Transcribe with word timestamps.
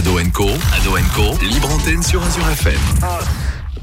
Ado 0.00 0.18
Co, 0.32 0.48
libre 1.42 1.70
antenne 1.70 2.02
sur 2.02 2.22
Azure 2.22 2.48
FM. 2.48 2.80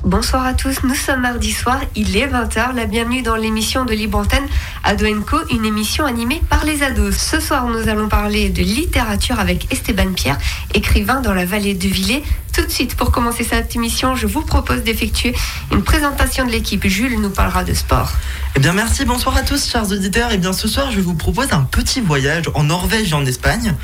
Bonsoir 0.04 0.48
à 0.48 0.56
tous, 0.56 0.82
nous 0.82 0.96
sommes 0.96 1.22
mardi 1.22 1.52
soir, 1.52 1.80
il 1.96 2.18
est 2.18 2.26
20h, 2.26 2.74
la 2.74 2.86
bienvenue 2.88 3.22
dans 3.22 3.36
l'émission 3.36 3.86
de 3.86 3.94
Libre 3.94 4.18
Antenne 4.18 4.48
Ado 4.84 5.06
Co, 5.22 5.38
une 5.52 5.64
émission 5.64 6.06
animée 6.06 6.42
par 6.50 6.66
les 6.66 6.82
ados. 6.82 7.16
Ce 7.16 7.40
soir, 7.40 7.68
nous 7.68 7.88
allons 7.88 8.10
parler 8.10 8.50
de 8.50 8.64
littérature 8.64 9.40
avec 9.40 9.72
Esteban 9.72 10.14
Pierre, 10.16 10.40
écrivain 10.74 11.22
dans 11.22 11.36
la 11.36 11.46
vallée 11.46 11.76
de 11.76 11.88
Villers. 11.88 12.24
Tout 12.58 12.66
de 12.66 12.72
suite, 12.72 12.96
pour 12.96 13.12
commencer 13.12 13.44
cette 13.44 13.76
émission, 13.76 14.16
je 14.16 14.26
vous 14.26 14.42
propose 14.42 14.82
d'effectuer 14.82 15.36
une 15.72 15.84
présentation 15.84 16.44
de 16.44 16.50
l'équipe. 16.50 16.88
Jules 16.88 17.22
nous 17.22 17.30
parlera 17.30 17.64
de 17.64 17.72
sport. 17.72 18.12
Eh 18.56 18.60
bien, 18.60 18.74
merci, 18.74 19.06
bonsoir 19.06 19.38
à 19.38 19.44
tous, 19.44 19.70
chers 19.70 19.92
auditeurs. 19.92 20.30
Eh 20.32 20.38
bien, 20.38 20.54
ce 20.54 20.68
soir, 20.68 20.92
je 20.92 21.00
vous 21.00 21.14
propose 21.14 21.50
un 21.52 21.62
petit 21.62 22.02
voyage 22.02 22.46
en 22.56 22.64
Norvège 22.64 23.12
et 23.12 23.14
en 23.14 23.24
Espagne. 23.28 23.76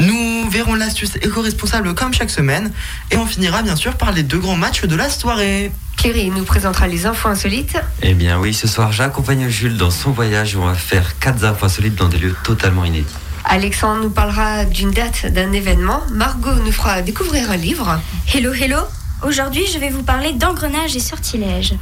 Nous 0.00 0.50
verrons 0.50 0.74
l'astuce 0.74 1.14
éco-responsable 1.22 1.94
comme 1.94 2.12
chaque 2.12 2.30
semaine. 2.30 2.72
Et 3.12 3.16
on 3.16 3.24
finira, 3.24 3.62
bien 3.62 3.76
sûr, 3.76 3.94
par 3.94 4.10
les 4.10 4.24
deux 4.24 4.38
grands 4.38 4.56
matchs 4.56 4.84
de 4.84 4.96
la 4.96 5.10
soirée. 5.10 5.70
Cléry 5.96 6.30
nous 6.30 6.44
présentera 6.44 6.88
les 6.88 7.06
infos 7.06 7.28
insolites. 7.28 7.76
Eh 8.02 8.14
bien 8.14 8.40
oui, 8.40 8.52
ce 8.52 8.66
soir 8.66 8.90
j'accompagne 8.90 9.48
Jules 9.48 9.76
dans 9.76 9.90
son 9.90 10.10
voyage 10.10 10.56
où 10.56 10.60
on 10.60 10.66
va 10.66 10.74
faire 10.74 11.20
quatre 11.20 11.44
infos 11.44 11.66
insolites 11.66 11.94
dans 11.94 12.08
des 12.08 12.18
lieux 12.18 12.36
totalement 12.42 12.84
inédits. 12.84 13.14
Alexandre 13.44 14.02
nous 14.02 14.10
parlera 14.10 14.64
d'une 14.64 14.90
date, 14.90 15.26
d'un 15.26 15.52
événement. 15.52 16.02
Margot 16.10 16.54
nous 16.64 16.72
fera 16.72 17.02
découvrir 17.02 17.50
un 17.50 17.56
livre. 17.56 18.00
Hello, 18.32 18.52
hello 18.52 18.78
Aujourd'hui, 19.26 19.64
je 19.72 19.78
vais 19.78 19.90
vous 19.90 20.04
parler 20.04 20.32
d'engrenage 20.32 20.94
et 20.94 21.00
sortilèges. 21.00 21.74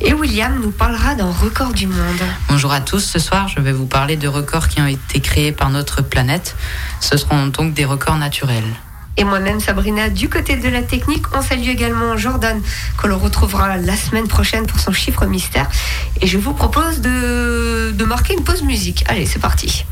Et 0.00 0.14
William 0.14 0.58
nous 0.62 0.70
parlera 0.70 1.14
d'un 1.14 1.30
record 1.30 1.74
du 1.74 1.86
monde. 1.86 2.22
Bonjour 2.48 2.72
à 2.72 2.80
tous, 2.80 3.00
ce 3.00 3.18
soir, 3.18 3.48
je 3.48 3.60
vais 3.60 3.72
vous 3.72 3.86
parler 3.86 4.16
de 4.16 4.28
records 4.28 4.68
qui 4.68 4.80
ont 4.80 4.86
été 4.86 5.20
créés 5.20 5.52
par 5.52 5.68
notre 5.68 6.00
planète. 6.00 6.56
Ce 7.00 7.18
seront 7.18 7.48
donc 7.48 7.74
des 7.74 7.84
records 7.84 8.16
naturels 8.16 8.64
et 9.20 9.24
moi-même 9.24 9.60
Sabrina 9.60 10.08
du 10.08 10.30
côté 10.30 10.56
de 10.56 10.68
la 10.68 10.82
technique. 10.82 11.24
On 11.34 11.42
salue 11.42 11.68
également 11.68 12.16
Jordan 12.16 12.60
que 12.96 13.06
l'on 13.06 13.18
retrouvera 13.18 13.76
la 13.76 13.94
semaine 13.94 14.26
prochaine 14.26 14.66
pour 14.66 14.80
son 14.80 14.92
chiffre 14.92 15.26
mystère. 15.26 15.68
Et 16.22 16.26
je 16.26 16.38
vous 16.38 16.54
propose 16.54 17.00
de, 17.00 17.92
de 17.92 18.04
marquer 18.04 18.32
une 18.34 18.42
pause 18.42 18.62
musique. 18.62 19.04
Allez, 19.08 19.26
c'est 19.26 19.38
parti. 19.38 19.84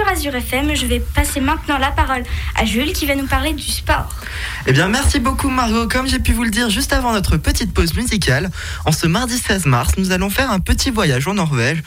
Sur 0.00 0.08
Azure 0.08 0.34
FM. 0.34 0.74
Je 0.74 0.86
vais 0.86 1.00
passer 1.00 1.40
maintenant 1.40 1.76
la 1.76 1.90
parole 1.90 2.22
à 2.56 2.64
Jules 2.64 2.92
qui 2.92 3.06
va 3.06 3.14
nous 3.14 3.26
parler 3.26 3.52
du 3.52 3.62
sport. 3.62 4.08
Eh 4.66 4.72
bien, 4.72 4.88
merci 4.88 5.20
beaucoup 5.20 5.50
Margot. 5.50 5.88
Comme 5.88 6.06
j'ai 6.06 6.20
pu 6.20 6.32
vous 6.32 6.44
le 6.44 6.50
dire 6.50 6.70
juste 6.70 6.92
avant 6.92 7.12
notre 7.12 7.36
petite 7.36 7.74
pause 7.74 7.94
musicale, 7.94 8.50
en 8.86 8.92
ce 8.92 9.06
mardi 9.06 9.36
16 9.36 9.66
mars, 9.66 9.92
nous 9.98 10.12
allons 10.12 10.30
faire 10.30 10.50
un 10.50 10.60
petit 10.60 10.90
voyage 10.90 11.28
en 11.28 11.34
Norvège, 11.34 11.82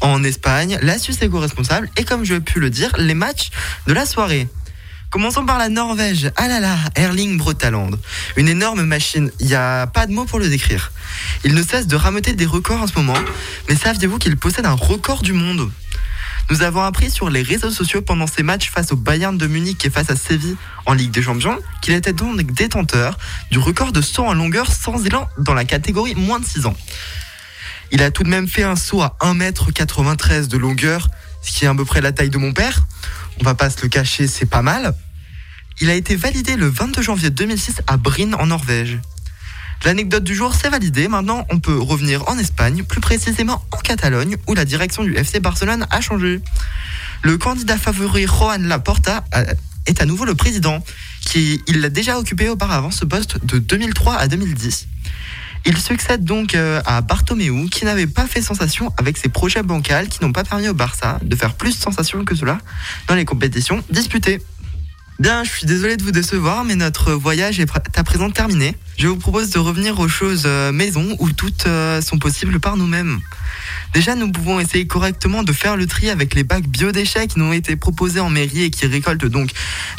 en 0.00 0.24
Espagne, 0.24 0.78
la 0.80 0.98
Suisse 0.98 1.20
éco-responsable 1.20 1.90
et 1.98 2.04
comme 2.04 2.24
je 2.24 2.36
pu 2.36 2.58
le 2.58 2.70
dire, 2.70 2.90
les 2.96 3.14
matchs 3.14 3.50
de 3.86 3.92
la 3.92 4.06
soirée. 4.06 4.48
Commençons 5.10 5.44
par 5.44 5.58
la 5.58 5.68
Norvège. 5.68 6.30
Ah 6.36 6.48
là 6.48 6.60
là, 6.60 6.76
Erling 6.94 7.36
Brotaland. 7.38 7.90
Une 8.36 8.48
énorme 8.48 8.82
machine. 8.82 9.30
Il 9.40 9.46
n'y 9.46 9.54
a 9.54 9.86
pas 9.86 10.06
de 10.06 10.12
mots 10.12 10.26
pour 10.26 10.38
le 10.38 10.48
décrire. 10.48 10.92
Il 11.44 11.54
ne 11.54 11.62
cesse 11.62 11.86
de 11.86 11.96
rameuter 11.96 12.34
des 12.34 12.46
records 12.46 12.82
en 12.82 12.86
ce 12.86 12.94
moment. 12.94 13.18
Mais 13.68 13.76
saviez-vous 13.76 14.18
qu'il 14.18 14.36
possède 14.36 14.66
un 14.66 14.72
record 14.72 15.22
du 15.22 15.32
monde? 15.32 15.70
Nous 16.50 16.62
avons 16.62 16.82
appris 16.82 17.10
sur 17.10 17.28
les 17.28 17.42
réseaux 17.42 17.70
sociaux 17.70 18.00
pendant 18.00 18.26
ses 18.26 18.42
matchs 18.42 18.70
face 18.70 18.92
au 18.92 18.96
Bayern 18.96 19.36
de 19.36 19.46
Munich 19.46 19.84
et 19.84 19.90
face 19.90 20.08
à 20.08 20.16
Séville 20.16 20.56
en 20.86 20.94
Ligue 20.94 21.10
des 21.10 21.20
Champions 21.20 21.58
qu'il 21.82 21.92
était 21.92 22.14
donc 22.14 22.40
détenteur 22.52 23.18
du 23.50 23.58
record 23.58 23.92
de 23.92 24.00
saut 24.00 24.24
en 24.24 24.32
longueur 24.32 24.72
sans 24.72 25.04
élan 25.04 25.28
dans 25.36 25.52
la 25.52 25.66
catégorie 25.66 26.14
moins 26.14 26.40
de 26.40 26.46
6 26.46 26.64
ans. 26.64 26.76
Il 27.92 28.02
a 28.02 28.10
tout 28.10 28.22
de 28.22 28.30
même 28.30 28.48
fait 28.48 28.62
un 28.62 28.76
saut 28.76 29.02
à 29.02 29.16
1m93 29.20 30.48
de 30.48 30.56
longueur, 30.56 31.08
ce 31.42 31.52
qui 31.52 31.66
est 31.66 31.68
à 31.68 31.74
peu 31.74 31.84
près 31.84 32.00
la 32.00 32.12
taille 32.12 32.30
de 32.30 32.38
mon 32.38 32.54
père. 32.54 32.82
On 33.40 33.44
va 33.44 33.54
pas 33.54 33.68
se 33.68 33.82
le 33.82 33.88
cacher, 33.88 34.26
c'est 34.26 34.46
pas 34.46 34.62
mal. 34.62 34.94
Il 35.80 35.90
a 35.90 35.94
été 35.94 36.16
validé 36.16 36.56
le 36.56 36.66
22 36.66 37.02
janvier 37.02 37.30
2006 37.30 37.82
à 37.86 37.98
Bryn 37.98 38.34
en 38.34 38.46
Norvège. 38.46 38.98
L'anecdote 39.84 40.24
du 40.24 40.34
jour, 40.34 40.54
c'est 40.54 40.68
validé. 40.68 41.08
Maintenant, 41.08 41.46
on 41.50 41.60
peut 41.60 41.78
revenir 41.78 42.28
en 42.28 42.36
Espagne, 42.38 42.82
plus 42.82 43.00
précisément 43.00 43.62
en 43.70 43.78
Catalogne, 43.78 44.36
où 44.46 44.54
la 44.54 44.64
direction 44.64 45.04
du 45.04 45.14
FC 45.16 45.40
Barcelone 45.40 45.86
a 45.90 46.00
changé. 46.00 46.40
Le 47.22 47.38
candidat 47.38 47.76
favori 47.76 48.26
Joan 48.26 48.66
Laporta 48.66 49.24
euh, 49.34 49.44
est 49.86 50.02
à 50.02 50.04
nouveau 50.04 50.24
le 50.24 50.34
président, 50.34 50.82
qui 51.20 51.62
il 51.66 51.84
a 51.84 51.90
déjà 51.90 52.18
occupé 52.18 52.48
auparavant 52.48 52.90
ce 52.90 53.04
poste 53.04 53.44
de 53.44 53.58
2003 53.58 54.16
à 54.16 54.28
2010. 54.28 54.88
Il 55.64 55.76
succède 55.76 56.24
donc 56.24 56.54
euh, 56.54 56.80
à 56.86 57.00
Bartomeu, 57.00 57.68
qui 57.68 57.84
n'avait 57.84 58.06
pas 58.06 58.26
fait 58.26 58.42
sensation 58.42 58.92
avec 58.96 59.16
ses 59.16 59.28
projets 59.28 59.62
bancals 59.62 60.08
qui 60.08 60.22
n'ont 60.22 60.32
pas 60.32 60.44
permis 60.44 60.68
au 60.68 60.74
Barça 60.74 61.18
de 61.22 61.34
faire 61.36 61.54
plus 61.54 61.72
sensation 61.72 62.24
que 62.24 62.34
cela 62.34 62.58
dans 63.06 63.14
les 63.14 63.24
compétitions 63.24 63.82
disputées. 63.90 64.40
Bien, 65.18 65.42
je 65.42 65.50
suis 65.50 65.66
désolé 65.66 65.96
de 65.96 66.04
vous 66.04 66.12
décevoir, 66.12 66.62
mais 66.62 66.76
notre 66.76 67.12
voyage 67.12 67.58
est 67.58 67.68
à 67.96 68.04
présent 68.04 68.30
terminé. 68.30 68.76
Je 68.96 69.08
vous 69.08 69.16
propose 69.16 69.50
de 69.50 69.58
revenir 69.58 69.98
aux 69.98 70.06
choses 70.06 70.44
euh, 70.46 70.70
maison 70.70 71.16
où 71.18 71.32
toutes 71.32 71.66
euh, 71.66 72.00
sont 72.00 72.20
possibles 72.20 72.60
par 72.60 72.76
nous-mêmes. 72.76 73.18
Déjà, 73.94 74.14
nous 74.14 74.30
pouvons 74.30 74.60
essayer 74.60 74.86
correctement 74.86 75.42
de 75.42 75.52
faire 75.52 75.76
le 75.76 75.88
tri 75.88 76.08
avec 76.08 76.36
les 76.36 76.44
bacs 76.44 76.68
biodéchets 76.68 77.26
qui 77.26 77.40
nous 77.40 77.46
ont 77.46 77.52
été 77.52 77.74
proposés 77.74 78.20
en 78.20 78.30
mairie 78.30 78.62
et 78.62 78.70
qui 78.70 78.86
récoltent 78.86 79.26
donc 79.26 79.50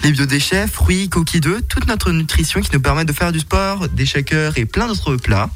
les 0.04 0.14
biodéchets, 0.14 0.68
fruits, 0.68 1.10
coquilles 1.10 1.42
d'œufs, 1.42 1.64
toute 1.68 1.88
notre 1.88 2.14
nutrition 2.14 2.62
qui 2.62 2.70
nous 2.72 2.82
permet 2.82 3.04
de 3.04 3.12
faire 3.12 3.34
du 3.34 3.40
sport, 3.40 3.90
des 3.90 4.06
shakers 4.06 4.58
et 4.58 4.64
plein 4.64 4.88
d'autres 4.88 5.18
plats. 5.18 5.50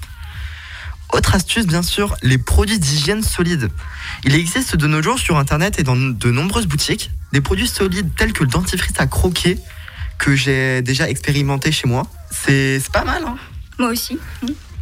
Autre 1.14 1.36
astuce, 1.36 1.68
bien 1.68 1.84
sûr, 1.84 2.16
les 2.24 2.40
produits 2.40 2.80
d'hygiène 2.80 3.22
solides. 3.22 3.70
Il 4.24 4.34
existe 4.34 4.76
de 4.76 4.88
nos 4.88 5.02
jours 5.04 5.20
sur 5.20 5.38
Internet 5.38 5.78
et 5.80 5.84
dans 5.84 5.96
de 5.96 6.32
nombreuses 6.32 6.66
boutiques 6.66 7.12
des 7.32 7.40
produits 7.40 7.68
solides 7.68 8.10
tels 8.18 8.34
que 8.34 8.44
le 8.44 8.50
dentifrice 8.50 9.00
à 9.00 9.06
croquer, 9.06 9.60
que 10.18 10.36
j'ai 10.36 10.82
déjà 10.82 11.08
expérimenté 11.08 11.72
chez 11.72 11.88
moi. 11.88 12.08
C'est 12.32 12.82
pas 12.92 13.04
mal, 13.04 13.24
hein 13.28 13.38
Moi 13.78 13.90
aussi. 13.90 14.18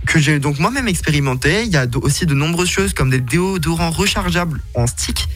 que 0.05 0.19
j'ai 0.19 0.39
donc 0.39 0.57
moi-même 0.57 0.87
expérimenté. 0.87 1.63
Il 1.63 1.71
y 1.71 1.77
a 1.77 1.85
aussi 2.01 2.25
de 2.25 2.33
nombreuses 2.33 2.69
choses 2.69 2.93
comme 2.93 3.09
des 3.09 3.19
déodorants 3.19 3.91
rechargeables 3.91 4.61
en 4.73 4.87
stick, 4.87 5.27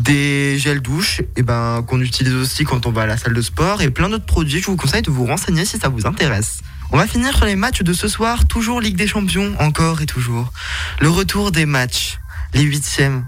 des 0.00 0.58
gels 0.58 0.80
douche 0.80 1.22
et 1.36 1.42
ben, 1.42 1.84
qu'on 1.86 2.00
utilise 2.00 2.34
aussi 2.34 2.64
quand 2.64 2.86
on 2.86 2.90
va 2.90 3.02
à 3.02 3.06
la 3.06 3.16
salle 3.16 3.34
de 3.34 3.42
sport 3.42 3.80
et 3.80 3.90
plein 3.90 4.08
d'autres 4.08 4.26
produits. 4.26 4.60
Je 4.60 4.66
vous 4.66 4.76
conseille 4.76 5.02
de 5.02 5.10
vous 5.10 5.24
renseigner 5.24 5.64
si 5.64 5.78
ça 5.78 5.88
vous 5.88 6.04
intéresse. 6.04 6.62
On 6.92 6.96
va 6.96 7.06
finir 7.06 7.36
sur 7.36 7.46
les 7.46 7.56
matchs 7.56 7.82
de 7.82 7.92
ce 7.92 8.08
soir, 8.08 8.46
toujours 8.46 8.80
Ligue 8.80 8.96
des 8.96 9.06
Champions, 9.06 9.54
encore 9.58 10.00
et 10.00 10.06
toujours. 10.06 10.52
Le 11.00 11.08
retour 11.08 11.52
des 11.52 11.66
matchs, 11.66 12.18
les 12.54 12.62
huitièmes. 12.62 13.26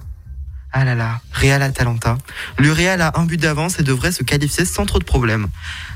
Ah 0.81 0.85
là 0.85 0.95
là, 0.95 1.21
Real 1.33 1.61
Atalanta. 1.61 2.17
Le 2.57 2.71
Real 2.73 3.03
a 3.03 3.11
un 3.19 3.25
but 3.25 3.37
d'avance 3.41 3.81
et 3.81 3.83
devrait 3.83 4.13
se 4.13 4.23
qualifier 4.23 4.65
sans 4.65 4.87
trop 4.87 5.01
de 5.01 5.05
problèmes. 5.05 5.49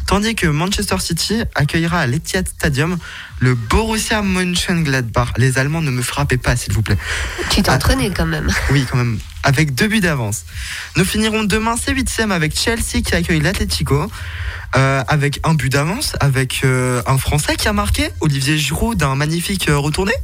Tandis 0.08 0.34
que 0.34 0.48
Manchester 0.48 0.98
City 0.98 1.40
accueillera 1.54 2.00
à 2.00 2.06
l'Etihad 2.08 2.48
Stadium 2.48 2.98
le 3.38 3.54
Borussia 3.54 4.22
Mönchengladbach. 4.22 5.34
Les 5.36 5.58
Allemands 5.58 5.82
ne 5.82 5.92
me 5.92 6.02
frappez 6.02 6.36
pas, 6.36 6.56
s'il 6.56 6.72
vous 6.72 6.82
plaît. 6.82 6.98
Tu 7.50 7.62
t'es 7.62 7.70
Ah. 7.70 7.76
entraîné 7.76 8.10
quand 8.10 8.26
même. 8.26 8.48
Oui, 8.72 8.84
quand 8.90 8.96
même. 8.96 9.20
Avec 9.44 9.72
deux 9.76 9.86
buts 9.86 10.00
d'avance. 10.00 10.44
Nous 10.96 11.04
finirons 11.04 11.44
demain 11.44 11.76
ces 11.76 11.92
huitièmes 11.92 12.32
avec 12.32 12.58
Chelsea 12.58 13.02
qui 13.06 13.14
accueille 13.14 13.40
l'Atlético. 13.40 14.10
euh, 14.74 15.04
avec 15.06 15.38
un 15.44 15.52
but 15.52 15.70
d'avance, 15.70 16.14
avec 16.18 16.62
euh, 16.64 17.02
un 17.06 17.18
Français 17.18 17.56
qui 17.56 17.68
a 17.68 17.74
marqué, 17.74 18.08
Olivier 18.20 18.56
Giroud, 18.56 18.96
d'un 18.96 19.14
magnifique 19.14 19.68
euh, 19.68 19.76
retourné. 19.76 20.14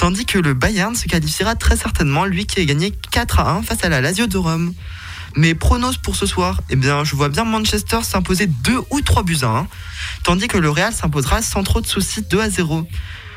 Tandis 0.00 0.24
que 0.24 0.38
le 0.38 0.54
Bayern 0.54 0.94
se 0.94 1.04
qualifiera 1.04 1.56
très 1.56 1.76
certainement, 1.76 2.24
lui 2.24 2.46
qui 2.46 2.58
a 2.58 2.64
gagné 2.64 2.90
4 3.10 3.40
à 3.40 3.50
1 3.50 3.62
face 3.62 3.84
à 3.84 3.90
la 3.90 4.00
Lazio 4.00 4.26
de 4.26 4.38
Rome. 4.38 4.72
Mais 5.36 5.54
pronos 5.54 5.98
pour 5.98 6.16
ce 6.16 6.24
soir, 6.24 6.62
eh 6.70 6.76
bien, 6.76 7.04
je 7.04 7.14
vois 7.14 7.28
bien 7.28 7.44
Manchester 7.44 7.98
s'imposer 8.02 8.46
2 8.46 8.78
ou 8.92 9.02
3 9.02 9.24
buts 9.24 9.36
à 9.42 9.48
1, 9.48 9.66
tandis 10.24 10.48
que 10.48 10.56
le 10.56 10.70
Real 10.70 10.94
s'imposera 10.94 11.42
sans 11.42 11.62
trop 11.64 11.82
de 11.82 11.86
soucis 11.86 12.22
2 12.22 12.40
à 12.40 12.48
0. 12.48 12.88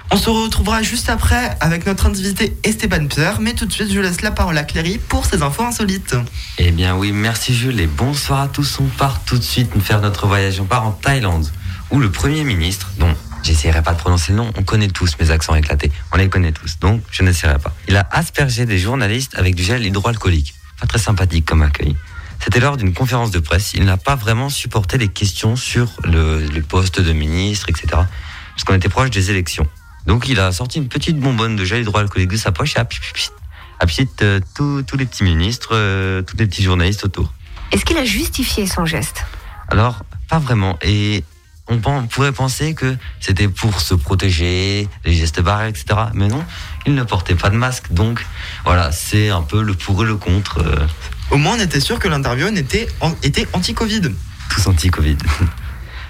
On 0.09 0.15
se 0.15 0.29
retrouvera 0.29 0.81
juste 0.81 1.09
après 1.09 1.57
avec 1.59 1.85
notre 1.85 2.05
invité 2.05 2.55
Esteban 2.63 3.07
Pierre, 3.07 3.41
mais 3.41 3.55
tout 3.55 3.65
de 3.65 3.73
suite 3.73 3.91
je 3.91 3.99
laisse 3.99 4.21
la 4.21 4.31
parole 4.31 4.57
à 4.57 4.63
Cléry 4.63 4.99
pour 5.09 5.25
ses 5.25 5.43
infos 5.43 5.63
insolites. 5.63 6.15
Eh 6.59 6.71
bien 6.71 6.95
oui, 6.95 7.11
merci 7.11 7.53
Jules 7.53 7.81
et 7.81 7.87
bonsoir 7.87 8.39
à 8.39 8.47
tous. 8.47 8.79
On 8.79 8.85
part 8.85 9.21
tout 9.25 9.37
de 9.37 9.43
suite 9.43 9.69
faire 9.81 9.99
notre 9.99 10.27
voyage. 10.27 10.61
On 10.61 10.65
part 10.65 10.87
en 10.87 10.91
Thaïlande, 10.91 11.51
où 11.91 11.99
le 11.99 12.09
Premier 12.09 12.45
ministre, 12.45 12.91
dont 12.99 13.13
j'essaierai 13.43 13.83
pas 13.83 13.93
de 13.93 13.99
prononcer 13.99 14.31
le 14.31 14.37
nom, 14.37 14.51
on 14.57 14.63
connaît 14.63 14.87
tous 14.87 15.15
mes 15.19 15.29
accents 15.31 15.55
éclatés, 15.55 15.91
on 16.11 16.17
les 16.17 16.29
connaît 16.29 16.51
tous, 16.51 16.79
donc 16.79 17.01
je 17.11 17.23
n'essaierai 17.23 17.59
pas. 17.59 17.73
Il 17.87 17.95
a 17.95 18.07
aspergé 18.11 18.65
des 18.65 18.79
journalistes 18.79 19.35
avec 19.35 19.55
du 19.55 19.63
gel 19.63 19.85
hydroalcoolique. 19.85 20.55
Pas 20.79 20.87
très 20.87 20.99
sympathique 20.99 21.45
comme 21.45 21.61
accueil. 21.61 21.95
C'était 22.43 22.59
lors 22.59 22.75
d'une 22.75 22.93
conférence 22.93 23.31
de 23.31 23.39
presse. 23.39 23.73
Il 23.73 23.85
n'a 23.85 23.97
pas 23.97 24.15
vraiment 24.15 24.49
supporté 24.49 24.97
les 24.97 25.07
questions 25.07 25.55
sur 25.55 25.89
le, 26.03 26.39
les 26.39 26.61
postes 26.61 26.99
de 26.99 27.13
ministre, 27.13 27.69
etc. 27.69 27.87
Parce 27.91 28.63
qu'on 28.65 28.73
était 28.73 28.89
proche 28.89 29.11
des 29.11 29.31
élections. 29.31 29.67
Donc 30.07 30.27
il 30.27 30.39
a 30.39 30.51
sorti 30.51 30.79
une 30.79 30.89
petite 30.89 31.17
bonbonne 31.17 31.55
de 31.55 31.63
gel 31.63 31.81
hydroalcoolique 31.83 32.31
de 32.31 32.37
sa 32.37 32.51
poche 32.51 32.75
et 32.75 32.79
a 32.79 32.85
pip, 32.85 34.09
euh, 34.21 34.39
tous 34.55 34.83
tous 34.83 34.97
les 34.97 35.05
petits 35.05 35.23
ministres, 35.23 35.69
euh, 35.71 36.21
tous 36.21 36.35
les 36.37 36.45
petits 36.45 36.63
journalistes 36.63 37.05
autour. 37.05 37.31
Est-ce 37.71 37.85
qu'il 37.85 37.97
a 37.97 38.05
justifié 38.05 38.67
son 38.67 38.85
geste? 38.85 39.25
Alors, 39.69 40.03
pas 40.29 40.39
vraiment. 40.39 40.77
Et 40.81 41.23
on, 41.67 41.79
on 41.85 42.07
pourrait 42.07 42.31
penser 42.31 42.73
que 42.73 42.95
c'était 43.19 43.47
pour 43.47 43.79
se 43.79 43.93
protéger, 43.93 44.87
les 45.05 45.13
gestes 45.13 45.41
barrières, 45.41 45.69
etc. 45.69 45.85
Mais 46.13 46.27
non, 46.27 46.43
il 46.85 46.93
ne 46.95 47.03
portait 47.03 47.35
pas 47.35 47.49
de 47.49 47.55
masque. 47.55 47.91
Donc, 47.91 48.25
voilà, 48.65 48.91
c'est 48.91 49.29
un 49.29 49.41
peu 49.41 49.61
le 49.63 49.73
pour 49.73 50.03
et 50.03 50.07
le 50.07 50.15
contre, 50.17 50.59
euh, 50.59 50.87
Au 51.31 51.37
moins 51.37 51.55
on 51.57 51.59
était 51.59 51.79
sûr 51.79 51.99
que 51.99 52.07
l'interview 52.07 52.47
était, 52.47 52.87
était 53.23 53.47
anti-Covid. 53.53 54.01
tous 54.49 54.67
anti-Covid. 54.67 55.17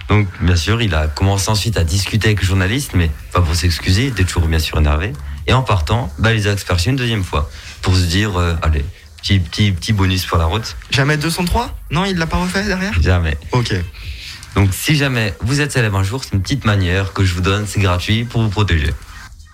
Donc, 0.09 0.27
bien 0.41 0.55
sûr, 0.57 0.81
il 0.81 0.93
a 0.95 1.07
commencé 1.07 1.49
ensuite 1.49 1.77
à 1.77 1.83
discuter 1.83 2.27
avec 2.29 2.41
le 2.41 2.47
journaliste, 2.47 2.91
mais 2.93 3.09
pas 3.31 3.41
pour 3.41 3.55
s'excuser, 3.55 4.03
il 4.03 4.09
était 4.09 4.25
toujours 4.25 4.47
bien 4.47 4.59
sûr 4.59 4.77
énervé. 4.77 5.13
Et 5.47 5.53
en 5.53 5.61
partant, 5.61 6.11
bah, 6.19 6.33
il 6.33 6.37
les 6.37 6.47
a 6.47 6.51
aspergés 6.51 6.89
une 6.89 6.97
deuxième 6.97 7.23
fois, 7.23 7.49
pour 7.81 7.95
se 7.95 8.01
dire, 8.03 8.37
euh, 8.37 8.55
allez, 8.61 8.83
petit, 9.21 9.39
petit, 9.39 9.71
petit 9.71 9.93
bonus 9.93 10.25
pour 10.25 10.37
la 10.37 10.45
route. 10.45 10.75
Jamais 10.91 11.15
203 11.17 11.77
Non, 11.91 12.03
il 12.05 12.17
l'a 12.17 12.27
pas 12.27 12.37
refait 12.37 12.65
derrière? 12.65 12.93
Jamais. 13.01 13.37
Ok. 13.53 13.73
Donc 14.55 14.69
si 14.73 14.95
jamais 14.95 15.33
vous 15.41 15.61
êtes 15.61 15.71
célèbre 15.71 15.97
un 15.97 16.03
jour, 16.03 16.23
c'est 16.23 16.33
une 16.33 16.41
petite 16.41 16.65
manière 16.65 17.13
que 17.13 17.23
je 17.23 17.33
vous 17.33 17.41
donne, 17.41 17.65
c'est 17.67 17.79
gratuit 17.79 18.23
pour 18.23 18.41
vous 18.41 18.49
protéger. 18.49 18.93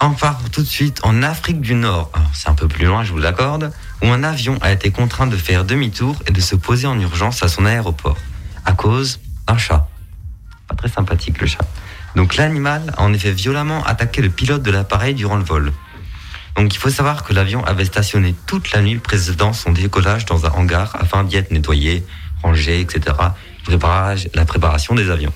On 0.02 0.12
part 0.12 0.40
tout 0.52 0.62
de 0.62 0.68
suite 0.68 1.00
en 1.04 1.24
Afrique 1.24 1.62
du 1.62 1.74
Nord, 1.74 2.12
c'est 2.34 2.50
un 2.50 2.54
peu 2.54 2.68
plus 2.68 2.86
loin, 2.86 3.04
je 3.04 3.12
vous 3.12 3.18
l'accorde, 3.18 3.72
où 4.02 4.08
un 4.08 4.24
avion 4.24 4.58
a 4.62 4.72
été 4.72 4.92
contraint 4.92 5.28
de 5.28 5.36
faire 5.36 5.66
demi-tour 5.66 6.16
et 6.28 6.32
de 6.32 6.40
se 6.42 6.56
poser 6.56 6.88
en 6.88 7.00
urgence 7.00 7.44
à 7.44 7.50
son 7.50 7.66
aéroport, 7.66 8.18
à 8.66 8.72
cause 8.74 9.20
d'un 9.48 9.58
chat. 9.58 9.88
Pas 10.68 10.76
très 10.76 10.90
sympathique 10.90 11.42
le 11.42 11.48
chat. 11.48 11.66
Donc 12.16 12.36
l'animal 12.36 12.94
a 12.98 13.02
en 13.02 13.14
effet 13.14 13.32
violemment 13.32 13.84
attaqué 13.84 14.22
le 14.22 14.30
pilote 14.30 14.64
de 14.64 14.72
l'appareil 14.72 15.14
durant 15.14 15.38
le 15.38 15.44
vol. 15.44 15.74
Donc 16.56 16.74
il 16.74 16.78
faut 16.78 16.90
savoir 16.90 17.24
que 17.24 17.34
l'avion 17.34 17.64
avait 17.66 17.86
stationné 17.86 18.36
toute 18.46 18.72
la 18.72 18.82
nuit 18.82 18.98
précédant 18.98 19.54
son 19.54 19.72
décollage 19.72 20.26
dans 20.26 20.46
un 20.46 20.50
hangar 20.50 20.96
afin 21.00 21.24
d'y 21.24 21.38
être 21.38 21.52
nettoyé, 21.52 22.06
rangé, 22.42 22.80
etc. 22.80 23.16
La 24.36 24.46
préparation 24.46 24.96
des 24.96 25.10
avions. 25.10 25.34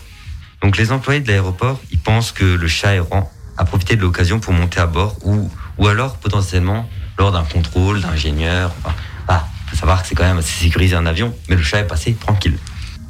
Donc 0.61 0.77
les 0.77 0.91
employés 0.91 1.19
de 1.21 1.27
l'aéroport, 1.27 1.79
ils 1.91 1.99
pensent 1.99 2.31
que 2.31 2.45
le 2.45 2.67
chat 2.67 2.95
errant 2.95 3.31
a 3.57 3.65
profité 3.65 3.95
de 3.95 4.01
l'occasion 4.01 4.39
pour 4.39 4.53
monter 4.53 4.79
à 4.79 4.87
bord 4.87 5.15
ou, 5.23 5.49
ou 5.77 5.87
alors 5.87 6.17
potentiellement 6.17 6.89
lors 7.19 7.31
d'un 7.31 7.43
contrôle 7.43 8.01
d'ingénieur. 8.01 8.71
Enfin, 8.83 8.95
ah, 9.27 9.47
faut 9.67 9.75
savoir 9.75 10.01
que 10.01 10.07
c'est 10.07 10.15
quand 10.15 10.23
même 10.23 10.39
assez 10.39 10.63
sécurisé 10.63 10.95
un 10.95 11.05
avion, 11.05 11.33
mais 11.49 11.55
le 11.55 11.63
chat 11.63 11.79
est 11.79 11.87
passé 11.87 12.13
tranquille. 12.13 12.57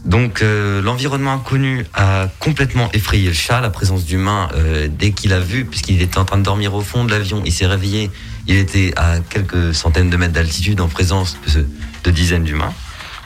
Donc 0.03 0.41
euh, 0.41 0.81
l'environnement 0.81 1.31
inconnu 1.33 1.85
a 1.93 2.27
complètement 2.39 2.89
effrayé 2.91 3.27
le 3.27 3.33
chat, 3.33 3.61
la 3.61 3.69
présence 3.69 4.03
d'humains 4.03 4.49
euh, 4.55 4.89
dès 4.91 5.11
qu'il 5.11 5.31
a 5.31 5.39
vu, 5.39 5.63
puisqu'il 5.63 6.01
était 6.01 6.17
en 6.17 6.25
train 6.25 6.37
de 6.37 6.43
dormir 6.43 6.73
au 6.73 6.81
fond 6.81 7.05
de 7.05 7.11
l'avion, 7.11 7.41
il 7.45 7.53
s'est 7.53 7.67
réveillé, 7.67 8.11
il 8.47 8.57
était 8.57 8.93
à 8.97 9.19
quelques 9.29 9.73
centaines 9.73 10.09
de 10.09 10.17
mètres 10.17 10.33
d'altitude 10.33 10.81
en 10.81 10.89
présence 10.89 11.37
de, 11.45 11.49
ce- 11.49 11.59
de 12.03 12.11
dizaines 12.11 12.43
d'humains. 12.43 12.73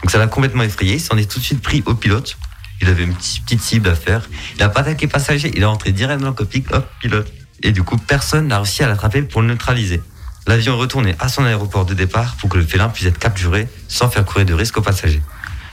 Donc 0.01 0.12
ça 0.12 0.18
l'a 0.18 0.27
complètement 0.27 0.63
effrayé, 0.63 0.96
il 0.96 1.00
s'en 1.00 1.18
est 1.18 1.30
tout 1.30 1.39
de 1.39 1.44
suite 1.44 1.62
pris 1.62 1.84
au 1.86 1.96
pilote, 1.96 2.38
il 2.82 2.88
avait 2.88 3.04
une 3.04 3.13
petite, 3.13 3.44
petite 3.44 3.62
cible 3.62 3.89
à 3.89 3.96
faire, 3.96 4.27
il 4.56 4.60
n'a 4.60 4.70
pas 4.70 4.82
attaqué 4.82 5.08
passager, 5.08 5.51
il 5.56 5.62
est 5.62 5.66
rentré 5.66 5.92
direct 5.92 6.22
dans 6.22 6.27
le 6.27 6.34
cockpit, 6.34 6.63
hop, 6.72 6.88
pilote. 7.00 7.32
Et 7.63 7.72
du 7.72 7.84
coup 7.84 7.98
personne 7.98 8.48
n'a 8.48 8.58
réussi 8.58 8.84
à 8.84 8.88
l'attraper 8.88 9.24
pour 9.24 9.42
le 9.42 9.48
neutraliser. 9.48 10.01
L'avion 10.46 10.75
est 10.75 10.80
retourné 10.80 11.16
à 11.20 11.27
son 11.27 11.44
aéroport 11.44 11.86
de 11.86 11.94
départ 11.94 12.36
pour 12.38 12.50
que 12.50 12.58
le 12.58 12.66
félin 12.66 12.88
puisse 12.89 13.08
être 13.08 13.20
capturé 13.20 13.68
sans 13.88 14.10
faire 14.10 14.24
courir 14.24 14.46
de 14.46 14.54
risque 14.54 14.77
aux 14.77 14.82
passagers. 14.82 15.22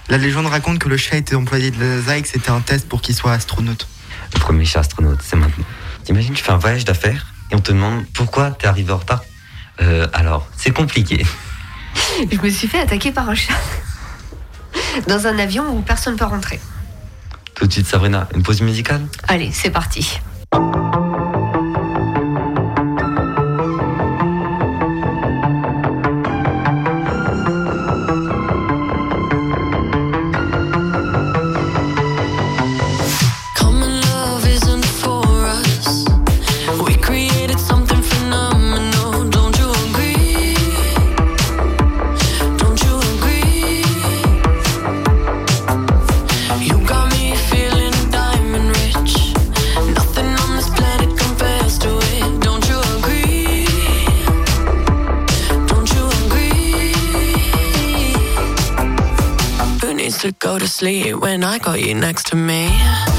La 0.09 0.19
légende 0.19 0.47
raconte 0.47 0.79
que 0.81 0.89
le 0.89 0.97
chat 0.97 1.17
était 1.17 1.35
employé 1.35 1.71
de 1.71 1.81
la 1.81 2.01
ZAI 2.01 2.19
et 2.19 2.23
que 2.23 2.29
c'était 2.29 2.51
un 2.51 2.61
test 2.61 2.89
pour 2.89 3.01
qu'il 3.01 3.15
soit 3.15 3.33
astronaute. 3.33 3.87
Le 4.35 4.41
premier 4.41 4.65
chat 4.65 4.81
astronaute, 4.81 5.21
c'est 5.23 5.37
maintenant. 5.37 5.65
T'imagines, 6.05 6.35
tu 6.35 6.43
fais 6.43 6.53
un 6.53 6.59
voyage 6.59 6.85
d'affaires 6.85 7.27
et 7.51 7.55
on 7.55 7.61
te 7.61 7.73
demande 7.73 8.05
pourquoi 8.13 8.51
t'es 8.51 8.67
arrivé 8.67 8.93
en 8.93 8.99
retard 8.99 9.23
euh, 9.81 10.07
Alors, 10.13 10.49
c'est 10.57 10.73
compliqué. 10.73 11.25
Je 12.31 12.37
me 12.39 12.51
suis 12.51 12.69
fait 12.69 12.81
attaquer 12.81 13.13
par 13.13 13.29
un 13.29 13.35
chat. 13.35 13.55
Dans 15.07 15.27
un 15.27 15.39
avion 15.39 15.65
où 15.77 15.81
personne 15.83 16.15
ne 16.15 16.19
peut 16.19 16.25
rentrer. 16.25 16.61
Tout 17.55 17.67
de 17.67 17.73
suite, 17.73 17.87
Sabrina, 17.87 18.29
une 18.35 18.43
pause 18.43 18.61
musicale? 18.63 19.03
Allez, 19.29 19.51
c'est 19.53 19.71
parti. 19.71 20.21
Sleep 60.85 61.17
when 61.17 61.43
I 61.43 61.59
got 61.59 61.81
you 61.81 61.95
next 61.95 62.27
to 62.27 62.37
me? 62.37 63.14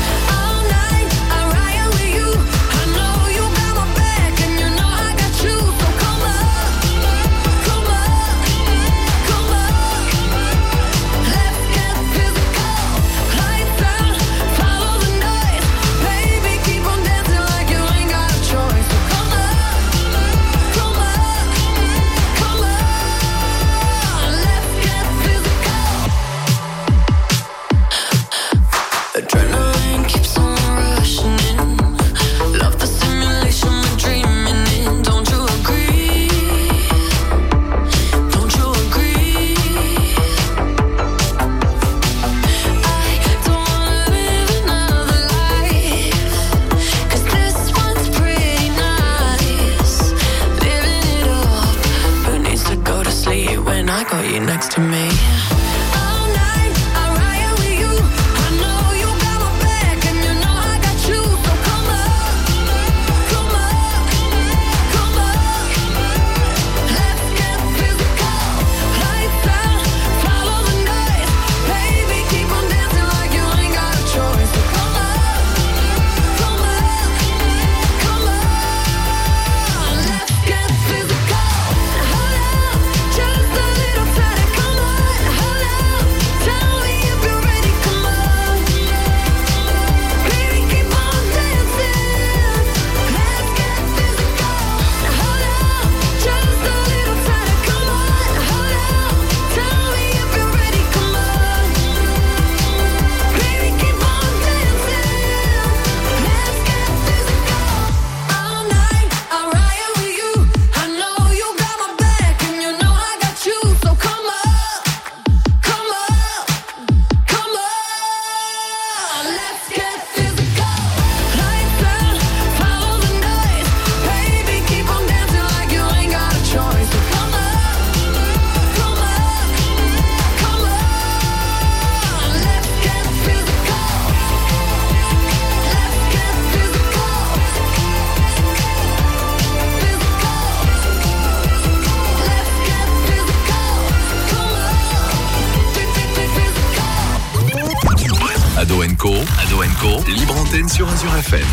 Co, 149.05 149.13
Ado 149.13 149.61
Co, 149.79 150.03
libre 150.09 150.35
antenne 150.35 150.67
sur 150.67 150.89
Azure 150.89 151.15
FM. 151.17 151.45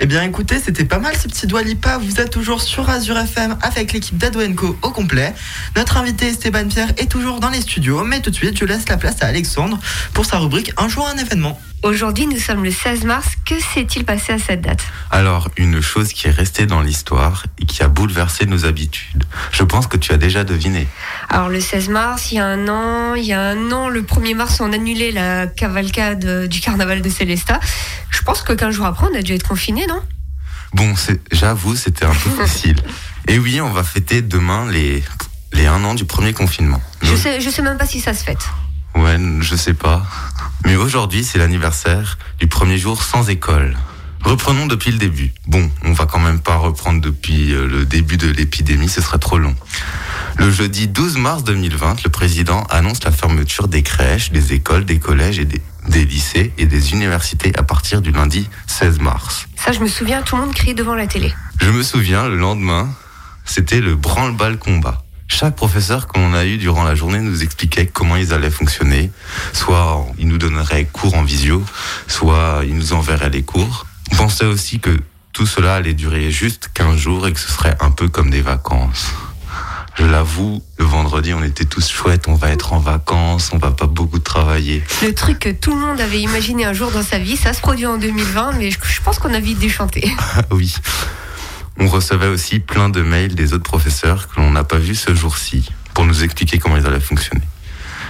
Eh 0.00 0.06
bien 0.06 0.24
écoutez, 0.24 0.58
c'était 0.58 0.84
pas 0.84 0.98
mal 0.98 1.14
ces 1.14 1.28
petits 1.28 1.46
doigts 1.46 1.62
lipas. 1.62 1.98
Vous 1.98 2.18
êtes 2.18 2.30
toujours 2.30 2.60
sur 2.60 2.90
Azure 2.90 3.18
FM 3.18 3.56
avec 3.62 3.92
l'équipe 3.92 4.18
d'Ado 4.18 4.40
Co 4.56 4.76
au 4.82 4.90
complet. 4.90 5.32
Notre 5.76 5.96
invité 5.96 6.26
Esteban 6.26 6.66
Pierre 6.66 6.88
est 6.98 7.08
toujours 7.08 7.38
dans 7.38 7.50
les 7.50 7.60
studios, 7.60 8.02
mais 8.02 8.20
tout 8.20 8.30
de 8.30 8.34
suite 8.34 8.58
je 8.58 8.64
laisse 8.64 8.88
la 8.88 8.96
place 8.96 9.22
à 9.22 9.26
Alexandre 9.26 9.78
pour 10.12 10.24
sa 10.24 10.38
rubrique 10.38 10.72
Un 10.76 10.88
jour 10.88 11.06
un 11.06 11.16
événement. 11.18 11.56
Aujourd'hui, 11.84 12.26
nous 12.26 12.38
sommes 12.40 12.64
le 12.64 12.72
16 12.72 13.04
mars. 13.04 13.28
Que 13.50 13.58
s'est-il 13.58 14.04
passé 14.04 14.32
à 14.32 14.38
cette 14.38 14.60
date? 14.60 14.84
Alors, 15.10 15.50
une 15.56 15.80
chose 15.80 16.12
qui 16.12 16.28
est 16.28 16.30
restée 16.30 16.66
dans 16.66 16.82
l'histoire 16.82 17.46
et 17.58 17.66
qui 17.66 17.82
a 17.82 17.88
bouleversé 17.88 18.46
nos 18.46 18.64
habitudes. 18.64 19.24
Je 19.50 19.64
pense 19.64 19.88
que 19.88 19.96
tu 19.96 20.12
as 20.12 20.18
déjà 20.18 20.44
deviné. 20.44 20.86
Alors, 21.28 21.48
le 21.48 21.60
16 21.60 21.88
mars, 21.88 22.30
il 22.30 22.36
y 22.36 22.38
a 22.38 22.46
un 22.46 22.68
an, 22.68 23.16
il 23.16 23.24
y 23.24 23.32
a 23.32 23.40
un 23.40 23.72
an, 23.72 23.88
le 23.88 24.02
1er 24.02 24.36
mars, 24.36 24.60
on 24.60 24.72
annulait 24.72 25.10
la 25.10 25.48
cavalcade 25.48 26.46
du 26.46 26.60
carnaval 26.60 27.02
de 27.02 27.08
Célestat. 27.08 27.58
Je 28.10 28.22
pense 28.22 28.42
que 28.42 28.52
15 28.52 28.72
jours 28.72 28.86
après, 28.86 29.08
on 29.12 29.18
a 29.18 29.22
dû 29.22 29.34
être 29.34 29.48
confinés, 29.48 29.88
non? 29.88 30.00
Bon, 30.74 30.94
j'avoue, 31.32 31.74
c'était 31.74 32.04
un 32.04 32.14
peu 32.14 32.30
facile. 32.36 32.76
Et 33.26 33.40
oui, 33.40 33.60
on 33.60 33.70
va 33.70 33.82
fêter 33.82 34.22
demain 34.22 34.70
les, 34.70 35.02
les 35.54 35.66
un 35.66 35.82
an 35.82 35.94
du 35.94 36.04
premier 36.04 36.32
confinement. 36.32 36.80
je 37.02 37.16
sais, 37.16 37.40
je 37.40 37.50
sais 37.50 37.62
même 37.62 37.78
pas 37.78 37.86
si 37.86 37.98
ça 37.98 38.14
se 38.14 38.22
fête. 38.22 38.46
Ouais, 38.94 39.16
je 39.40 39.56
sais 39.56 39.74
pas. 39.74 40.04
Mais 40.64 40.76
aujourd'hui, 40.76 41.24
c'est 41.24 41.38
l'anniversaire 41.38 42.18
du 42.38 42.46
premier 42.46 42.78
jour 42.78 43.02
sans 43.02 43.28
école. 43.28 43.76
Reprenons 44.22 44.66
depuis 44.66 44.92
le 44.92 44.98
début. 44.98 45.32
Bon, 45.46 45.70
on 45.82 45.92
va 45.92 46.04
quand 46.06 46.18
même 46.18 46.40
pas 46.40 46.56
reprendre 46.56 47.00
depuis 47.00 47.52
euh, 47.52 47.66
le 47.66 47.86
début 47.86 48.18
de 48.18 48.28
l'épidémie, 48.28 48.88
ce 48.88 49.00
serait 49.00 49.18
trop 49.18 49.38
long. 49.38 49.56
Le 50.36 50.50
jeudi 50.50 50.88
12 50.88 51.16
mars 51.16 51.42
2020, 51.44 52.04
le 52.04 52.10
président 52.10 52.64
annonce 52.64 53.02
la 53.02 53.12
fermeture 53.12 53.66
des 53.66 53.82
crèches, 53.82 54.30
des 54.30 54.52
écoles, 54.52 54.84
des 54.84 54.98
collèges 54.98 55.38
et 55.38 55.46
des, 55.46 55.62
des 55.88 56.04
lycées 56.04 56.52
et 56.58 56.66
des 56.66 56.92
universités 56.92 57.52
à 57.56 57.62
partir 57.62 58.02
du 58.02 58.10
lundi 58.12 58.48
16 58.66 59.00
mars. 59.00 59.46
Ça, 59.56 59.72
je 59.72 59.80
me 59.80 59.88
souviens, 59.88 60.22
tout 60.22 60.36
le 60.36 60.42
monde 60.42 60.54
criait 60.54 60.74
devant 60.74 60.94
la 60.94 61.06
télé. 61.06 61.32
Je 61.60 61.70
me 61.70 61.82
souviens, 61.82 62.28
le 62.28 62.36
lendemain, 62.36 62.90
c'était 63.46 63.80
le 63.80 63.96
branle-bas 63.96 64.54
combat. 64.56 65.02
Chaque 65.32 65.54
professeur 65.54 66.08
qu'on 66.08 66.34
a 66.34 66.44
eu 66.44 66.58
durant 66.58 66.82
la 66.82 66.96
journée 66.96 67.20
nous 67.20 67.44
expliquait 67.44 67.86
comment 67.86 68.16
ils 68.16 68.34
allaient 68.34 68.50
fonctionner. 68.50 69.10
Soit 69.52 70.04
ils 70.18 70.26
nous 70.26 70.38
donneraient 70.38 70.84
cours 70.84 71.14
en 71.14 71.22
visio, 71.22 71.62
soit 72.08 72.62
ils 72.66 72.74
nous 72.74 72.92
enverraient 72.92 73.30
les 73.30 73.44
cours. 73.44 73.86
On 74.12 74.16
pensait 74.16 74.44
aussi 74.44 74.80
que 74.80 74.90
tout 75.32 75.46
cela 75.46 75.76
allait 75.76 75.94
durer 75.94 76.32
juste 76.32 76.68
15 76.74 76.96
jours 76.96 77.28
et 77.28 77.32
que 77.32 77.38
ce 77.38 77.48
serait 77.48 77.76
un 77.80 77.92
peu 77.92 78.08
comme 78.08 78.28
des 78.28 78.42
vacances. 78.42 79.12
Je 79.94 80.04
l'avoue, 80.04 80.62
le 80.78 80.84
vendredi, 80.84 81.32
on 81.32 81.44
était 81.44 81.64
tous 81.64 81.88
chouettes, 81.88 82.26
on 82.26 82.34
va 82.34 82.50
être 82.50 82.72
en 82.72 82.80
vacances, 82.80 83.50
on 83.52 83.58
va 83.58 83.70
pas 83.70 83.86
beaucoup 83.86 84.18
travailler. 84.18 84.82
Le 85.02 85.14
truc 85.14 85.38
que 85.38 85.50
tout 85.50 85.74
le 85.74 85.80
monde 85.80 86.00
avait 86.00 86.20
imaginé 86.20 86.64
un 86.64 86.72
jour 86.72 86.90
dans 86.90 87.04
sa 87.04 87.18
vie, 87.18 87.36
ça 87.36 87.52
se 87.52 87.60
produit 87.60 87.86
en 87.86 87.98
2020, 87.98 88.52
mais 88.58 88.72
je, 88.72 88.78
pense 89.02 89.20
qu'on 89.20 89.32
a 89.32 89.40
vite 89.40 89.60
déchanté. 89.60 90.12
Ah 90.18 90.42
oui. 90.50 90.74
On 91.82 91.88
recevait 91.88 92.26
aussi 92.26 92.60
plein 92.60 92.90
de 92.90 93.00
mails 93.00 93.34
des 93.34 93.54
autres 93.54 93.64
professeurs 93.64 94.28
que 94.28 94.38
l'on 94.38 94.50
n'a 94.50 94.64
pas 94.64 94.76
vus 94.76 94.96
ce 94.96 95.14
jour-ci 95.14 95.66
pour 95.94 96.04
nous 96.04 96.22
expliquer 96.22 96.58
comment 96.58 96.76
ils 96.76 96.86
allaient 96.86 97.00
fonctionner. 97.00 97.42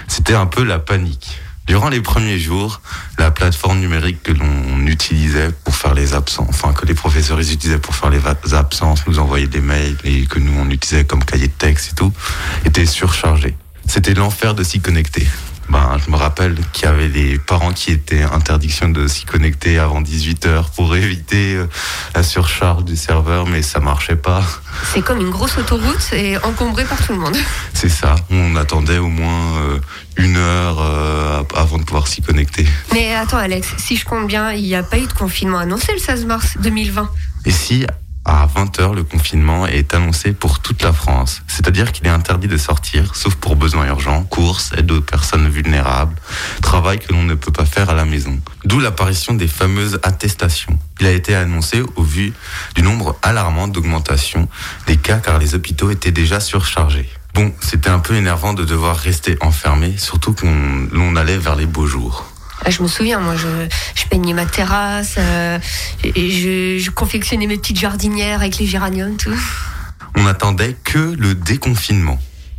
C'était 0.08 0.34
un 0.34 0.46
peu 0.46 0.64
la 0.64 0.80
panique. 0.80 1.38
Durant 1.68 1.88
les 1.88 2.00
premiers 2.00 2.40
jours, 2.40 2.80
la 3.16 3.30
plateforme 3.30 3.78
numérique 3.78 4.24
que 4.24 4.32
l'on 4.32 4.84
utilisait 4.88 5.52
pour 5.64 5.76
faire 5.76 5.94
les 5.94 6.14
absences, 6.14 6.48
enfin 6.48 6.72
que 6.72 6.84
les 6.84 6.94
professeurs 6.94 7.38
utilisaient 7.38 7.78
pour 7.78 7.94
faire 7.94 8.10
les 8.10 8.54
absences, 8.54 9.06
nous 9.06 9.20
envoyer 9.20 9.46
des 9.46 9.60
mails 9.60 9.96
et 10.02 10.26
que 10.26 10.40
nous 10.40 10.52
on 10.58 10.68
utilisait 10.68 11.04
comme 11.04 11.24
cahier 11.24 11.46
de 11.46 11.52
texte 11.52 11.92
et 11.92 11.94
tout, 11.94 12.12
était 12.64 12.86
surchargée. 12.86 13.56
C'était 13.86 14.14
l'enfer 14.14 14.56
de 14.56 14.64
s'y 14.64 14.80
connecter. 14.80 15.28
Ben, 15.70 15.98
je 16.04 16.10
me 16.10 16.16
rappelle 16.16 16.56
qu'il 16.72 16.86
y 16.86 16.88
avait 16.88 17.08
des 17.08 17.38
parents 17.38 17.72
qui 17.72 17.92
étaient 17.92 18.22
interdiction 18.22 18.88
de 18.88 19.06
s'y 19.06 19.24
connecter 19.24 19.78
avant 19.78 20.02
18h 20.02 20.64
pour 20.74 20.96
éviter 20.96 21.54
euh, 21.54 21.68
la 22.12 22.24
surcharge 22.24 22.84
du 22.84 22.96
serveur, 22.96 23.46
mais 23.46 23.62
ça 23.62 23.78
marchait 23.78 24.16
pas. 24.16 24.42
C'est 24.92 25.02
comme 25.02 25.20
une 25.20 25.30
grosse 25.30 25.56
autoroute 25.58 26.12
et 26.12 26.36
encombrée 26.38 26.84
par 26.84 27.00
tout 27.06 27.12
le 27.12 27.20
monde. 27.20 27.36
C'est 27.72 27.88
ça. 27.88 28.16
On 28.30 28.56
attendait 28.56 28.98
au 28.98 29.06
moins 29.06 29.58
euh, 29.58 29.78
une 30.16 30.36
heure 30.36 30.80
euh, 30.80 31.42
avant 31.54 31.78
de 31.78 31.84
pouvoir 31.84 32.08
s'y 32.08 32.20
connecter. 32.20 32.66
Mais 32.92 33.14
attends, 33.14 33.38
Alex, 33.38 33.68
si 33.78 33.94
je 33.94 34.04
compte 34.04 34.26
bien, 34.26 34.50
il 34.50 34.64
n'y 34.64 34.74
a 34.74 34.82
pas 34.82 34.98
eu 34.98 35.06
de 35.06 35.12
confinement 35.12 35.58
annoncé 35.58 35.92
le 35.92 36.00
16 36.00 36.26
mars 36.26 36.54
2020. 36.58 37.08
Et 37.46 37.52
si 37.52 37.86
à 38.24 38.46
20h 38.46 38.94
le 38.94 39.02
confinement 39.02 39.66
est 39.66 39.94
annoncé 39.94 40.32
pour 40.32 40.60
toute 40.60 40.82
la 40.82 40.92
France, 40.92 41.42
c'est-à-dire 41.46 41.92
qu'il 41.92 42.06
est 42.06 42.10
interdit 42.10 42.48
de 42.48 42.56
sortir, 42.56 43.16
sauf 43.16 43.34
pour 43.34 43.56
besoins 43.56 43.86
urgents, 43.86 44.24
courses, 44.24 44.72
aide 44.76 44.90
aux 44.90 45.00
personnes 45.00 45.48
vulnérables, 45.48 46.14
travail 46.62 46.98
que 46.98 47.12
l'on 47.12 47.22
ne 47.22 47.34
peut 47.34 47.52
pas 47.52 47.64
faire 47.64 47.90
à 47.90 47.94
la 47.94 48.04
maison. 48.04 48.38
D'où 48.64 48.78
l'apparition 48.78 49.34
des 49.34 49.48
fameuses 49.48 49.98
attestations. 50.02 50.78
Il 51.00 51.06
a 51.06 51.12
été 51.12 51.34
annoncé 51.34 51.82
au 51.96 52.02
vu 52.02 52.32
du 52.74 52.82
nombre 52.82 53.16
alarmant 53.22 53.68
d'augmentation 53.68 54.48
des 54.86 54.96
cas 54.96 55.18
car 55.18 55.38
les 55.38 55.54
hôpitaux 55.54 55.90
étaient 55.90 56.12
déjà 56.12 56.40
surchargés. 56.40 57.08
Bon, 57.34 57.52
c'était 57.60 57.90
un 57.90 58.00
peu 58.00 58.14
énervant 58.14 58.54
de 58.54 58.64
devoir 58.64 58.96
rester 58.96 59.38
enfermé, 59.40 59.96
surtout 59.96 60.34
qu'on 60.34 61.16
allait 61.16 61.38
vers 61.38 61.56
les 61.56 61.66
beaux 61.66 61.86
jours. 61.86 62.26
Ah, 62.64 62.70
je 62.70 62.82
me 62.82 62.88
souviens, 62.88 63.20
moi, 63.20 63.36
je, 63.36 63.46
je 63.94 64.06
peignais 64.08 64.32
ma 64.34 64.46
terrasse, 64.46 65.14
euh, 65.18 65.58
et 66.04 66.30
je, 66.30 66.78
je 66.82 66.90
confectionnais 66.90 67.46
mes 67.46 67.56
petites 67.56 67.78
jardinières 67.78 68.40
avec 68.40 68.58
les 68.58 68.66
géraniums, 68.66 69.16
tout. 69.16 69.34
on 70.16 70.22
n'attendait 70.24 70.76
que 70.84 70.98
le 70.98 71.34
déconfinement, 71.34 72.18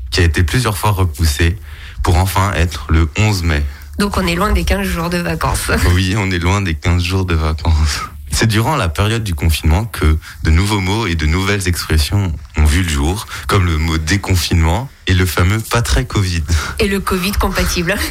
qui 0.09 0.21
a 0.21 0.23
été 0.23 0.43
plusieurs 0.43 0.77
fois 0.77 0.91
repoussé 0.91 1.57
pour 2.03 2.17
enfin 2.17 2.51
être 2.53 2.87
le 2.89 3.09
11 3.17 3.43
mai. 3.43 3.63
Donc 3.99 4.17
on 4.17 4.25
est 4.25 4.35
loin 4.35 4.51
des 4.51 4.63
15 4.63 4.87
jours 4.87 5.09
de 5.09 5.17
vacances. 5.17 5.69
Oui, 5.93 6.15
on 6.17 6.31
est 6.31 6.39
loin 6.39 6.61
des 6.61 6.73
15 6.73 7.03
jours 7.03 7.25
de 7.25 7.35
vacances. 7.35 8.01
C'est 8.31 8.47
durant 8.47 8.75
la 8.77 8.87
période 8.89 9.23
du 9.23 9.35
confinement 9.35 9.85
que 9.85 10.17
de 10.43 10.49
nouveaux 10.49 10.79
mots 10.79 11.05
et 11.05 11.15
de 11.15 11.25
nouvelles 11.25 11.67
expressions 11.67 12.33
ont 12.57 12.65
vu 12.65 12.81
le 12.81 12.89
jour, 12.89 13.27
comme 13.47 13.65
le 13.65 13.77
mot 13.77 13.97
déconfinement 13.97 14.89
et 15.05 15.13
le 15.13 15.25
fameux 15.25 15.59
pas 15.59 15.81
très 15.81 16.05
Covid 16.05 16.41
Et 16.79 16.87
le 16.87 16.99
Covid 16.99 17.33
compatible. 17.33 17.95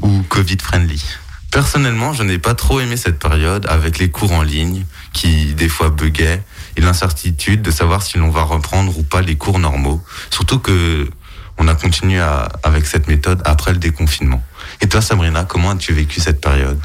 ou 0.00 0.22
Covid 0.28 0.58
friendly? 0.60 1.02
Personnellement, 1.50 2.14
je 2.14 2.22
n'ai 2.22 2.38
pas 2.38 2.54
trop 2.54 2.80
aimé 2.80 2.96
cette 2.96 3.18
période 3.18 3.66
avec 3.68 3.98
les 3.98 4.10
cours 4.10 4.32
en 4.32 4.42
ligne 4.42 4.86
qui 5.12 5.52
des 5.54 5.68
fois 5.68 5.90
buguaient 5.90 6.42
et 6.76 6.80
l'incertitude 6.80 7.60
de 7.60 7.70
savoir 7.70 8.02
si 8.02 8.16
l'on 8.16 8.30
va 8.30 8.42
reprendre 8.42 8.96
ou 8.98 9.02
pas 9.02 9.20
les 9.20 9.36
cours 9.36 9.58
normaux. 9.58 10.02
Surtout 10.30 10.58
que 10.58 11.10
on 11.58 11.68
a 11.68 11.74
continué 11.74 12.20
avec 12.62 12.86
cette 12.86 13.08
méthode 13.08 13.42
après 13.44 13.72
le 13.72 13.78
déconfinement. 13.78 14.42
Et 14.80 14.88
toi, 14.88 15.00
Sabrina, 15.00 15.44
comment 15.44 15.70
as-tu 15.70 15.92
vécu 15.92 16.20
cette 16.20 16.40
période? 16.40 16.80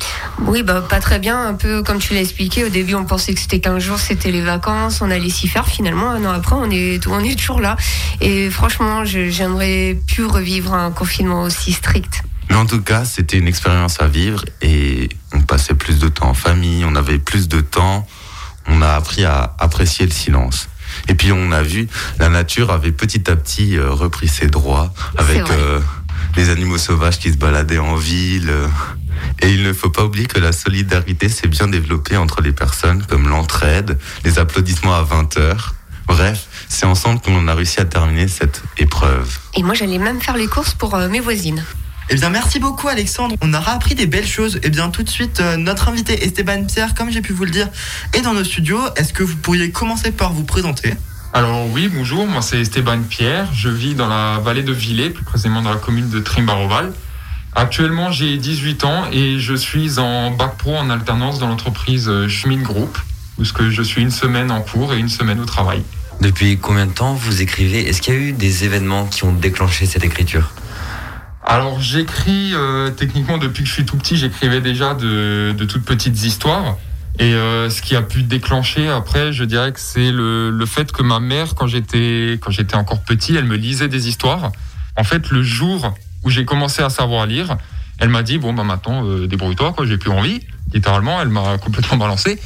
Oui, 0.45 0.61
bah, 0.61 0.81
pas 0.81 0.99
très 0.99 1.19
bien. 1.19 1.47
Un 1.47 1.53
peu 1.53 1.81
comme 1.81 1.99
tu 1.99 2.13
l'as 2.13 2.21
expliqué, 2.21 2.65
au 2.65 2.69
début, 2.69 2.93
on 2.93 3.05
pensait 3.05 3.33
que 3.33 3.39
c'était 3.39 3.59
15 3.59 3.81
jours, 3.81 3.99
c'était 3.99 4.31
les 4.31 4.41
vacances, 4.41 5.01
on 5.01 5.09
allait 5.09 5.29
s'y 5.29 5.47
faire. 5.47 5.67
Finalement, 5.67 6.09
un 6.09 6.23
an 6.25 6.31
après, 6.31 6.55
on 6.55 6.69
est, 6.69 7.05
on 7.07 7.23
est 7.23 7.37
toujours 7.37 7.61
là. 7.61 7.77
Et 8.21 8.49
franchement, 8.49 9.05
j'aimerais 9.05 9.97
plus 10.07 10.25
revivre 10.25 10.73
un 10.73 10.91
confinement 10.91 11.43
aussi 11.43 11.71
strict. 11.71 12.23
Mais 12.57 12.63
en 12.63 12.65
tout 12.65 12.81
cas, 12.81 13.05
c'était 13.05 13.37
une 13.37 13.47
expérience 13.47 14.01
à 14.01 14.07
vivre 14.07 14.43
et 14.63 15.09
on 15.31 15.41
passait 15.41 15.75
plus 15.75 15.99
de 15.99 16.07
temps 16.07 16.29
en 16.29 16.33
famille, 16.33 16.83
on 16.85 16.95
avait 16.95 17.19
plus 17.19 17.47
de 17.47 17.61
temps, 17.61 18.07
on 18.65 18.81
a 18.81 18.93
appris 18.93 19.25
à 19.25 19.55
apprécier 19.59 20.07
le 20.07 20.11
silence. 20.11 20.67
Et 21.07 21.13
puis 21.13 21.31
on 21.31 21.51
a 21.51 21.61
vu, 21.61 21.87
la 22.17 22.29
nature 22.29 22.71
avait 22.71 22.91
petit 22.91 23.29
à 23.29 23.35
petit 23.35 23.77
euh, 23.77 23.91
repris 23.91 24.27
ses 24.27 24.47
droits 24.47 24.91
avec 25.17 25.47
euh, 25.51 25.79
les 26.35 26.49
animaux 26.49 26.79
sauvages 26.79 27.19
qui 27.19 27.31
se 27.31 27.37
baladaient 27.37 27.77
en 27.77 27.95
ville. 27.95 28.49
euh. 28.49 28.67
Et 29.43 29.53
il 29.53 29.61
ne 29.61 29.71
faut 29.71 29.91
pas 29.91 30.05
oublier 30.05 30.25
que 30.25 30.39
la 30.39 30.51
solidarité 30.51 31.29
s'est 31.29 31.49
bien 31.49 31.67
développée 31.67 32.17
entre 32.17 32.41
les 32.41 32.53
personnes, 32.53 33.03
comme 33.05 33.29
l'entraide, 33.29 33.99
les 34.23 34.39
applaudissements 34.39 34.95
à 34.95 35.03
20 35.03 35.37
heures. 35.37 35.75
Bref, 36.07 36.47
c'est 36.69 36.87
ensemble 36.87 37.21
qu'on 37.21 37.47
a 37.49 37.53
réussi 37.53 37.79
à 37.81 37.85
terminer 37.85 38.27
cette 38.27 38.63
épreuve. 38.79 39.37
Et 39.53 39.61
moi, 39.61 39.75
j'allais 39.75 39.99
même 39.99 40.21
faire 40.21 40.37
les 40.37 40.47
courses 40.47 40.73
pour 40.73 40.95
euh, 40.95 41.07
mes 41.07 41.19
voisines. 41.19 41.63
Eh 42.09 42.15
bien, 42.15 42.29
merci 42.29 42.59
beaucoup, 42.59 42.87
Alexandre. 42.87 43.35
On 43.41 43.53
aura 43.53 43.73
appris 43.73 43.93
des 43.93 44.05
belles 44.05 44.25
choses. 44.27 44.59
Eh 44.63 44.69
bien, 44.69 44.89
tout 44.89 45.03
de 45.03 45.09
suite, 45.09 45.41
euh, 45.41 45.57
notre 45.57 45.89
invité 45.89 46.23
Esteban 46.23 46.63
Pierre, 46.63 46.93
comme 46.95 47.11
j'ai 47.11 47.21
pu 47.21 47.33
vous 47.33 47.43
le 47.43 47.51
dire, 47.51 47.67
est 48.13 48.21
dans 48.21 48.33
nos 48.33 48.45
studios. 48.45 48.79
Est-ce 48.95 49.11
que 49.11 49.23
vous 49.23 49.35
pourriez 49.35 49.71
commencer 49.71 50.11
par 50.11 50.31
vous 50.31 50.45
présenter? 50.45 50.93
Alors 51.33 51.67
oui, 51.67 51.89
bonjour, 51.93 52.25
moi 52.25 52.41
c'est 52.41 52.61
Esteban 52.61 53.01
Pierre, 53.07 53.53
je 53.53 53.67
vis 53.67 53.93
dans 53.93 54.07
la 54.07 54.39
vallée 54.39 54.63
de 54.63 54.71
Villers, 54.71 55.09
plus 55.09 55.25
précisément 55.25 55.61
dans 55.61 55.71
la 55.71 55.77
commune 55.77 56.09
de 56.09 56.19
Trimbaroval. 56.19 56.93
Actuellement 57.53 58.11
j'ai 58.11 58.37
18 58.37 58.85
ans 58.85 59.05
et 59.11 59.37
je 59.37 59.53
suis 59.53 59.99
en 59.99 60.31
bac 60.31 60.57
pro 60.57 60.75
en 60.75 60.89
alternance 60.89 61.37
dans 61.37 61.47
l'entreprise 61.47 62.07
euh, 62.07 62.29
Schmidt 62.29 62.63
Group, 62.63 62.97
où 63.37 63.43
ce 63.43 63.51
que 63.51 63.69
je 63.69 63.81
suis 63.81 64.01
une 64.01 64.09
semaine 64.09 64.49
en 64.49 64.61
cours 64.61 64.93
et 64.93 64.97
une 64.97 65.09
semaine 65.09 65.39
au 65.41 65.45
travail. 65.45 65.83
Depuis 66.21 66.57
combien 66.57 66.85
de 66.85 66.93
temps 66.93 67.13
vous 67.13 67.41
écrivez? 67.41 67.87
Est-ce 67.87 68.01
qu'il 68.01 68.13
y 68.13 68.17
a 68.17 68.19
eu 68.19 68.31
des 68.31 68.63
événements 68.63 69.05
qui 69.05 69.25
ont 69.25 69.33
déclenché 69.33 69.85
cette 69.85 70.05
écriture? 70.05 70.53
Alors 71.49 71.79
j'écris 71.79 72.51
euh, 72.53 72.89
techniquement 72.91 73.37
depuis 73.37 73.63
que 73.63 73.69
je 73.69 73.73
suis 73.73 73.85
tout 73.85 73.95
petit, 73.95 74.17
j'écrivais 74.17 74.59
déjà 74.59 74.93
de, 74.93 75.55
de 75.57 75.65
toutes 75.65 75.85
petites 75.85 76.21
histoires. 76.25 76.75
Et 77.19 77.33
euh, 77.33 77.69
ce 77.69 77.81
qui 77.81 77.95
a 77.95 78.01
pu 78.01 78.21
déclencher 78.23 78.89
après, 78.89 79.31
je 79.31 79.45
dirais 79.45 79.71
que 79.71 79.79
c'est 79.79 80.11
le, 80.11 80.49
le 80.51 80.65
fait 80.65 80.91
que 80.91 81.01
ma 81.01 81.21
mère, 81.21 81.55
quand 81.55 81.65
j'étais 81.65 82.37
quand 82.41 82.51
j'étais 82.51 82.75
encore 82.75 83.01
petit, 83.01 83.33
elle 83.37 83.45
me 83.45 83.55
lisait 83.55 83.87
des 83.87 84.09
histoires. 84.09 84.51
En 84.97 85.05
fait, 85.05 85.29
le 85.29 85.41
jour 85.41 85.95
où 86.25 86.29
j'ai 86.29 86.43
commencé 86.43 86.83
à 86.83 86.89
savoir 86.89 87.25
lire, 87.25 87.55
elle 87.99 88.09
m'a 88.09 88.23
dit 88.23 88.37
bon 88.39 88.53
bah 88.53 88.65
maintenant 88.65 89.05
euh, 89.05 89.25
débrouille-toi 89.25 89.71
quoi, 89.71 89.85
j'ai 89.85 89.97
plus 89.97 90.11
envie. 90.11 90.41
Littéralement, 90.73 91.21
elle 91.21 91.29
m'a 91.29 91.57
complètement 91.63 91.95
balancé. 91.95 92.41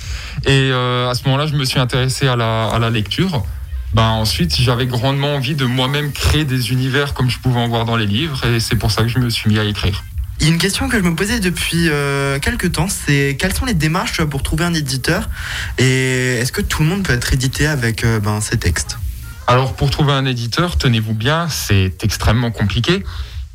Et 0.46 0.70
euh, 0.72 1.10
à 1.10 1.16
ce 1.16 1.24
moment-là, 1.26 1.48
je 1.48 1.56
me 1.56 1.66
suis 1.66 1.80
intéressé 1.80 2.28
à 2.28 2.36
la, 2.36 2.68
à 2.68 2.78
la 2.78 2.92
lecture. 2.92 3.44
Ben 3.93 4.08
ensuite, 4.08 4.56
j'avais 4.56 4.88
grandement 4.88 5.36
envie 5.36 5.56
de 5.56 5.65
moi-même 5.65 6.12
créer 6.13 6.45
des 6.45 6.71
univers 6.71 7.13
comme 7.13 7.30
je 7.30 7.39
pouvais 7.39 7.60
en 7.60 7.67
voir 7.67 7.86
dans 7.86 7.97
les 7.97 8.06
livres, 8.06 8.45
et 8.45 8.60
c'est 8.60 8.77
pour 8.77 8.91
ça 8.91 9.01
que 9.01 9.10
je 9.10 9.19
me 9.19 9.30
suis 9.30 9.49
mis 9.49 9.60
à 9.60 9.65
écrire. 9.65 10.04
Il 10.39 10.47
y 10.47 10.49
a 10.49 10.54
une 10.54 10.60
question 10.60 10.89
que 10.89 10.97
je 10.97 11.04
me 11.04 11.13
posais 11.13 11.39
depuis 11.39 11.89
euh, 11.89 12.39
quelques 12.39 12.71
temps, 12.71 12.88
c'est 12.88 13.38
quelles 13.39 13.54
sont 13.54 13.65
les 13.65 13.75
démarches 13.75 14.23
pour 14.23 14.41
trouver 14.41 14.65
un 14.65 14.73
éditeur 14.73 15.30
et 15.77 16.38
est-ce 16.39 16.51
que 16.51 16.62
tout 16.62 16.82
le 16.82 16.89
monde 16.89 17.04
peut 17.04 17.13
être 17.13 17.34
édité 17.34 17.67
avec 17.67 18.04
euh, 18.04 18.19
ben, 18.19 18.41
ces 18.41 18.58
textes? 18.58 18.97
Alors 19.45 19.73
pour 19.75 19.91
trouver 19.91 20.13
un 20.13 20.25
éditeur, 20.25 20.77
tenez-vous 20.77 21.13
bien, 21.13 21.47
c'est 21.49 22.04
extrêmement 22.04 22.49
compliqué. 22.49 23.04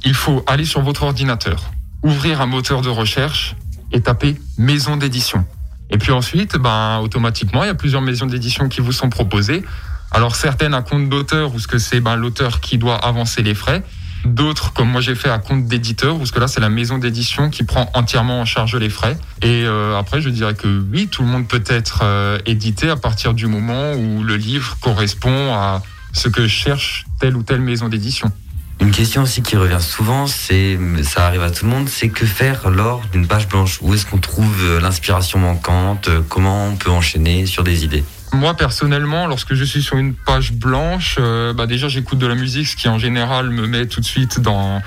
Il 0.05 0.15
faut 0.15 0.45
aller 0.47 0.65
sur 0.65 0.83
votre 0.83 1.03
ordinateur, 1.03 1.73
ouvrir 2.03 2.41
un 2.41 2.47
moteur 2.47 2.83
de 2.83 2.89
recherche 2.89 3.57
et 3.91 4.01
taper 4.01 4.37
maison 4.59 4.97
d'édition. 4.97 5.45
Et 5.91 5.99
puis 5.99 6.13
ensuite, 6.13 6.57
ben, 6.57 6.99
automatiquement, 6.99 7.65
il 7.65 7.69
y 7.69 7.71
a 7.71 7.75
plusieurs 7.75 8.03
maisons 8.03 8.27
d'édition 8.27 8.69
qui 8.69 8.81
vous 8.81 8.93
sont 8.93 9.09
proposées. 9.09 9.65
Alors 10.13 10.37
certaines 10.37 10.75
à 10.75 10.83
compte 10.83 11.09
d'auteur, 11.09 11.55
où 11.55 11.59
ce 11.59 11.67
que 11.67 11.79
c'est 11.79 12.01
ben, 12.01 12.17
l'auteur 12.17 12.61
qui 12.61 12.79
doit 12.79 12.97
avancer 12.97 13.43
les 13.43 13.55
frais. 13.55 13.83
D'autres, 14.25 14.73
comme 14.73 14.91
moi 14.91 15.01
j'ai 15.01 15.15
fait 15.15 15.29
à 15.29 15.39
compte 15.39 15.67
d'éditeur, 15.67 16.17
où 16.17 16.27
ce 16.27 16.33
que 16.33 16.41
là 16.41 16.49
c'est 16.49 16.61
la 16.61 16.69
maison 16.69 16.99
d'édition 16.99 17.51
qui 17.51 17.63
prend 17.63 17.91
entièrement 17.95 18.41
en 18.41 18.45
charge 18.45 18.75
les 18.75 18.89
frais. 18.89 19.17
Et 19.43 19.65
euh, 19.65 19.97
après, 19.97 20.21
je 20.21 20.31
dirais 20.31 20.55
que 20.55 20.83
oui, 20.93 21.07
tout 21.09 21.23
le 21.23 21.29
monde 21.29 21.47
peut 21.47 21.63
être 21.67 22.01
euh, 22.03 22.39
édité 22.47 22.91
à 22.91 22.97
partir 22.97 23.35
du 23.35 23.47
moment 23.47 23.93
où 23.93 24.23
le 24.23 24.37
livre 24.37 24.79
correspond 24.81 25.55
à 25.55 25.83
ce 26.13 26.29
que 26.29 26.49
cherche 26.49 27.05
telle 27.21 27.37
ou 27.37 27.43
telle 27.43 27.61
maison 27.61 27.89
d'édition. 27.89 28.33
Une 28.81 28.91
question 28.91 29.23
aussi 29.23 29.43
qui 29.43 29.57
revient 29.57 29.81
souvent, 29.81 30.27
c'est, 30.27 30.79
ça 31.03 31.27
arrive 31.27 31.43
à 31.43 31.51
tout 31.51 31.65
le 31.65 31.71
monde, 31.71 31.89
c'est 31.89 32.09
que 32.09 32.27
faire 32.27 32.69
lors 32.69 33.03
d'une 33.13 33.27
page 33.27 33.49
blanche? 33.49 33.79
Où 33.81 33.95
est-ce 33.95 34.07
qu'on 34.07 34.19
trouve 34.19 34.65
euh, 34.65 34.81
l'inspiration 34.81 35.39
manquante? 35.39 36.09
Comment 36.29 36.69
on 36.69 36.77
peut 36.77 36.91
enchaîner 36.91 37.47
sur 37.47 37.65
des 37.65 37.85
idées? 37.85 38.05
Moi 38.37 38.53
personnellement, 38.53 39.27
lorsque 39.27 39.55
je 39.55 39.65
suis 39.65 39.83
sur 39.83 39.97
une 39.97 40.13
page 40.13 40.53
blanche, 40.53 41.17
euh, 41.19 41.55
bah 41.55 41.67
déjà 41.67 41.89
j'écoute 41.89 42.19
de 42.19 42.27
la 42.27 42.35
musique, 42.35 42.69
ce 42.69 42.77
qui 42.77 42.87
en 42.87 42.99
général 42.99 43.49
me 43.49 43.67
met 43.67 43.87
tout 43.87 44.01
de 44.01 44.05
suite 44.05 44.41
dans, 44.41 44.83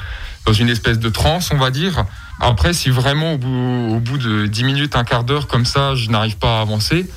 dans 0.45 0.53
une 0.53 0.69
espèce 0.69 0.99
de 0.99 1.09
transe, 1.09 1.49
on 1.51 1.57
va 1.57 1.71
dire. 1.71 2.05
Après, 2.39 2.73
si 2.73 2.91
vraiment 2.91 3.33
au 3.33 3.37
bout, 3.39 3.95
au 3.95 3.99
bout 3.99 4.19
de 4.19 4.45
10 4.45 4.63
minutes, 4.65 4.95
un 4.95 5.03
quart 5.03 5.23
d'heure 5.23 5.47
comme 5.47 5.65
ça, 5.65 5.95
je 5.95 6.11
n'arrive 6.11 6.37
pas 6.37 6.59
à 6.59 6.61
avancer, 6.61 7.09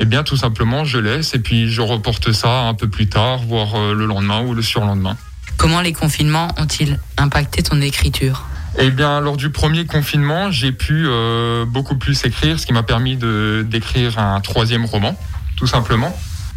eh 0.00 0.04
bien 0.06 0.24
tout 0.24 0.36
simplement 0.36 0.84
je 0.84 0.98
laisse 0.98 1.34
et 1.34 1.38
puis 1.38 1.70
je 1.70 1.80
reporte 1.82 2.32
ça 2.32 2.62
un 2.62 2.74
peu 2.74 2.88
plus 2.88 3.08
tard, 3.08 3.38
voire 3.38 3.76
euh, 3.76 3.94
le 3.94 4.06
lendemain 4.06 4.42
ou 4.42 4.54
le 4.54 4.62
surlendemain. 4.62 5.16
Comment 5.56 5.80
les 5.80 5.92
confinements 5.92 6.48
ont-ils 6.58 6.98
impacté 7.16 7.62
ton 7.62 7.80
écriture? 7.80 8.44
Eh 8.78 8.90
bien, 8.90 9.20
lors 9.20 9.36
du 9.36 9.50
premier 9.50 9.86
confinement, 9.86 10.50
j'ai 10.50 10.72
pu 10.72 11.06
euh, 11.06 11.64
beaucoup 11.64 11.96
plus 11.96 12.24
écrire, 12.24 12.58
ce 12.58 12.66
qui 12.66 12.72
m'a 12.72 12.82
permis 12.82 13.16
de 13.16 13.64
d'écrire 13.66 14.18
un 14.18 14.40
troisième 14.40 14.84
roman, 14.84 15.16
tout 15.56 15.66
simplement. 15.66 16.16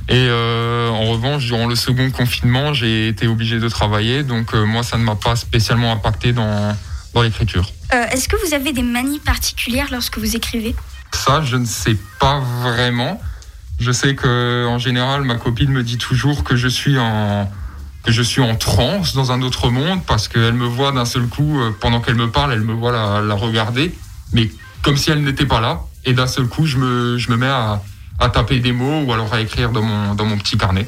Et 0.09 0.25
euh, 0.27 0.89
en 0.89 1.05
revanche, 1.05 1.45
durant 1.45 1.67
le 1.67 1.75
second 1.75 2.09
confinement, 2.09 2.73
j'ai 2.73 3.07
été 3.07 3.27
obligé 3.27 3.59
de 3.59 3.69
travailler, 3.69 4.23
donc 4.23 4.53
euh, 4.53 4.65
moi, 4.65 4.81
ça 4.81 4.97
ne 4.97 5.03
m'a 5.03 5.15
pas 5.15 5.35
spécialement 5.35 5.91
impacté 5.91 6.33
dans, 6.33 6.75
dans 7.13 7.21
l'écriture. 7.21 7.71
Euh, 7.93 8.05
Est-ce 8.12 8.27
que 8.27 8.35
vous 8.45 8.55
avez 8.55 8.73
des 8.73 8.81
manies 8.81 9.19
particulières 9.19 9.88
lorsque 9.91 10.17
vous 10.17 10.35
écrivez? 10.35 10.75
Ça, 11.12 11.43
je 11.43 11.57
ne 11.57 11.65
sais 11.65 11.95
pas 12.19 12.39
vraiment. 12.63 13.21
Je 13.79 13.91
sais 13.91 14.15
que 14.15 14.65
en 14.67 14.79
général, 14.79 15.23
ma 15.23 15.35
copine 15.35 15.71
me 15.71 15.83
dit 15.83 15.97
toujours 15.97 16.43
que 16.43 16.55
je 16.55 16.67
suis 16.67 16.97
en 16.99 17.49
que 18.03 18.12
je 18.12 18.21
suis 18.21 18.41
en 18.41 18.55
transe 18.55 19.13
dans 19.13 19.31
un 19.31 19.41
autre 19.41 19.69
monde 19.69 20.01
parce 20.05 20.27
qu'elle 20.27 20.53
me 20.53 20.65
voit 20.65 20.91
d'un 20.91 21.05
seul 21.05 21.27
coup 21.27 21.59
pendant 21.81 21.99
qu'elle 21.99 22.15
me 22.15 22.31
parle, 22.31 22.53
elle 22.53 22.62
me 22.62 22.73
voit 22.73 22.91
la, 22.93 23.21
la 23.21 23.35
regarder, 23.35 23.93
mais 24.33 24.49
comme 24.81 24.97
si 24.97 25.12
elle 25.12 25.23
n'était 25.23 25.45
pas 25.45 25.62
là. 25.62 25.81
Et 26.05 26.13
d'un 26.13 26.27
seul 26.27 26.47
coup, 26.47 26.65
je 26.65 26.77
me, 26.77 27.17
je 27.17 27.29
me 27.29 27.38
mets 27.38 27.45
à, 27.45 27.81
à 28.19 28.29
taper 28.29 28.60
des 28.60 28.71
mots 28.71 29.03
ou 29.03 29.13
alors 29.13 29.34
à 29.34 29.41
écrire 29.41 29.71
dans 29.71 29.82
mon, 29.82 30.15
dans 30.15 30.25
mon 30.25 30.38
petit 30.38 30.58
carnet. 30.58 30.88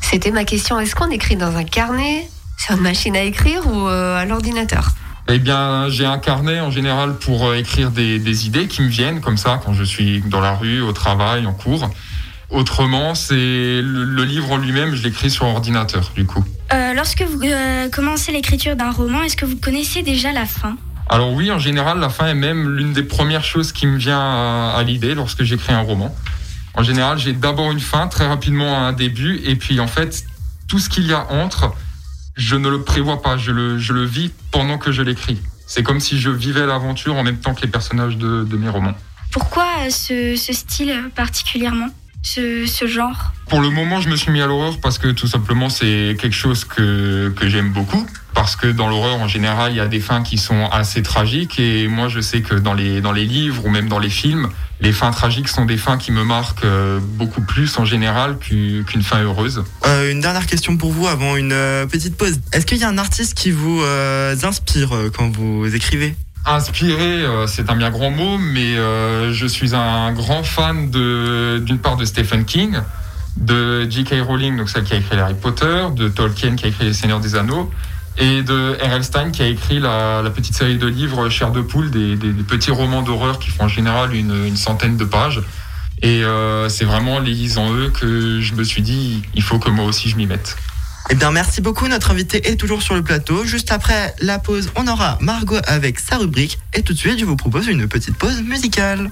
C'était 0.00 0.30
ma 0.30 0.44
question. 0.44 0.78
Est-ce 0.78 0.94
qu'on 0.94 1.10
écrit 1.10 1.36
dans 1.36 1.56
un 1.56 1.64
carnet, 1.64 2.28
sur 2.58 2.74
une 2.76 2.82
machine 2.82 3.16
à 3.16 3.22
écrire 3.22 3.66
ou 3.66 3.88
euh, 3.88 4.16
à 4.16 4.24
l'ordinateur? 4.24 4.88
Eh 5.28 5.38
bien, 5.38 5.88
j'ai 5.88 6.04
un 6.04 6.18
carnet 6.18 6.60
en 6.60 6.70
général 6.70 7.16
pour 7.16 7.46
euh, 7.46 7.56
écrire 7.56 7.90
des, 7.90 8.18
des 8.18 8.46
idées 8.46 8.66
qui 8.66 8.82
me 8.82 8.88
viennent 8.88 9.20
comme 9.20 9.38
ça 9.38 9.60
quand 9.64 9.72
je 9.72 9.82
suis 9.84 10.20
dans 10.26 10.40
la 10.40 10.54
rue, 10.54 10.82
au 10.82 10.92
travail, 10.92 11.46
en 11.46 11.54
cours. 11.54 11.90
Autrement, 12.50 13.14
c'est 13.14 13.34
le, 13.34 14.04
le 14.04 14.24
livre 14.24 14.52
en 14.52 14.58
lui-même, 14.58 14.94
je 14.94 15.02
l'écris 15.02 15.30
sur 15.30 15.46
ordinateur, 15.46 16.12
du 16.14 16.26
coup. 16.26 16.44
Euh, 16.72 16.92
Lorsque 16.94 17.22
vous 17.22 17.40
euh, 17.42 17.88
commencez 17.88 18.32
l'écriture 18.32 18.76
d'un 18.76 18.90
roman, 18.90 19.22
est-ce 19.22 19.36
que 19.36 19.46
vous 19.46 19.56
connaissez 19.56 20.02
déjà 20.02 20.30
la 20.30 20.44
fin? 20.44 20.76
Alors 21.08 21.32
oui, 21.32 21.50
en 21.50 21.58
général, 21.58 21.98
la 22.00 22.10
fin 22.10 22.26
est 22.26 22.34
même 22.34 22.76
l'une 22.76 22.92
des 22.92 23.02
premières 23.02 23.44
choses 23.44 23.72
qui 23.72 23.86
me 23.86 23.96
vient 23.96 24.20
à, 24.20 24.74
à 24.76 24.82
l'idée 24.82 25.14
lorsque 25.14 25.42
j'écris 25.42 25.72
un 25.72 25.80
roman. 25.80 26.14
En 26.74 26.82
général, 26.82 27.18
j'ai 27.18 27.32
d'abord 27.32 27.70
une 27.70 27.80
fin, 27.80 28.08
très 28.08 28.26
rapidement 28.26 28.86
un 28.86 28.92
début, 28.92 29.40
et 29.44 29.56
puis 29.56 29.80
en 29.80 29.86
fait, 29.86 30.24
tout 30.66 30.78
ce 30.78 30.88
qu'il 30.88 31.06
y 31.06 31.12
a 31.12 31.30
entre, 31.30 31.72
je 32.36 32.56
ne 32.56 32.68
le 32.68 32.82
prévois 32.82 33.22
pas, 33.22 33.36
je 33.36 33.52
le, 33.52 33.78
je 33.78 33.92
le 33.92 34.04
vis 34.04 34.32
pendant 34.50 34.78
que 34.78 34.90
je 34.90 35.02
l'écris. 35.02 35.38
C'est 35.66 35.82
comme 35.82 36.00
si 36.00 36.18
je 36.18 36.30
vivais 36.30 36.66
l'aventure 36.66 37.16
en 37.16 37.22
même 37.22 37.38
temps 37.38 37.54
que 37.54 37.62
les 37.62 37.68
personnages 37.68 38.16
de, 38.16 38.44
de 38.44 38.56
mes 38.56 38.68
romans. 38.68 38.94
Pourquoi 39.30 39.66
euh, 39.82 39.90
ce, 39.90 40.36
ce 40.36 40.52
style 40.52 40.94
particulièrement? 41.14 41.88
Ce, 42.22 42.66
ce 42.66 42.86
genre? 42.86 43.32
Pour 43.48 43.60
le 43.60 43.68
moment, 43.68 44.00
je 44.00 44.08
me 44.08 44.16
suis 44.16 44.32
mis 44.32 44.40
à 44.40 44.46
l'horreur 44.46 44.78
parce 44.80 44.98
que 44.98 45.08
tout 45.08 45.26
simplement, 45.26 45.68
c'est 45.68 46.16
quelque 46.18 46.34
chose 46.34 46.64
que, 46.64 47.32
que 47.36 47.48
j'aime 47.48 47.70
beaucoup. 47.70 48.06
Parce 48.32 48.56
que 48.56 48.66
dans 48.66 48.88
l'horreur, 48.88 49.16
en 49.16 49.28
général, 49.28 49.72
il 49.72 49.76
y 49.76 49.80
a 49.80 49.88
des 49.88 50.00
fins 50.00 50.22
qui 50.22 50.38
sont 50.38 50.66
assez 50.70 51.02
tragiques. 51.02 51.58
Et 51.58 51.86
moi, 51.86 52.08
je 52.08 52.20
sais 52.20 52.40
que 52.40 52.54
dans 52.54 52.72
les, 52.74 53.00
dans 53.00 53.12
les 53.12 53.26
livres 53.26 53.66
ou 53.66 53.68
même 53.68 53.88
dans 53.88 53.98
les 53.98 54.08
films, 54.08 54.48
les 54.80 54.92
fins 54.92 55.10
tragiques 55.12 55.48
sont 55.48 55.64
des 55.64 55.76
fins 55.76 55.96
qui 55.98 56.12
me 56.12 56.24
marquent 56.24 56.64
euh, 56.64 56.98
beaucoup 57.02 57.40
plus 57.40 57.78
en 57.78 57.84
général 57.84 58.38
qu'u- 58.38 58.84
qu'une 58.86 59.02
fin 59.02 59.22
heureuse. 59.22 59.62
Euh, 59.86 60.10
Une 60.10 60.20
dernière 60.20 60.46
question 60.46 60.76
pour 60.76 60.92
vous 60.92 61.06
avant 61.06 61.36
une 61.36 61.52
euh, 61.52 61.86
petite 61.86 62.16
pause. 62.16 62.40
Est-ce 62.52 62.66
qu'il 62.66 62.78
y 62.78 62.84
a 62.84 62.88
un 62.88 62.98
artiste 62.98 63.34
qui 63.34 63.50
vous 63.50 63.80
euh, 63.82 64.34
inspire 64.42 64.90
quand 65.16 65.30
vous 65.30 65.72
écrivez? 65.74 66.14
Inspiré, 66.46 67.24
c'est 67.46 67.70
un 67.70 67.76
bien 67.76 67.90
grand 67.90 68.10
mot, 68.10 68.36
mais 68.36 68.76
euh, 68.76 69.32
je 69.32 69.46
suis 69.46 69.74
un 69.74 70.12
grand 70.12 70.42
fan 70.42 70.90
d'une 70.90 71.78
part 71.78 71.96
de 71.96 72.04
Stephen 72.04 72.44
King, 72.44 72.78
de 73.38 73.88
J.K. 73.90 74.16
Rowling, 74.26 74.56
donc 74.58 74.68
celle 74.68 74.84
qui 74.84 74.92
a 74.92 74.96
écrit 74.96 75.18
Harry 75.18 75.34
Potter, 75.34 75.86
de 75.96 76.08
Tolkien 76.08 76.54
qui 76.54 76.66
a 76.66 76.68
écrit 76.68 76.84
Les 76.84 76.92
Seigneurs 76.92 77.20
des 77.20 77.34
Anneaux, 77.34 77.70
et 78.18 78.42
de 78.42 78.76
R.L. 78.80 79.04
Stein 79.04 79.30
qui 79.30 79.42
a 79.42 79.46
écrit 79.46 79.80
la, 79.80 80.22
petite 80.34 80.54
série 80.54 80.78
de 80.78 80.86
livres 80.86 81.28
Chair 81.28 81.50
de 81.50 81.60
poule, 81.60 81.90
des, 81.90 82.16
petits 82.46 82.70
romans 82.70 83.02
d'horreur 83.02 83.38
qui 83.38 83.50
font 83.50 83.64
en 83.64 83.68
général 83.68 84.14
une, 84.14 84.56
centaine 84.56 84.96
de 84.96 85.04
pages. 85.04 85.42
Et 86.02 86.22
euh, 86.22 86.68
c'est 86.68 86.84
vraiment 86.84 87.14
en 87.14 87.20
lisant 87.20 87.72
eux 87.72 87.90
que 87.90 88.40
je 88.40 88.54
me 88.54 88.64
suis 88.64 88.82
dit, 88.82 89.22
il 89.34 89.42
faut 89.42 89.58
que 89.58 89.70
moi 89.70 89.84
aussi 89.84 90.08
je 90.08 90.16
m'y 90.16 90.26
mette. 90.26 90.56
Eh 91.10 91.14
bien, 91.14 91.30
merci 91.30 91.60
beaucoup. 91.60 91.86
Notre 91.86 92.10
invité 92.10 92.50
est 92.50 92.56
toujours 92.56 92.82
sur 92.82 92.94
le 92.94 93.02
plateau. 93.02 93.44
Juste 93.44 93.72
après 93.72 94.14
la 94.20 94.38
pause, 94.38 94.70
on 94.74 94.86
aura 94.88 95.18
Margot 95.20 95.58
avec 95.66 95.98
sa 95.98 96.16
rubrique. 96.16 96.58
Et 96.72 96.82
tout 96.82 96.94
de 96.94 96.98
suite, 96.98 97.18
je 97.18 97.24
vous 97.24 97.36
propose 97.36 97.66
une 97.66 97.86
petite 97.88 98.16
pause 98.16 98.42
musicale. 98.42 99.10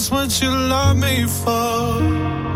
Just 0.00 0.12
what 0.12 0.40
you 0.40 0.48
love 0.48 0.96
me 0.96 1.26
for. 1.26 1.76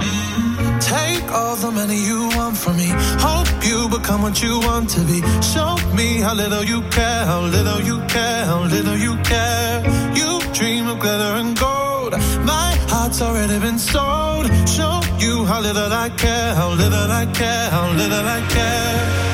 Mm. 0.00 0.80
Take 0.80 1.26
all 1.30 1.56
the 1.56 1.70
money 1.70 1.98
you 2.10 2.20
want 2.36 2.56
from 2.56 2.76
me. 2.76 2.88
Hope 3.26 3.50
you 3.68 3.88
become 3.96 4.22
what 4.22 4.42
you 4.42 4.60
want 4.60 4.88
to 4.96 5.00
be. 5.10 5.18
Show 5.52 5.76
me 5.98 6.08
how 6.24 6.34
little 6.34 6.64
you 6.64 6.80
care, 6.96 7.22
how 7.30 7.42
little 7.56 7.80
you 7.90 7.98
care, 8.14 8.44
how 8.46 8.60
little 8.74 8.96
you 8.96 9.14
care. 9.32 9.74
You 10.20 10.30
dream 10.58 10.86
of 10.86 10.98
glitter 11.00 11.32
and 11.42 11.52
gold. 11.58 12.12
My 12.52 12.70
heart's 12.92 13.20
already 13.20 13.58
been 13.58 13.78
sold. 13.78 14.46
Show 14.76 14.94
you 15.24 15.44
how 15.44 15.60
little 15.60 15.92
I 15.92 16.08
care, 16.24 16.54
how 16.54 16.70
little 16.82 17.10
I 17.22 17.26
care, 17.40 17.66
how 17.76 17.86
little 18.00 18.26
I 18.38 18.40
care. 18.56 19.33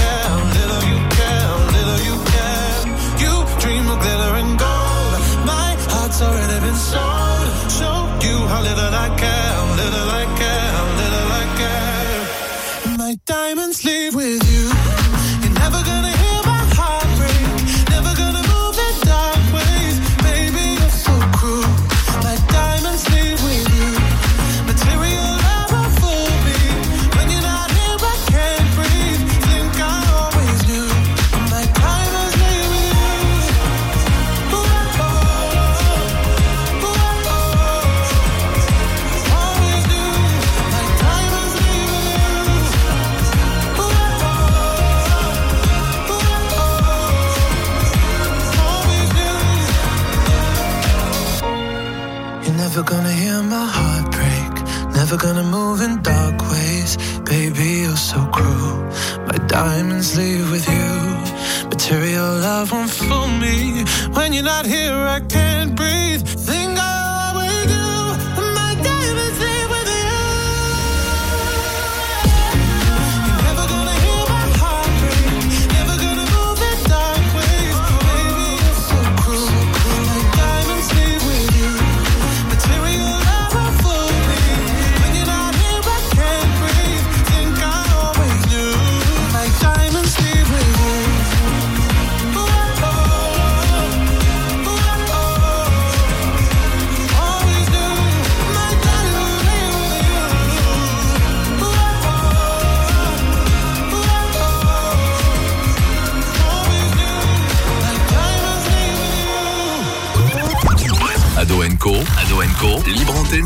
you're 64.33 64.43
not 64.43 64.65
here, 64.65 64.93
I 64.93 65.19
can't 65.19 65.50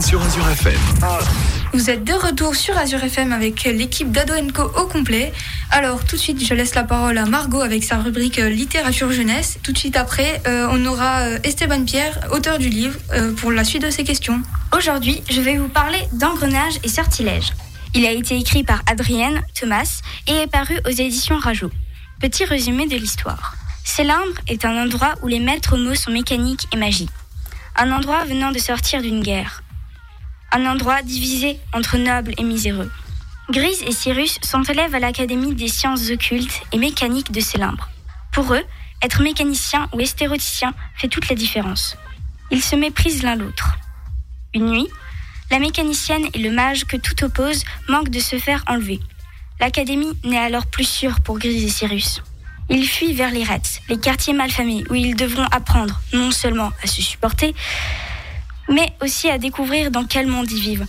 sur 0.01 0.21
Azure 0.21 0.49
FM. 0.49 0.79
Vous 1.73 1.89
êtes 1.89 2.03
de 2.03 2.13
retour 2.13 2.55
sur 2.55 2.77
Azure 2.77 3.03
FM 3.03 3.31
avec 3.31 3.63
l'équipe 3.63 4.11
d'Ado 4.11 4.33
Co 4.53 4.63
au 4.63 4.87
complet. 4.87 5.31
Alors 5.71 6.03
tout 6.03 6.15
de 6.15 6.21
suite, 6.21 6.43
je 6.43 6.53
laisse 6.53 6.75
la 6.75 6.83
parole 6.83 7.17
à 7.17 7.25
Margot 7.25 7.61
avec 7.61 7.83
sa 7.83 7.97
rubrique 7.97 8.39
euh, 8.39 8.49
littérature 8.49 9.11
jeunesse. 9.11 9.59
Tout 9.63 9.71
de 9.71 9.77
suite 9.77 9.95
après, 9.95 10.41
euh, 10.47 10.67
on 10.71 10.85
aura 10.85 11.19
euh, 11.21 11.39
Esteban 11.43 11.85
Pierre, 11.85 12.19
auteur 12.31 12.57
du 12.57 12.69
livre, 12.69 12.97
euh, 13.13 13.33
pour 13.33 13.51
la 13.51 13.63
suite 13.63 13.83
de 13.83 13.89
ses 13.89 14.03
questions. 14.03 14.41
Aujourd'hui, 14.75 15.21
je 15.29 15.39
vais 15.39 15.57
vous 15.57 15.69
parler 15.69 15.99
d'engrenage 16.13 16.79
et 16.83 16.89
sortilège. 16.89 17.53
Il 17.93 18.05
a 18.05 18.11
été 18.11 18.37
écrit 18.37 18.63
par 18.63 18.81
Adrienne 18.89 19.41
Thomas 19.53 20.01
et 20.27 20.33
est 20.33 20.51
paru 20.51 20.75
aux 20.85 20.91
éditions 20.91 21.37
Rajo. 21.37 21.69
Petit 22.19 22.45
résumé 22.45 22.87
de 22.87 22.97
l'histoire. 22.97 23.55
Célindre 23.83 24.33
est 24.47 24.65
un 24.65 24.83
endroit 24.83 25.13
où 25.21 25.27
les 25.27 25.39
maîtres 25.39 25.77
mots 25.77 25.95
sont 25.95 26.11
mécaniques 26.11 26.67
et 26.73 26.77
magie. 26.77 27.09
Un 27.77 27.91
endroit 27.91 28.25
venant 28.25 28.51
de 28.51 28.59
sortir 28.59 29.01
d'une 29.01 29.21
guerre. 29.21 29.61
Un 30.51 30.65
endroit 30.65 31.01
divisé 31.01 31.59
entre 31.73 31.97
nobles 31.97 32.33
et 32.37 32.43
miséreux. 32.43 32.91
Grise 33.49 33.83
et 33.83 33.91
Cyrus 33.91 34.39
sont 34.41 34.63
élèves 34.63 34.95
à 34.95 34.99
l'Académie 34.99 35.53
des 35.53 35.67
sciences 35.67 36.09
occultes 36.09 36.61
et 36.71 36.77
mécaniques 36.77 37.31
de 37.31 37.41
Célindre. 37.41 37.89
Pour 38.31 38.53
eux, 38.53 38.63
être 39.01 39.21
mécanicien 39.21 39.87
ou 39.93 39.99
estéroticien 39.99 40.73
fait 40.95 41.07
toute 41.07 41.29
la 41.29 41.35
différence. 41.35 41.97
Ils 42.51 42.63
se 42.63 42.75
méprisent 42.75 43.23
l'un 43.23 43.35
l'autre. 43.35 43.77
Une 44.53 44.65
nuit, 44.65 44.87
la 45.51 45.59
mécanicienne 45.59 46.27
et 46.33 46.39
le 46.39 46.51
mage 46.51 46.85
que 46.85 46.97
tout 46.97 47.23
oppose 47.23 47.63
manquent 47.87 48.09
de 48.09 48.19
se 48.19 48.39
faire 48.39 48.63
enlever. 48.67 48.99
L'académie 49.59 50.17
n'est 50.23 50.37
alors 50.37 50.65
plus 50.65 50.87
sûre 50.87 51.21
pour 51.21 51.37
Grise 51.37 51.63
et 51.63 51.69
Cyrus. 51.69 52.21
Ils 52.69 52.87
fuient 52.87 53.13
vers 53.13 53.31
les 53.31 53.43
Reds, 53.43 53.79
les 53.89 53.99
quartiers 53.99 54.33
malfamés, 54.33 54.83
où 54.89 54.95
ils 54.95 55.15
devront 55.15 55.45
apprendre 55.51 56.01
non 56.13 56.31
seulement 56.31 56.71
à 56.83 56.87
se 56.87 57.01
supporter, 57.01 57.53
mais 58.69 58.93
aussi 59.01 59.29
à 59.29 59.37
découvrir 59.37 59.91
dans 59.91 60.05
quel 60.05 60.27
monde 60.27 60.49
ils 60.51 60.61
vivent. 60.61 60.87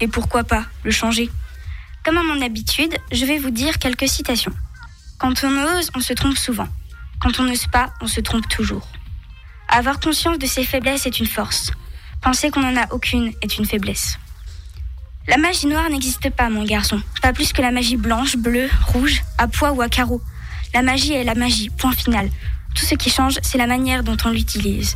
Et 0.00 0.08
pourquoi 0.08 0.44
pas 0.44 0.64
le 0.84 0.90
changer? 0.90 1.30
Comme 2.04 2.16
à 2.16 2.22
mon 2.22 2.40
habitude, 2.40 2.96
je 3.12 3.24
vais 3.24 3.38
vous 3.38 3.50
dire 3.50 3.78
quelques 3.78 4.08
citations. 4.08 4.52
Quand 5.18 5.44
on 5.44 5.78
ose, 5.78 5.90
on 5.94 6.00
se 6.00 6.12
trompe 6.12 6.38
souvent. 6.38 6.68
Quand 7.20 7.40
on 7.40 7.44
n'ose 7.44 7.66
pas, 7.66 7.92
on 8.00 8.06
se 8.06 8.20
trompe 8.20 8.48
toujours. 8.48 8.86
Avoir 9.68 9.98
conscience 9.98 10.38
de 10.38 10.46
ses 10.46 10.64
faiblesses 10.64 11.06
est 11.06 11.18
une 11.18 11.26
force. 11.26 11.72
Penser 12.22 12.50
qu'on 12.50 12.60
n'en 12.60 12.80
a 12.80 12.92
aucune 12.92 13.32
est 13.42 13.58
une 13.58 13.66
faiblesse. 13.66 14.18
La 15.26 15.36
magie 15.36 15.66
noire 15.66 15.90
n'existe 15.90 16.30
pas, 16.30 16.48
mon 16.48 16.64
garçon. 16.64 17.02
Pas 17.20 17.32
plus 17.32 17.52
que 17.52 17.60
la 17.60 17.70
magie 17.70 17.96
blanche, 17.96 18.36
bleue, 18.36 18.70
rouge, 18.86 19.22
à 19.36 19.46
pois 19.46 19.72
ou 19.72 19.82
à 19.82 19.88
carreaux. 19.88 20.22
La 20.72 20.82
magie 20.82 21.12
est 21.12 21.24
la 21.24 21.34
magie, 21.34 21.68
point 21.68 21.92
final. 21.92 22.30
Tout 22.74 22.86
ce 22.86 22.94
qui 22.94 23.10
change, 23.10 23.38
c'est 23.42 23.58
la 23.58 23.66
manière 23.66 24.02
dont 24.04 24.16
on 24.24 24.30
l'utilise. 24.30 24.94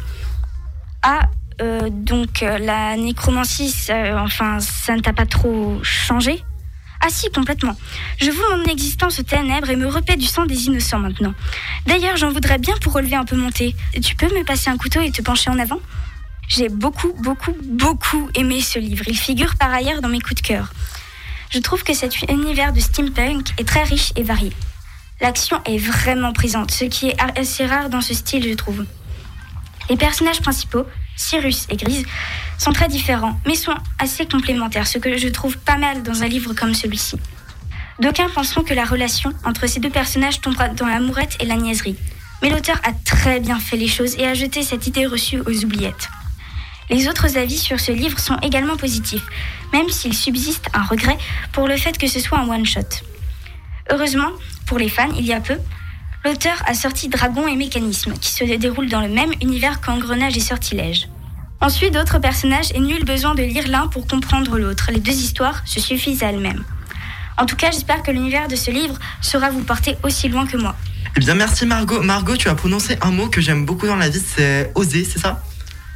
Ah, 1.02 1.28
euh, 1.60 1.88
donc 1.90 2.42
euh, 2.42 2.58
la 2.58 2.96
nécromancie, 2.96 3.70
ça, 3.70 4.22
enfin, 4.22 4.58
ça 4.60 4.94
ne 4.94 5.00
t'a 5.00 5.12
pas 5.12 5.26
trop 5.26 5.78
changé? 5.82 6.42
Ah 7.00 7.08
si, 7.10 7.28
complètement. 7.30 7.76
Je 8.20 8.30
voue 8.30 8.42
mon 8.56 8.64
existence 8.64 9.18
aux 9.18 9.24
ténèbres 9.24 9.68
et 9.70 9.76
me 9.76 9.88
repais 9.88 10.16
du 10.16 10.26
sang 10.26 10.46
des 10.46 10.66
innocents 10.66 11.00
maintenant. 11.00 11.34
D'ailleurs, 11.86 12.16
j'en 12.16 12.30
voudrais 12.30 12.58
bien 12.58 12.74
pour 12.80 12.92
relever 12.92 13.16
un 13.16 13.24
peu 13.24 13.36
mon 13.36 13.50
thé. 13.50 13.74
Tu 14.00 14.14
peux 14.14 14.28
me 14.28 14.44
passer 14.44 14.70
un 14.70 14.76
couteau 14.76 15.00
et 15.00 15.10
te 15.10 15.20
pencher 15.20 15.50
en 15.50 15.58
avant? 15.58 15.80
J'ai 16.48 16.68
beaucoup, 16.68 17.12
beaucoup, 17.14 17.56
beaucoup 17.64 18.28
aimé 18.34 18.60
ce 18.60 18.78
livre. 18.78 19.04
Il 19.08 19.18
figure 19.18 19.56
par 19.56 19.72
ailleurs 19.72 20.00
dans 20.00 20.08
mes 20.08 20.20
coups 20.20 20.42
de 20.42 20.46
cœur. 20.46 20.72
Je 21.50 21.58
trouve 21.58 21.82
que 21.82 21.92
cet 21.92 22.22
univers 22.22 22.72
de 22.72 22.80
steampunk 22.80 23.48
est 23.58 23.66
très 23.66 23.82
riche 23.82 24.12
et 24.16 24.22
varié. 24.22 24.52
L'action 25.20 25.60
est 25.64 25.78
vraiment 25.78 26.32
présente, 26.32 26.70
ce 26.70 26.84
qui 26.84 27.08
est 27.08 27.16
assez 27.36 27.66
rare 27.66 27.90
dans 27.90 28.00
ce 28.00 28.14
style, 28.14 28.48
je 28.48 28.54
trouve. 28.54 28.84
Les 29.90 29.96
personnages 29.96 30.40
principaux, 30.40 30.84
Cyrus 31.16 31.66
et 31.70 31.76
Grise, 31.76 32.04
sont 32.58 32.72
très 32.72 32.88
différents, 32.88 33.38
mais 33.46 33.54
sont 33.54 33.74
assez 33.98 34.26
complémentaires, 34.26 34.86
ce 34.86 34.98
que 34.98 35.16
je 35.16 35.28
trouve 35.28 35.58
pas 35.58 35.76
mal 35.76 36.02
dans 36.02 36.22
un 36.22 36.28
livre 36.28 36.54
comme 36.54 36.74
celui-ci. 36.74 37.16
D'aucuns 38.00 38.28
penseront 38.34 38.62
que 38.62 38.74
la 38.74 38.84
relation 38.84 39.32
entre 39.44 39.66
ces 39.66 39.80
deux 39.80 39.90
personnages 39.90 40.40
tombera 40.40 40.68
dans 40.68 40.86
l'amourette 40.86 41.36
et 41.40 41.44
la 41.44 41.56
niaiserie. 41.56 41.96
Mais 42.42 42.50
l'auteur 42.50 42.80
a 42.84 42.92
très 42.92 43.38
bien 43.38 43.58
fait 43.58 43.76
les 43.76 43.88
choses 43.88 44.16
et 44.16 44.26
a 44.26 44.34
jeté 44.34 44.62
cette 44.62 44.86
idée 44.86 45.06
reçue 45.06 45.40
aux 45.40 45.64
oubliettes. 45.64 46.08
Les 46.90 47.08
autres 47.08 47.38
avis 47.38 47.58
sur 47.58 47.78
ce 47.78 47.92
livre 47.92 48.18
sont 48.18 48.36
également 48.42 48.76
positifs, 48.76 49.24
même 49.72 49.88
s'il 49.88 50.14
subsiste 50.14 50.66
un 50.74 50.82
regret 50.82 51.16
pour 51.52 51.68
le 51.68 51.76
fait 51.76 51.96
que 51.96 52.08
ce 52.08 52.20
soit 52.20 52.38
un 52.38 52.48
one-shot. 52.48 52.80
Heureusement, 53.90 54.30
pour 54.66 54.78
les 54.78 54.88
fans, 54.88 55.12
il 55.16 55.24
y 55.24 55.32
a 55.32 55.40
peu, 55.40 55.58
l'auteur 56.24 56.62
a 56.66 56.74
sorti 56.74 57.08
Dragon 57.08 57.46
et 57.46 57.56
Mécanisme, 57.56 58.12
qui 58.14 58.30
se 58.30 58.44
déroulent 58.44 58.88
dans 58.88 59.00
le 59.00 59.08
même 59.08 59.32
univers 59.40 59.80
qu'Engrenage 59.80 60.36
et 60.36 60.40
Sortilège. 60.40 61.08
Ensuite, 61.60 61.94
d'autres 61.94 62.18
personnages 62.18 62.72
et 62.74 62.80
nul 62.80 63.04
besoin 63.04 63.34
de 63.34 63.42
lire 63.42 63.68
l'un 63.68 63.86
pour 63.86 64.06
comprendre 64.06 64.58
l'autre. 64.58 64.90
Les 64.92 65.00
deux 65.00 65.12
histoires 65.12 65.62
se 65.64 65.80
suffisent 65.80 66.22
à 66.22 66.30
elles-mêmes. 66.30 66.64
En 67.38 67.46
tout 67.46 67.56
cas, 67.56 67.70
j'espère 67.70 68.02
que 68.02 68.10
l'univers 68.10 68.48
de 68.48 68.56
ce 68.56 68.70
livre 68.70 68.98
saura 69.20 69.50
vous 69.50 69.62
porter 69.62 69.96
aussi 70.02 70.28
loin 70.28 70.46
que 70.46 70.56
moi. 70.56 70.74
Eh 71.16 71.20
bien, 71.20 71.34
merci 71.34 71.66
Margot. 71.66 72.02
Margot, 72.02 72.36
tu 72.36 72.48
as 72.48 72.54
prononcé 72.54 72.96
un 73.00 73.10
mot 73.10 73.28
que 73.28 73.40
j'aime 73.40 73.64
beaucoup 73.64 73.86
dans 73.86 73.96
la 73.96 74.08
vie, 74.08 74.22
c'est 74.24 74.72
oser, 74.74 75.04
c'est 75.04 75.18
ça? 75.18 75.42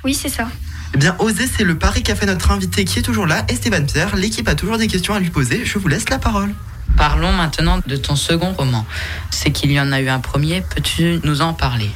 Oui, 0.04 0.14
c'est 0.14 0.28
ça. 0.28 0.48
Eh 0.94 0.98
bien, 0.98 1.16
oser, 1.18 1.46
c'est 1.46 1.64
le 1.64 1.76
pari 1.76 2.02
qu'a 2.02 2.14
fait 2.14 2.26
notre 2.26 2.52
invité 2.52 2.84
qui 2.84 3.00
est 3.00 3.02
toujours 3.02 3.26
là, 3.26 3.44
Esteban 3.48 3.84
Pierre. 3.84 4.14
L'équipe 4.14 4.48
a 4.48 4.54
toujours 4.54 4.78
des 4.78 4.86
questions 4.86 5.14
à 5.14 5.20
lui 5.20 5.30
poser. 5.30 5.64
Je 5.64 5.78
vous 5.78 5.88
laisse 5.88 6.08
la 6.08 6.18
parole. 6.18 6.54
Parlons 6.96 7.32
maintenant 7.32 7.80
de 7.86 7.96
ton 7.96 8.16
second 8.16 8.52
roman. 8.52 8.86
C'est 9.30 9.50
qu'il 9.50 9.72
y 9.72 9.80
en 9.80 9.92
a 9.92 10.00
eu 10.00 10.08
un 10.08 10.20
premier, 10.20 10.62
peux-tu 10.62 11.20
nous 11.24 11.40
en 11.42 11.52
parler? 11.54 11.90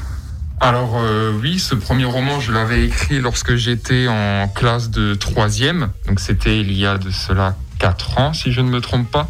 Alors 0.60 0.98
euh, 0.98 1.32
oui, 1.40 1.58
ce 1.58 1.74
premier 1.74 2.04
roman, 2.04 2.38
je 2.38 2.52
l'avais 2.52 2.84
écrit 2.84 3.18
lorsque 3.18 3.54
j'étais 3.54 4.08
en 4.08 4.46
classe 4.48 4.90
de 4.90 5.14
troisième. 5.14 5.88
Donc 6.06 6.20
c'était 6.20 6.60
il 6.60 6.72
y 6.72 6.84
a 6.84 6.98
de 6.98 7.10
cela 7.10 7.56
quatre 7.78 8.18
ans, 8.18 8.34
si 8.34 8.52
je 8.52 8.60
ne 8.60 8.68
me 8.68 8.80
trompe 8.80 9.10
pas. 9.10 9.28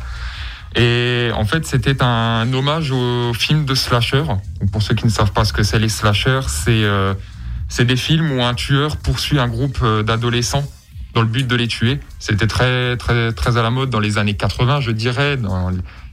Et 0.74 1.30
en 1.34 1.44
fait, 1.44 1.66
c'était 1.66 2.02
un 2.02 2.52
hommage 2.52 2.90
au 2.92 3.32
film 3.32 3.64
de 3.64 3.74
slasher. 3.74 4.24
Pour 4.72 4.82
ceux 4.82 4.94
qui 4.94 5.04
ne 5.04 5.10
savent 5.10 5.32
pas 5.32 5.44
ce 5.44 5.52
que 5.52 5.62
c'est 5.62 5.78
les 5.78 5.88
slashers, 5.88 6.48
c'est 6.48 6.84
euh, 6.84 7.14
des 7.78 7.96
films 7.96 8.32
où 8.32 8.42
un 8.42 8.54
tueur 8.54 8.96
poursuit 8.96 9.38
un 9.38 9.48
groupe 9.48 9.78
euh, 9.82 10.02
d'adolescents 10.02 10.64
dans 11.14 11.22
le 11.22 11.26
but 11.26 11.46
de 11.46 11.56
les 11.56 11.68
tuer. 11.68 12.00
C'était 12.18 12.46
très 12.46 12.96
très 12.96 13.32
très 13.32 13.56
à 13.56 13.62
la 13.62 13.70
mode 13.70 13.90
dans 13.90 14.00
les 14.00 14.18
années 14.18 14.36
80, 14.36 14.80
je 14.80 14.90
dirais, 14.90 15.36
dans 15.36 15.70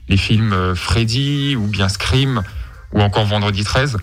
les 0.08 0.16
films 0.16 0.52
euh, 0.52 0.74
Freddy 0.74 1.56
ou 1.56 1.66
bien 1.66 1.88
Scream 1.88 2.42
ou 2.92 3.00
encore 3.00 3.26
Vendredi 3.26 3.64
13. 3.64 3.98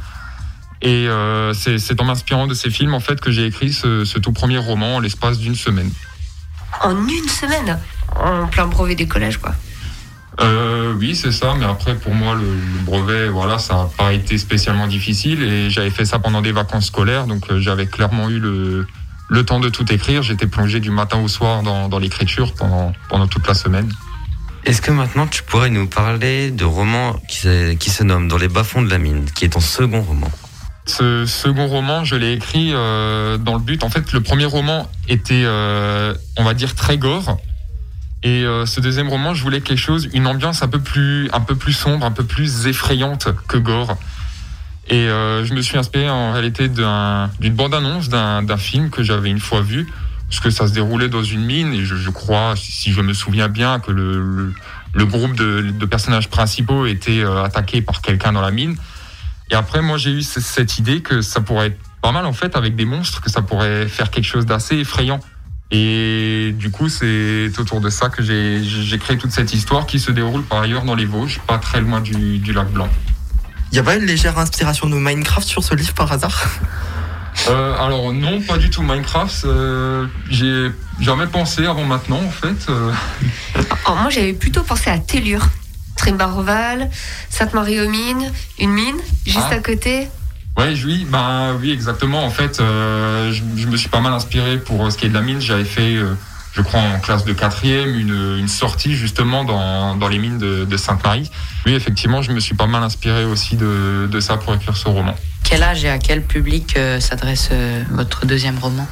Et 0.81 1.07
euh, 1.07 1.53
c'est 1.53 1.99
en 2.01 2.05
m'inspirant 2.05 2.47
de 2.47 2.53
ces 2.53 2.69
films 2.69 2.93
en 2.93 2.99
fait 2.99 3.19
que 3.19 3.31
j'ai 3.31 3.45
écrit 3.45 3.73
ce, 3.73 4.05
ce 4.05 4.19
tout 4.19 4.31
premier 4.31 4.57
roman 4.57 4.97
en 4.97 4.99
l'espace 4.99 5.39
d'une 5.39 5.55
semaine. 5.55 5.89
En 6.81 7.07
une 7.07 7.29
semaine? 7.29 7.79
En 8.15 8.47
plein 8.47 8.67
brevet 8.67 8.95
décollage, 8.95 9.37
quoi. 9.37 9.55
Euh, 10.41 10.93
oui, 10.97 11.15
c'est 11.15 11.31
ça. 11.31 11.53
Mais 11.57 11.65
après, 11.65 11.95
pour 11.95 12.13
moi, 12.13 12.35
le, 12.35 12.41
le 12.41 12.79
brevet, 12.83 13.29
voilà, 13.29 13.57
ça 13.57 13.75
n'a 13.75 13.89
pas 13.97 14.13
été 14.13 14.37
spécialement 14.37 14.87
difficile. 14.87 15.43
Et 15.43 15.69
j'avais 15.69 15.89
fait 15.89 16.05
ça 16.05 16.19
pendant 16.19 16.41
des 16.41 16.51
vacances 16.51 16.87
scolaires, 16.87 17.25
donc 17.25 17.49
euh, 17.49 17.59
j'avais 17.59 17.87
clairement 17.87 18.29
eu 18.29 18.39
le, 18.39 18.87
le 19.27 19.45
temps 19.45 19.59
de 19.59 19.69
tout 19.69 19.91
écrire. 19.91 20.23
J'étais 20.23 20.47
plongé 20.47 20.79
du 20.79 20.91
matin 20.91 21.19
au 21.19 21.27
soir 21.27 21.63
dans, 21.63 21.89
dans 21.89 21.99
l'écriture 21.99 22.53
pendant, 22.53 22.93
pendant 23.09 23.27
toute 23.27 23.47
la 23.47 23.53
semaine. 23.53 23.91
Est-ce 24.65 24.81
que 24.81 24.91
maintenant 24.91 25.27
tu 25.27 25.43
pourrais 25.43 25.69
nous 25.69 25.87
parler 25.87 26.49
de 26.49 26.65
roman 26.65 27.13
qui 27.27 27.37
se, 27.37 27.73
qui 27.73 27.91
se 27.91 28.03
nomme 28.03 28.27
Dans 28.27 28.37
les 28.37 28.47
bas-fonds 28.47 28.81
de 28.81 28.89
la 28.89 28.97
mine, 28.97 29.25
qui 29.35 29.45
est 29.45 29.49
ton 29.49 29.59
second 29.59 30.01
roman? 30.01 30.31
Ce 30.87 31.25
second 31.25 31.67
roman, 31.67 32.03
je 32.03 32.15
l'ai 32.15 32.33
écrit 32.33 32.71
euh, 32.73 33.37
dans 33.37 33.53
le 33.53 33.59
but. 33.59 33.83
En 33.83 33.89
fait, 33.89 34.11
le 34.11 34.21
premier 34.21 34.45
roman 34.45 34.89
était, 35.07 35.43
euh, 35.45 36.13
on 36.37 36.43
va 36.43 36.53
dire, 36.53 36.75
très 36.75 36.97
gore. 36.97 37.37
Et 38.23 38.43
euh, 38.43 38.65
ce 38.65 38.79
deuxième 38.79 39.09
roman, 39.09 39.35
je 39.35 39.43
voulais 39.43 39.61
quelque 39.61 39.79
chose, 39.79 40.09
une 40.13 40.25
ambiance 40.25 40.63
un 40.63 40.67
peu 40.67 40.79
plus, 40.79 41.29
un 41.31 41.41
peu 41.41 41.55
plus 41.55 41.73
sombre, 41.73 42.05
un 42.05 42.11
peu 42.11 42.23
plus 42.23 42.65
effrayante 42.65 43.27
que 43.47 43.57
gore. 43.57 43.97
Et 44.87 45.07
euh, 45.09 45.43
je 45.45 45.53
me 45.53 45.61
suis 45.61 45.77
inspiré 45.77 46.09
en 46.09 46.31
réalité 46.31 46.67
d'un- 46.69 47.29
d'une 47.39 47.53
bande-annonce 47.55 48.09
d'un 48.09 48.57
film 48.57 48.89
que 48.89 49.01
j'avais 49.03 49.29
une 49.29 49.39
fois 49.39 49.61
vu, 49.61 49.87
parce 50.29 50.39
que 50.39 50.49
ça 50.49 50.67
se 50.67 50.73
déroulait 50.73 51.09
dans 51.09 51.23
une 51.23 51.43
mine. 51.43 51.73
Et 51.73 51.85
je, 51.85 51.95
je 51.95 52.09
crois, 52.11 52.53
si 52.55 52.91
je 52.91 53.01
me 53.01 53.13
souviens 53.13 53.47
bien, 53.47 53.79
que 53.79 53.91
le, 53.91 54.21
le, 54.21 54.53
le 54.93 55.05
groupe 55.05 55.35
de, 55.35 55.61
de 55.71 55.85
personnages 55.85 56.29
principaux 56.29 56.85
était 56.85 57.21
euh, 57.23 57.43
attaqué 57.43 57.81
par 57.81 58.01
quelqu'un 58.01 58.31
dans 58.31 58.41
la 58.41 58.51
mine. 58.51 58.75
Et 59.51 59.55
après, 59.55 59.81
moi, 59.81 59.97
j'ai 59.97 60.11
eu 60.11 60.21
cette 60.21 60.77
idée 60.77 61.01
que 61.01 61.21
ça 61.21 61.41
pourrait 61.41 61.67
être 61.67 61.79
pas 62.01 62.11
mal 62.11 62.25
en 62.25 62.33
fait 62.33 62.55
avec 62.55 62.75
des 62.75 62.85
monstres, 62.85 63.21
que 63.21 63.29
ça 63.31 63.41
pourrait 63.41 63.87
faire 63.87 64.11
quelque 64.11 64.25
chose 64.25 64.45
d'assez 64.45 64.75
effrayant. 64.77 65.19
Et 65.71 66.53
du 66.57 66.69
coup, 66.69 66.89
c'est 66.89 67.51
autour 67.57 67.81
de 67.81 67.89
ça 67.89 68.09
que 68.09 68.21
j'ai 68.21 68.63
j'ai 68.63 68.97
créé 68.99 69.17
toute 69.17 69.31
cette 69.31 69.51
histoire 69.53 69.87
qui 69.87 69.99
se 69.99 70.11
déroule 70.11 70.43
par 70.43 70.61
ailleurs 70.61 70.83
dans 70.83 70.93
les 70.93 71.05
Vosges, 71.05 71.39
pas 71.47 71.57
très 71.57 71.81
loin 71.81 72.01
du, 72.01 72.37
du 72.37 72.53
lac 72.53 72.71
Blanc. 72.71 72.87
Il 73.75 73.79
y 73.79 73.81
a 73.81 73.83
pas 73.83 73.95
une 73.97 74.05
légère 74.05 74.39
inspiration 74.39 74.87
de 74.87 74.95
Minecraft 74.95 75.45
sur 75.45 75.61
ce 75.61 75.75
livre 75.75 75.93
par 75.93 76.09
hasard? 76.09 76.45
Euh, 77.49 77.75
alors 77.77 78.13
non, 78.13 78.39
pas 78.39 78.57
du 78.57 78.69
tout 78.69 78.81
Minecraft. 78.81 79.43
euh, 79.43 80.05
j'ai 80.29 80.71
jamais 81.01 81.27
pensé 81.27 81.65
avant 81.65 81.83
maintenant 81.83 82.21
en 82.25 82.29
fait. 82.29 82.69
euh. 82.69 82.93
Oh, 83.89 83.95
moi, 83.99 84.09
j'avais 84.09 84.31
plutôt 84.31 84.63
pensé 84.63 84.89
à 84.89 84.97
Tellure. 84.97 85.45
Trimbaroval, 85.97 86.89
Sainte-Marie-aux-Mines, 87.29 88.31
une 88.59 88.69
mine 88.71 88.95
juste 89.25 89.47
Ah. 89.51 89.55
à 89.55 89.59
côté. 89.59 90.07
Ouais, 90.57 90.73
oui, 90.85 91.05
ben 91.11 91.57
oui, 91.59 91.71
exactement. 91.71 92.23
En 92.25 92.29
fait, 92.29 92.61
euh, 92.61 93.33
je, 93.33 93.43
je 93.57 93.67
me 93.67 93.75
suis 93.75 93.89
pas 93.89 93.99
mal 93.99 94.13
inspiré 94.13 94.57
pour 94.57 94.89
ce 94.89 94.97
qui 94.97 95.07
est 95.07 95.09
de 95.09 95.13
la 95.15 95.21
mine. 95.21 95.41
J'avais 95.41 95.65
fait, 95.65 95.97
euh, 95.97 96.13
je 96.55 96.61
crois, 96.61 96.79
en 96.79 96.99
classe 96.99 97.25
de 97.25 97.33
quatrième, 97.33 97.99
une, 97.99 98.37
une 98.39 98.47
sortie 98.47 98.95
justement 98.95 99.43
dans, 99.43 99.95
dans 99.97 100.07
les 100.07 100.17
mines 100.17 100.37
de, 100.37 100.63
de 100.63 100.77
Sainte-Marie. 100.77 101.29
Oui, 101.65 101.73
effectivement, 101.73 102.21
je 102.21 102.31
me 102.31 102.39
suis 102.39 102.55
pas 102.55 102.67
mal 102.67 102.81
inspiré 102.81 103.25
aussi 103.25 103.57
de, 103.57 104.07
de 104.09 104.19
ça 104.21 104.37
pour 104.37 104.53
écrire 104.53 104.77
ce 104.77 104.87
roman. 104.87 105.15
Quel 105.43 105.63
âge 105.63 105.83
et 105.83 105.89
à 105.89 105.99
quel 105.99 106.23
public 106.23 106.75
euh, 106.77 106.99
s'adresse 107.01 107.49
euh, 107.51 107.83
votre 107.91 108.25
deuxième 108.25 108.57
roman? 108.57 108.87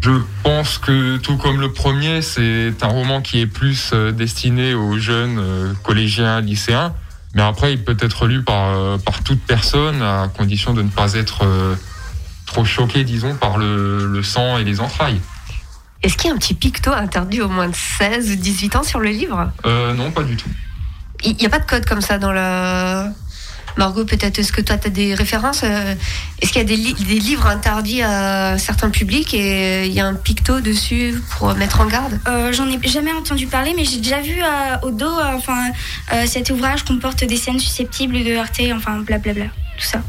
Je 0.00 0.10
pense 0.42 0.78
que 0.78 1.16
tout 1.18 1.36
comme 1.36 1.60
le 1.60 1.72
premier, 1.72 2.20
c'est 2.20 2.74
un 2.82 2.88
roman 2.88 3.22
qui 3.22 3.40
est 3.40 3.46
plus 3.46 3.90
euh, 3.92 4.10
destiné 4.10 4.74
aux 4.74 4.98
jeunes 4.98 5.40
collégiens, 5.84 6.40
lycéens. 6.40 6.94
Mais 7.34 7.42
après, 7.42 7.74
il 7.74 7.84
peut 7.84 7.96
être 8.00 8.26
lu 8.26 8.42
par, 8.42 8.98
par 9.00 9.22
toute 9.22 9.40
personne, 9.40 10.02
à 10.02 10.28
condition 10.36 10.72
de 10.72 10.82
ne 10.82 10.88
pas 10.88 11.12
être 11.12 11.44
trop 12.46 12.64
choqué, 12.64 13.04
disons, 13.04 13.34
par 13.34 13.58
le, 13.58 14.06
le 14.06 14.22
sang 14.22 14.56
et 14.56 14.64
les 14.64 14.80
entrailles. 14.80 15.20
Est-ce 16.02 16.16
qu'il 16.16 16.28
y 16.28 16.32
a 16.32 16.34
un 16.34 16.38
petit 16.38 16.54
picto 16.54 16.92
interdit 16.92 17.40
au 17.40 17.48
moins 17.48 17.68
de 17.68 17.74
16 17.98 18.30
ou 18.32 18.36
18 18.36 18.76
ans 18.76 18.82
sur 18.84 19.00
le 19.00 19.10
livre 19.10 19.50
Euh, 19.66 19.94
non, 19.94 20.10
pas 20.10 20.22
du 20.22 20.36
tout. 20.36 20.48
Il 21.24 21.34
n'y 21.36 21.46
a 21.46 21.48
pas 21.50 21.58
de 21.58 21.66
code 21.66 21.84
comme 21.86 22.00
ça 22.00 22.18
dans 22.18 22.32
la. 22.32 23.08
Margot, 23.76 24.04
peut-être, 24.04 24.38
est-ce 24.40 24.50
que 24.50 24.60
toi, 24.60 24.76
tu 24.76 24.88
as 24.88 24.90
des 24.90 25.14
références 25.14 25.60
euh, 25.62 25.94
Est-ce 26.42 26.50
qu'il 26.52 26.60
y 26.60 26.64
a 26.64 26.66
des, 26.66 26.74
li- 26.76 26.94
des 26.94 27.20
livres 27.20 27.46
interdits 27.46 28.02
à 28.02 28.58
certains 28.58 28.90
publics 28.90 29.32
et 29.34 29.86
il 29.86 29.92
y 29.92 30.00
a 30.00 30.06
un 30.06 30.14
picto 30.14 30.60
dessus 30.60 31.14
pour 31.30 31.54
mettre 31.54 31.80
en 31.80 31.86
garde? 31.86 32.18
Euh, 32.26 32.52
J'en 32.52 32.66
ai 32.68 32.80
jamais 32.88 33.12
entendu 33.12 33.46
parler, 33.46 33.74
mais 33.76 33.84
j'ai 33.84 33.98
déjà 33.98 34.20
vu 34.20 34.34
euh, 34.42 34.76
au 34.82 34.90
dos, 34.90 35.06
euh, 35.06 35.32
enfin, 35.36 35.68
euh, 36.12 36.24
cet 36.26 36.50
ouvrage 36.50 36.82
comporte 36.84 37.22
des 37.24 37.36
scènes 37.36 37.60
susceptibles 37.60 38.24
de 38.24 38.32
heurter, 38.32 38.72
enfin, 38.72 38.98
blablabla, 38.98 39.44
tout 39.44 39.84
ça. 39.86 40.00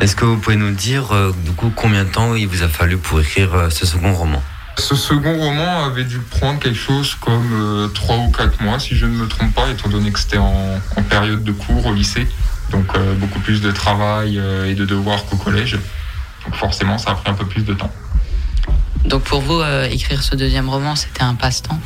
Est-ce 0.00 0.14
que 0.14 0.24
vous 0.24 0.36
pouvez 0.36 0.54
nous 0.56 0.70
dire, 0.70 1.10
euh, 1.12 1.32
du 1.44 1.50
coup, 1.52 1.72
combien 1.74 2.04
de 2.04 2.10
temps 2.10 2.36
il 2.36 2.46
vous 2.46 2.62
a 2.62 2.68
fallu 2.68 2.98
pour 2.98 3.20
écrire 3.20 3.52
euh, 3.54 3.70
ce 3.70 3.84
second 3.84 4.12
roman? 4.14 4.40
Ce 4.78 4.94
second 4.94 5.36
roman 5.36 5.84
avait 5.84 6.04
dû 6.04 6.18
prendre 6.18 6.60
quelque 6.60 6.78
chose 6.78 7.14
comme 7.16 7.52
euh, 7.52 7.88
trois 7.88 8.16
ou 8.16 8.30
quatre 8.30 8.62
mois, 8.62 8.78
si 8.78 8.96
je 8.96 9.06
ne 9.06 9.10
me 9.10 9.26
trompe 9.26 9.52
pas, 9.52 9.68
étant 9.68 9.88
donné 9.88 10.10
que 10.12 10.18
c'était 10.18 10.38
en, 10.38 10.80
en 10.96 11.02
période 11.02 11.44
de 11.44 11.52
cours 11.52 11.84
au 11.86 11.92
lycée. 11.92 12.26
Donc 12.70 12.86
euh, 12.94 13.14
beaucoup 13.14 13.40
plus 13.40 13.60
de 13.60 13.70
travail 13.70 14.38
euh, 14.38 14.70
et 14.70 14.74
de 14.74 14.84
devoirs 14.84 15.26
qu'au 15.26 15.36
collège. 15.36 15.78
Donc 16.44 16.54
forcément, 16.54 16.96
ça 16.96 17.10
a 17.10 17.14
pris 17.14 17.30
un 17.30 17.34
peu 17.34 17.44
plus 17.44 17.64
de 17.64 17.74
temps. 17.74 17.90
Donc 19.04 19.24
pour 19.24 19.40
vous, 19.40 19.60
euh, 19.60 19.84
écrire 19.90 20.22
ce 20.22 20.36
deuxième 20.36 20.68
roman, 20.68 20.94
c'était 20.96 21.22
un 21.22 21.34
passe-temps? 21.34 21.78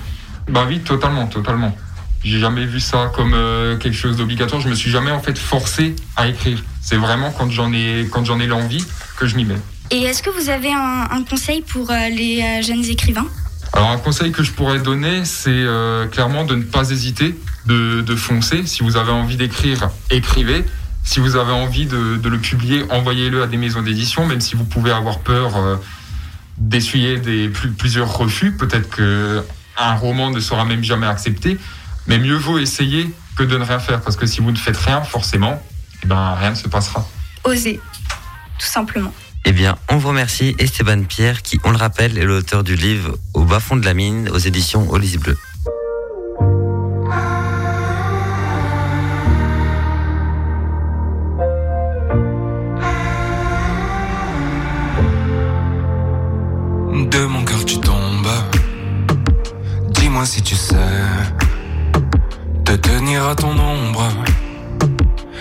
Bah 0.48 0.64
oui, 0.68 0.80
totalement, 0.80 1.26
totalement. 1.26 1.74
J'ai 2.22 2.38
jamais 2.38 2.66
vu 2.66 2.78
ça 2.78 3.10
comme 3.16 3.32
euh, 3.34 3.78
quelque 3.78 3.96
chose 3.96 4.16
d'obligatoire. 4.16 4.60
Je 4.60 4.68
me 4.68 4.74
suis 4.74 4.90
jamais 4.90 5.10
en 5.10 5.20
fait 5.20 5.36
forcé 5.38 5.96
à 6.16 6.28
écrire. 6.28 6.62
C'est 6.80 6.96
vraiment 6.96 7.30
quand 7.30 7.50
j'en 7.50 7.72
ai 7.72 8.08
quand 8.12 8.24
j'en 8.24 8.38
ai 8.38 8.46
l'envie 8.46 8.84
que 9.16 9.26
je 9.26 9.34
m'y 9.34 9.44
mets. 9.44 9.60
Et 9.94 10.04
est-ce 10.04 10.22
que 10.22 10.30
vous 10.30 10.48
avez 10.48 10.72
un, 10.72 11.06
un 11.10 11.22
conseil 11.22 11.60
pour 11.60 11.90
euh, 11.90 12.08
les 12.08 12.42
euh, 12.42 12.62
jeunes 12.62 12.84
écrivains? 12.86 13.26
Alors 13.74 13.90
un 13.90 13.98
conseil 13.98 14.32
que 14.32 14.42
je 14.42 14.50
pourrais 14.50 14.78
donner, 14.78 15.26
c'est 15.26 15.50
euh, 15.50 16.06
clairement 16.06 16.44
de 16.44 16.54
ne 16.54 16.62
pas 16.62 16.90
hésiter, 16.90 17.38
de, 17.66 18.00
de 18.00 18.16
foncer. 18.16 18.66
Si 18.66 18.82
vous 18.82 18.96
avez 18.96 19.12
envie 19.12 19.36
d'écrire, 19.36 19.90
écrivez. 20.10 20.64
Si 21.04 21.20
vous 21.20 21.36
avez 21.36 21.52
envie 21.52 21.84
de, 21.84 22.16
de 22.16 22.28
le 22.30 22.38
publier, 22.38 22.84
envoyez-le 22.90 23.42
à 23.42 23.46
des 23.46 23.58
maisons 23.58 23.82
d'édition, 23.82 24.24
même 24.24 24.40
si 24.40 24.56
vous 24.56 24.64
pouvez 24.64 24.92
avoir 24.92 25.18
peur 25.18 25.56
euh, 25.58 25.76
d'essuyer 26.56 27.18
des 27.18 27.50
plus- 27.50 27.72
plusieurs 27.72 28.16
refus. 28.16 28.52
Peut-être 28.52 28.88
que 28.88 29.44
un 29.76 29.94
roman 29.94 30.30
ne 30.30 30.40
sera 30.40 30.64
même 30.64 30.82
jamais 30.82 31.06
accepté, 31.06 31.58
mais 32.06 32.18
mieux 32.18 32.36
vaut 32.36 32.58
essayer 32.58 33.10
que 33.36 33.42
de 33.42 33.58
ne 33.58 33.64
rien 33.64 33.78
faire, 33.78 34.00
parce 34.00 34.16
que 34.16 34.24
si 34.26 34.40
vous 34.40 34.52
ne 34.52 34.56
faites 34.56 34.76
rien, 34.76 35.02
forcément, 35.02 35.62
eh 36.02 36.06
ben 36.06 36.34
rien 36.34 36.50
ne 36.50 36.54
se 36.54 36.68
passera. 36.68 37.06
Oser, 37.44 37.78
tout 38.58 38.66
simplement. 38.66 39.12
Eh 39.44 39.52
bien, 39.52 39.76
on 39.90 39.96
vous 39.96 40.08
remercie 40.08 40.54
Esteban 40.58 41.02
Pierre, 41.02 41.42
qui, 41.42 41.58
on 41.64 41.72
le 41.72 41.76
rappelle, 41.76 42.16
est 42.16 42.24
l'auteur 42.24 42.62
du 42.62 42.76
livre 42.76 43.18
Au 43.34 43.44
bas 43.44 43.58
fond 43.58 43.76
de 43.76 43.84
la 43.84 43.92
mine, 43.92 44.28
aux 44.28 44.38
éditions 44.38 44.88
Olys 44.90 45.18
Bleu. 45.18 45.36
De 57.10 57.24
mon 57.26 57.44
cœur 57.44 57.64
tu 57.64 57.78
tombes. 57.78 58.28
Dis-moi 59.88 60.24
si 60.24 60.40
tu 60.42 60.54
sais 60.54 60.76
te 62.64 62.72
tenir 62.72 63.26
à 63.26 63.34
ton 63.34 63.58
ombre, 63.58 64.08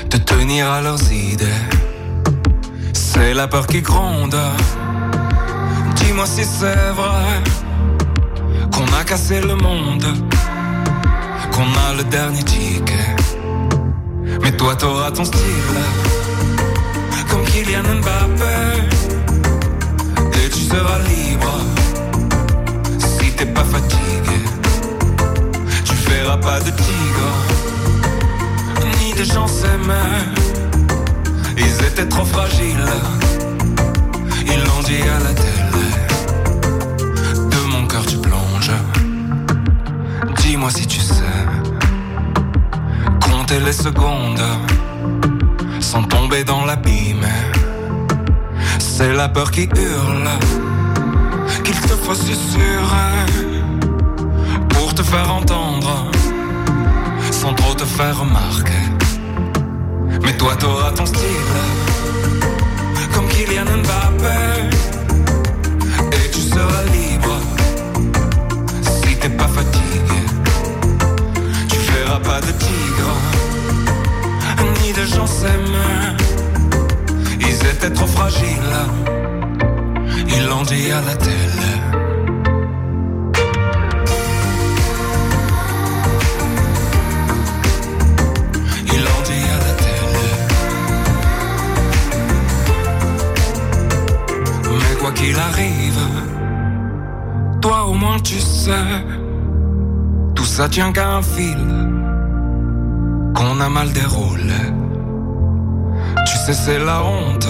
te 0.10 0.18
tenir 0.18 0.70
à 0.70 0.82
leurs 0.82 1.12
idées. 1.12 1.46
C'est 3.24 3.36
la 3.36 3.48
peur 3.48 3.68
qui 3.68 3.84
gronde. 3.84 4.36
Dis-moi 5.96 6.26
si 6.26 6.44
c'est 6.44 6.92
vrai 7.02 7.36
qu'on 8.74 8.88
a 9.00 9.04
cassé 9.04 9.40
le 9.42 9.56
monde, 9.56 10.08
qu'on 11.54 11.70
a 11.88 11.94
le 11.98 12.04
dernier 12.06 12.42
ticket. 12.42 13.16
Mais 14.42 14.52
toi 14.54 14.76
t'auras 14.76 15.12
ton 15.12 15.24
style, 15.24 15.78
comme 17.30 17.44
Kylian 17.44 17.84
Mbappé 18.02 18.58
et 20.44 20.50
tu 20.50 20.62
seras 20.62 21.00
libre 21.08 21.60
si 22.98 23.32
t'es 23.36 23.46
pas 23.46 23.66
fatigué. 23.66 24.40
Tu 25.86 25.94
feras 25.94 26.38
pas 26.38 26.60
de 26.60 26.72
tigre 26.72 27.30
ni 29.00 29.14
de 29.14 29.24
gens 29.24 29.48
s'aimer. 29.48 30.51
Ils 31.58 31.86
étaient 31.86 32.08
trop 32.08 32.26
fragiles, 32.26 32.94
ils 34.46 34.64
l'ont 34.64 34.84
dit 34.84 35.02
à 35.02 35.20
la 35.20 35.34
télé. 35.34 35.88
De 37.50 37.58
mon 37.72 37.86
cœur 37.88 38.06
tu 38.06 38.18
plonges. 38.18 38.72
Dis-moi 40.38 40.70
si 40.72 40.88
tu 40.88 41.00
sais. 41.00 41.24
Compter 43.20 43.60
les 43.60 43.74
secondes. 43.74 44.42
Sans 45.80 46.04
tomber 46.04 46.44
dans 46.44 46.66
l'abîme. 46.66 47.28
C'est 48.80 49.14
la 49.14 49.30
peur 49.30 49.52
qui 49.52 49.64
hurle. 49.64 50.30
Qu'il 51.64 51.80
te 51.80 51.96
faut 52.04 52.16
susurrer 52.16 53.26
Pour 54.70 54.94
te 54.94 55.04
faire 55.04 55.34
entendre. 55.34 56.12
Sans 57.32 57.54
trop 57.54 57.74
te 57.74 57.86
faire 57.86 58.20
remarquer 58.20 58.91
Mais 60.24 60.36
toi 60.38 60.56
t'auras 60.56 60.92
ton 60.92 61.06
style. 61.06 61.56
Comme 63.14 63.28
Kylian 63.28 63.66
Mbappé. 63.66 64.40
Et 66.18 66.32
tu 66.32 66.42
seras 66.42 66.84
libre. 66.98 67.36
Si 68.82 69.16
t'es 69.18 69.30
pas 69.30 69.48
fatigué 69.48 70.22
Tu 71.70 71.76
feras 71.76 72.20
pas 72.20 72.42
de 72.42 72.52
tigre. 72.52 73.14
Ni 74.84 74.94
de 74.94 75.06
gens 75.06 75.28
s'aimer 75.28 76.22
ils 77.40 77.68
étaient 77.68 77.90
trop 77.92 78.08
fragiles. 78.08 78.78
Ils 80.28 80.46
l'ont 80.48 80.64
dit 80.64 80.92
à 80.92 81.02
la 81.02 81.16
télé. 81.16 81.91
Arrive, 95.50 96.06
toi 97.62 97.86
au 97.86 97.94
moins 97.94 98.20
tu 98.20 98.40
sais, 98.40 98.86
tout 100.36 100.46
ça 100.46 100.70
tient 100.70 100.92
qu'à 100.92 101.08
un 101.18 101.22
fil 101.22 101.64
qu'on 103.36 103.60
a 103.60 103.70
mal 103.70 103.92
déroulé. 103.92 104.62
Tu 106.28 106.38
sais, 106.38 106.54
c'est 106.54 106.80
la 106.80 107.04
honte 107.04 107.48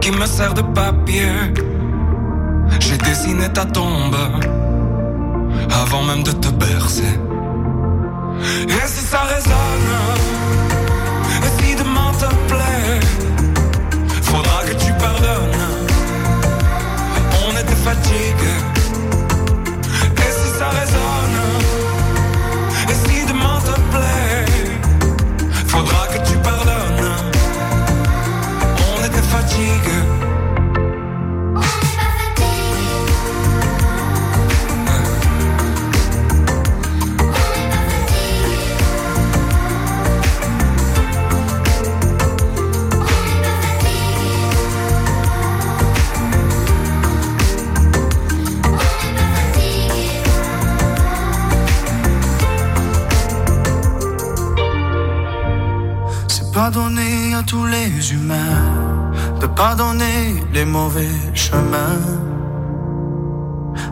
qui 0.00 0.10
me 0.10 0.26
sert 0.26 0.54
de 0.54 0.62
papier. 0.62 1.32
J'ai 2.80 2.98
dessiné 2.98 3.48
ta 3.52 3.64
tombe 3.64 4.16
avant 5.82 6.02
même 6.02 6.22
de 6.22 6.32
te 6.32 6.48
bercer. 6.48 7.14
Et 8.68 8.86
si 8.86 9.04
ça 9.12 9.20
résonne, 9.34 9.92
et 11.44 11.50
si 11.62 11.76
demain 11.76 12.10
te 12.20 12.28
plaît, 12.50 13.00
faudra 14.22 14.58
que 14.66 14.74
tu 14.84 14.92
pardonnes. 15.04 15.61
Fatigués. 17.84 18.62
Et 20.16 20.32
si 20.32 20.58
ça 20.58 20.68
résonne, 20.68 21.11
pardonner 56.52 57.34
à 57.34 57.42
tous 57.42 57.66
les 57.66 58.12
humains. 58.12 59.10
De 59.40 59.46
pardonner 59.46 60.44
les 60.52 60.64
mauvais 60.64 61.16
chemins, 61.34 62.00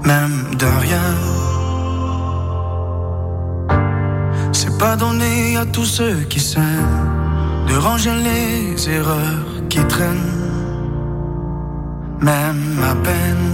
même 0.04 0.54
de 0.56 0.66
rien. 0.84 1.10
C'est 4.52 4.78
pardonner 4.78 5.56
à 5.56 5.66
tous 5.66 5.86
ceux 5.86 6.20
qui 6.28 6.40
s'aiment. 6.40 7.08
De 7.68 7.76
ranger 7.76 8.16
les 8.28 8.90
erreurs 8.90 9.46
qui 9.68 9.80
traînent, 9.86 10.38
même 12.20 12.78
à 12.92 12.94
peine. 13.06 13.50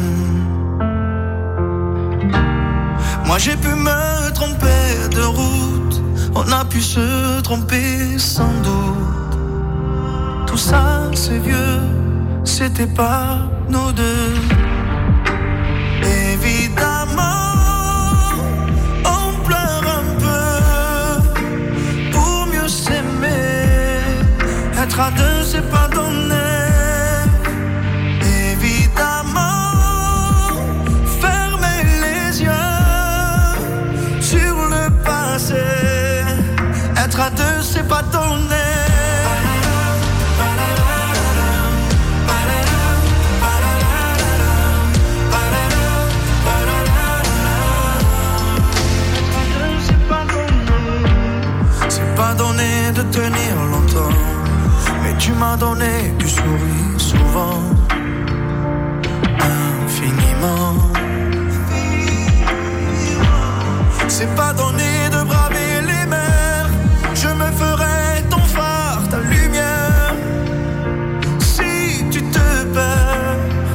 Moi 3.27 3.39
j'ai 3.39 3.57
pu 3.57 3.69
me 3.69 4.31
tromper 4.33 5.09
de 5.15 5.23
route, 5.23 5.76
on 6.37 6.53
a 6.53 6.65
pu 6.65 6.81
se 6.81 7.41
tromper 7.41 8.19
sans 8.19 8.55
doute. 8.63 9.35
Tout 10.47 10.59
ça 10.59 11.11
c'est 11.15 11.39
vieux, 11.39 11.81
c'était 12.45 12.93
pas 13.03 13.39
nos 13.69 13.91
deux. 13.93 14.35
Évidemment, 16.33 17.43
on 19.05 19.27
pleure 19.47 19.85
un 20.01 20.07
peu 20.25 20.51
pour 22.13 22.47
mieux 22.53 22.69
s'aimer. 22.69 24.03
Être 24.83 25.01
à 25.01 25.11
deux, 25.11 25.43
c'est 25.43 25.69
pas 25.71 25.86
tu 55.27 55.33
m'as 55.33 55.57
donné 55.57 56.15
du 56.21 56.29
sourire 56.29 56.99
souvent, 56.99 57.61
infiniment. 59.83 60.75
C'est 64.07 64.33
pas 64.37 64.53
donné 64.53 64.93
de 65.11 65.21
braver 65.31 65.73
les 65.91 66.07
mers, 66.15 66.69
je 67.13 67.29
me 67.41 67.49
ferai 67.61 68.23
ton 68.31 68.45
phare, 68.55 69.03
ta 69.11 69.19
lumière. 69.19 70.15
Si 71.41 72.05
tu 72.13 72.23
te 72.35 72.49
perds, 72.77 73.73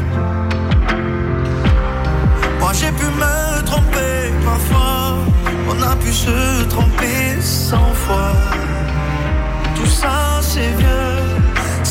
moi 2.62 2.72
j'ai 2.80 2.94
pu 3.00 3.08
me 3.24 3.62
tromper 3.66 4.14
parfois, 4.46 5.18
on 5.70 5.78
a 5.92 5.96
pu 5.98 6.14
se 6.14 6.64
tromper 6.70 7.42
cent 7.42 7.94
fois. 8.04 8.32
Tout 9.76 9.92
ça 10.02 10.40
c'est 10.42 10.72
vieux, 10.80 11.11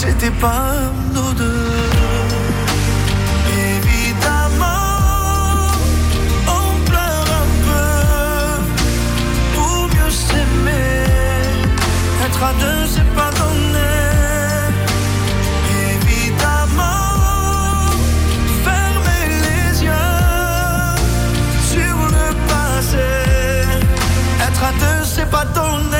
c'était 0.01 0.31
pas 0.31 0.73
nos 1.15 1.33
deux. 1.35 1.77
Évidemment, 3.69 4.87
on 6.59 6.69
pleure 6.89 7.29
un 7.43 7.49
peu 7.67 7.91
pour 9.55 9.79
mieux 9.95 10.11
s'aimer. 10.11 11.05
Être 12.25 12.43
à 12.51 12.53
deux, 12.63 12.83
c'est 12.95 13.11
pas 13.21 13.31
donné. 13.43 13.93
Évidemment, 15.93 17.05
fermer 18.65 19.25
les 19.47 19.85
yeux 19.85 20.17
sur 21.73 21.97
le 22.17 22.29
passé. 22.51 23.11
Être 24.49 24.63
à 24.65 24.73
deux, 24.83 25.05
c'est 25.05 25.31
pas 25.31 25.45
donné. 25.45 26.00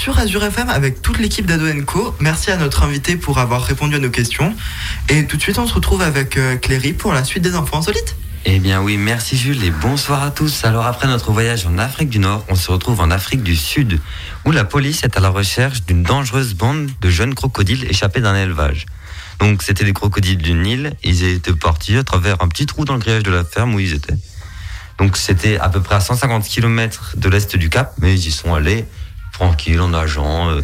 Sur 0.00 0.18
Azure 0.18 0.42
FM 0.42 0.70
avec 0.70 1.02
toute 1.02 1.18
l'équipe 1.18 1.44
d'Ado 1.44 1.66
Co. 1.84 2.14
Merci 2.20 2.50
à 2.50 2.56
notre 2.56 2.84
invité 2.84 3.16
pour 3.16 3.38
avoir 3.38 3.62
répondu 3.62 3.96
à 3.96 3.98
nos 3.98 4.08
questions. 4.08 4.56
Et 5.10 5.26
tout 5.26 5.36
de 5.36 5.42
suite, 5.42 5.58
on 5.58 5.66
se 5.66 5.74
retrouve 5.74 6.00
avec 6.00 6.38
euh, 6.38 6.56
Cléry 6.56 6.94
pour 6.94 7.12
la 7.12 7.22
suite 7.22 7.42
des 7.42 7.54
infos 7.54 7.76
insolites. 7.76 8.16
Eh 8.46 8.60
bien 8.60 8.80
oui, 8.80 8.96
merci 8.96 9.36
Jules 9.36 9.62
et 9.62 9.70
bonsoir 9.70 10.22
à 10.22 10.30
tous. 10.30 10.64
Alors 10.64 10.86
après 10.86 11.06
notre 11.06 11.32
voyage 11.32 11.66
en 11.66 11.76
Afrique 11.76 12.08
du 12.08 12.18
Nord, 12.18 12.46
on 12.48 12.54
se 12.54 12.70
retrouve 12.70 12.98
en 13.00 13.10
Afrique 13.10 13.42
du 13.42 13.54
Sud, 13.54 14.00
où 14.46 14.52
la 14.52 14.64
police 14.64 15.04
est 15.04 15.18
à 15.18 15.20
la 15.20 15.28
recherche 15.28 15.84
d'une 15.84 16.02
dangereuse 16.02 16.54
bande 16.54 16.88
de 17.02 17.10
jeunes 17.10 17.34
crocodiles 17.34 17.84
échappés 17.84 18.22
d'un 18.22 18.34
élevage. 18.34 18.86
Donc 19.38 19.62
c'était 19.62 19.84
des 19.84 19.92
crocodiles 19.92 20.38
du 20.38 20.54
Nil, 20.54 20.94
ils 21.02 21.24
étaient 21.24 21.52
partis 21.52 21.98
à 21.98 22.04
travers 22.04 22.42
un 22.42 22.48
petit 22.48 22.64
trou 22.64 22.86
dans 22.86 22.94
le 22.94 23.00
grillage 23.00 23.22
de 23.22 23.30
la 23.30 23.44
ferme 23.44 23.74
où 23.74 23.80
ils 23.80 23.92
étaient. 23.92 24.16
Donc 24.98 25.18
c'était 25.18 25.58
à 25.58 25.68
peu 25.68 25.82
près 25.82 25.96
à 25.96 26.00
150 26.00 26.44
km 26.44 27.16
de 27.18 27.28
l'est 27.28 27.54
du 27.54 27.68
Cap, 27.68 27.92
mais 28.00 28.14
ils 28.14 28.28
y 28.28 28.30
sont 28.30 28.54
allés 28.54 28.86
tranquilles 29.40 29.80
en 29.80 29.88
nageant, 29.88 30.50
euh, 30.50 30.60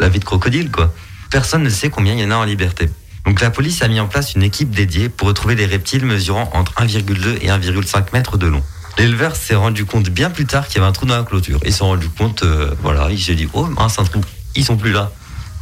la 0.00 0.08
vie 0.08 0.18
de 0.18 0.24
crocodile 0.24 0.70
quoi. 0.70 0.92
Personne 1.30 1.62
ne 1.62 1.68
sait 1.68 1.90
combien 1.90 2.14
il 2.14 2.20
y 2.20 2.24
en 2.24 2.30
a 2.30 2.36
en 2.36 2.44
liberté. 2.44 2.88
Donc 3.26 3.40
la 3.40 3.50
police 3.50 3.82
a 3.82 3.88
mis 3.88 4.00
en 4.00 4.06
place 4.06 4.34
une 4.34 4.42
équipe 4.42 4.70
dédiée 4.70 5.10
pour 5.10 5.28
retrouver 5.28 5.54
les 5.54 5.66
reptiles 5.66 6.06
mesurant 6.06 6.48
entre 6.54 6.72
1,2 6.74 7.38
et 7.42 7.48
1,5 7.48 8.06
mètres 8.14 8.38
de 8.38 8.46
long. 8.46 8.62
L'éleveur 8.96 9.36
s'est 9.36 9.54
rendu 9.54 9.84
compte 9.84 10.08
bien 10.08 10.30
plus 10.30 10.46
tard 10.46 10.68
qu'il 10.68 10.76
y 10.76 10.78
avait 10.78 10.88
un 10.88 10.92
trou 10.92 11.04
dans 11.04 11.16
la 11.16 11.24
clôture. 11.24 11.60
Ils 11.64 11.72
se 11.72 11.78
sont 11.78 11.86
rendu 11.86 12.08
compte, 12.08 12.44
euh, 12.44 12.74
voilà, 12.80 13.08
il 13.10 13.20
s'est 13.20 13.34
dit, 13.34 13.48
oh 13.52 13.66
mince, 13.66 13.98
un 13.98 14.04
trou, 14.04 14.20
ils 14.54 14.64
sont 14.64 14.76
plus 14.76 14.92
là. 14.92 15.10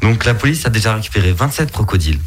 Donc 0.02 0.24
la 0.24 0.34
police 0.34 0.64
a 0.66 0.70
déjà 0.70 0.94
récupéré 0.94 1.32
27 1.32 1.72
crocodiles. 1.72 2.20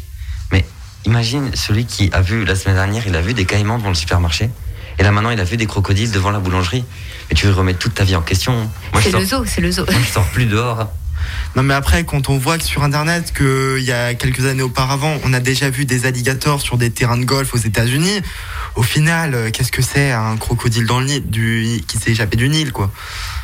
Mais 0.52 0.66
imagine 1.06 1.50
celui 1.54 1.86
qui 1.86 2.10
a 2.12 2.20
vu 2.20 2.44
la 2.44 2.56
semaine 2.56 2.76
dernière, 2.76 3.06
il 3.06 3.16
a 3.16 3.22
vu 3.22 3.32
des 3.32 3.46
caïmans 3.46 3.78
devant 3.78 3.90
le 3.90 3.94
supermarché. 3.94 4.50
Et 4.98 5.02
là 5.02 5.12
maintenant, 5.12 5.30
il 5.30 5.40
a 5.40 5.44
vu 5.44 5.56
des 5.56 5.66
crocodiles 5.66 6.10
devant 6.10 6.30
la 6.30 6.38
boulangerie. 6.38 6.84
Mais 7.28 7.34
tu 7.36 7.46
veux 7.46 7.52
remettre 7.52 7.78
toute 7.78 7.94
ta 7.94 8.04
vie 8.04 8.16
en 8.16 8.22
question. 8.22 8.52
Moi, 8.92 9.00
je 9.00 9.04
C'est 9.04 9.10
sors, 9.10 9.20
le 9.20 9.26
zoo, 9.26 9.44
c'est 9.46 9.60
le 9.60 9.70
zoo. 9.70 9.84
moi, 9.90 10.00
je 10.06 10.10
sors 10.12 10.26
plus 10.28 10.46
dehors. 10.46 10.90
Non 11.56 11.64
mais 11.64 11.74
après 11.74 12.04
quand 12.04 12.28
on 12.28 12.38
voit 12.38 12.56
que 12.56 12.62
sur 12.62 12.84
internet 12.84 13.32
qu'il 13.36 13.82
y 13.82 13.90
a 13.90 14.14
quelques 14.14 14.44
années 14.46 14.62
auparavant 14.62 15.16
on 15.24 15.32
a 15.32 15.40
déjà 15.40 15.70
vu 15.70 15.84
des 15.84 16.06
alligators 16.06 16.60
sur 16.60 16.76
des 16.78 16.90
terrains 16.90 17.16
de 17.16 17.24
golf 17.24 17.52
aux 17.52 17.58
États-Unis, 17.58 18.20
au 18.76 18.84
final 18.84 19.34
euh, 19.34 19.50
qu'est-ce 19.50 19.72
que 19.72 19.82
c'est 19.82 20.12
un 20.12 20.36
crocodile 20.36 20.86
dans 20.86 21.00
le 21.00 21.06
Nil 21.06 21.28
du, 21.28 21.82
qui 21.88 21.98
s'est 21.98 22.12
échappé 22.12 22.36
du 22.36 22.48
Nil 22.48 22.70
quoi? 22.70 22.92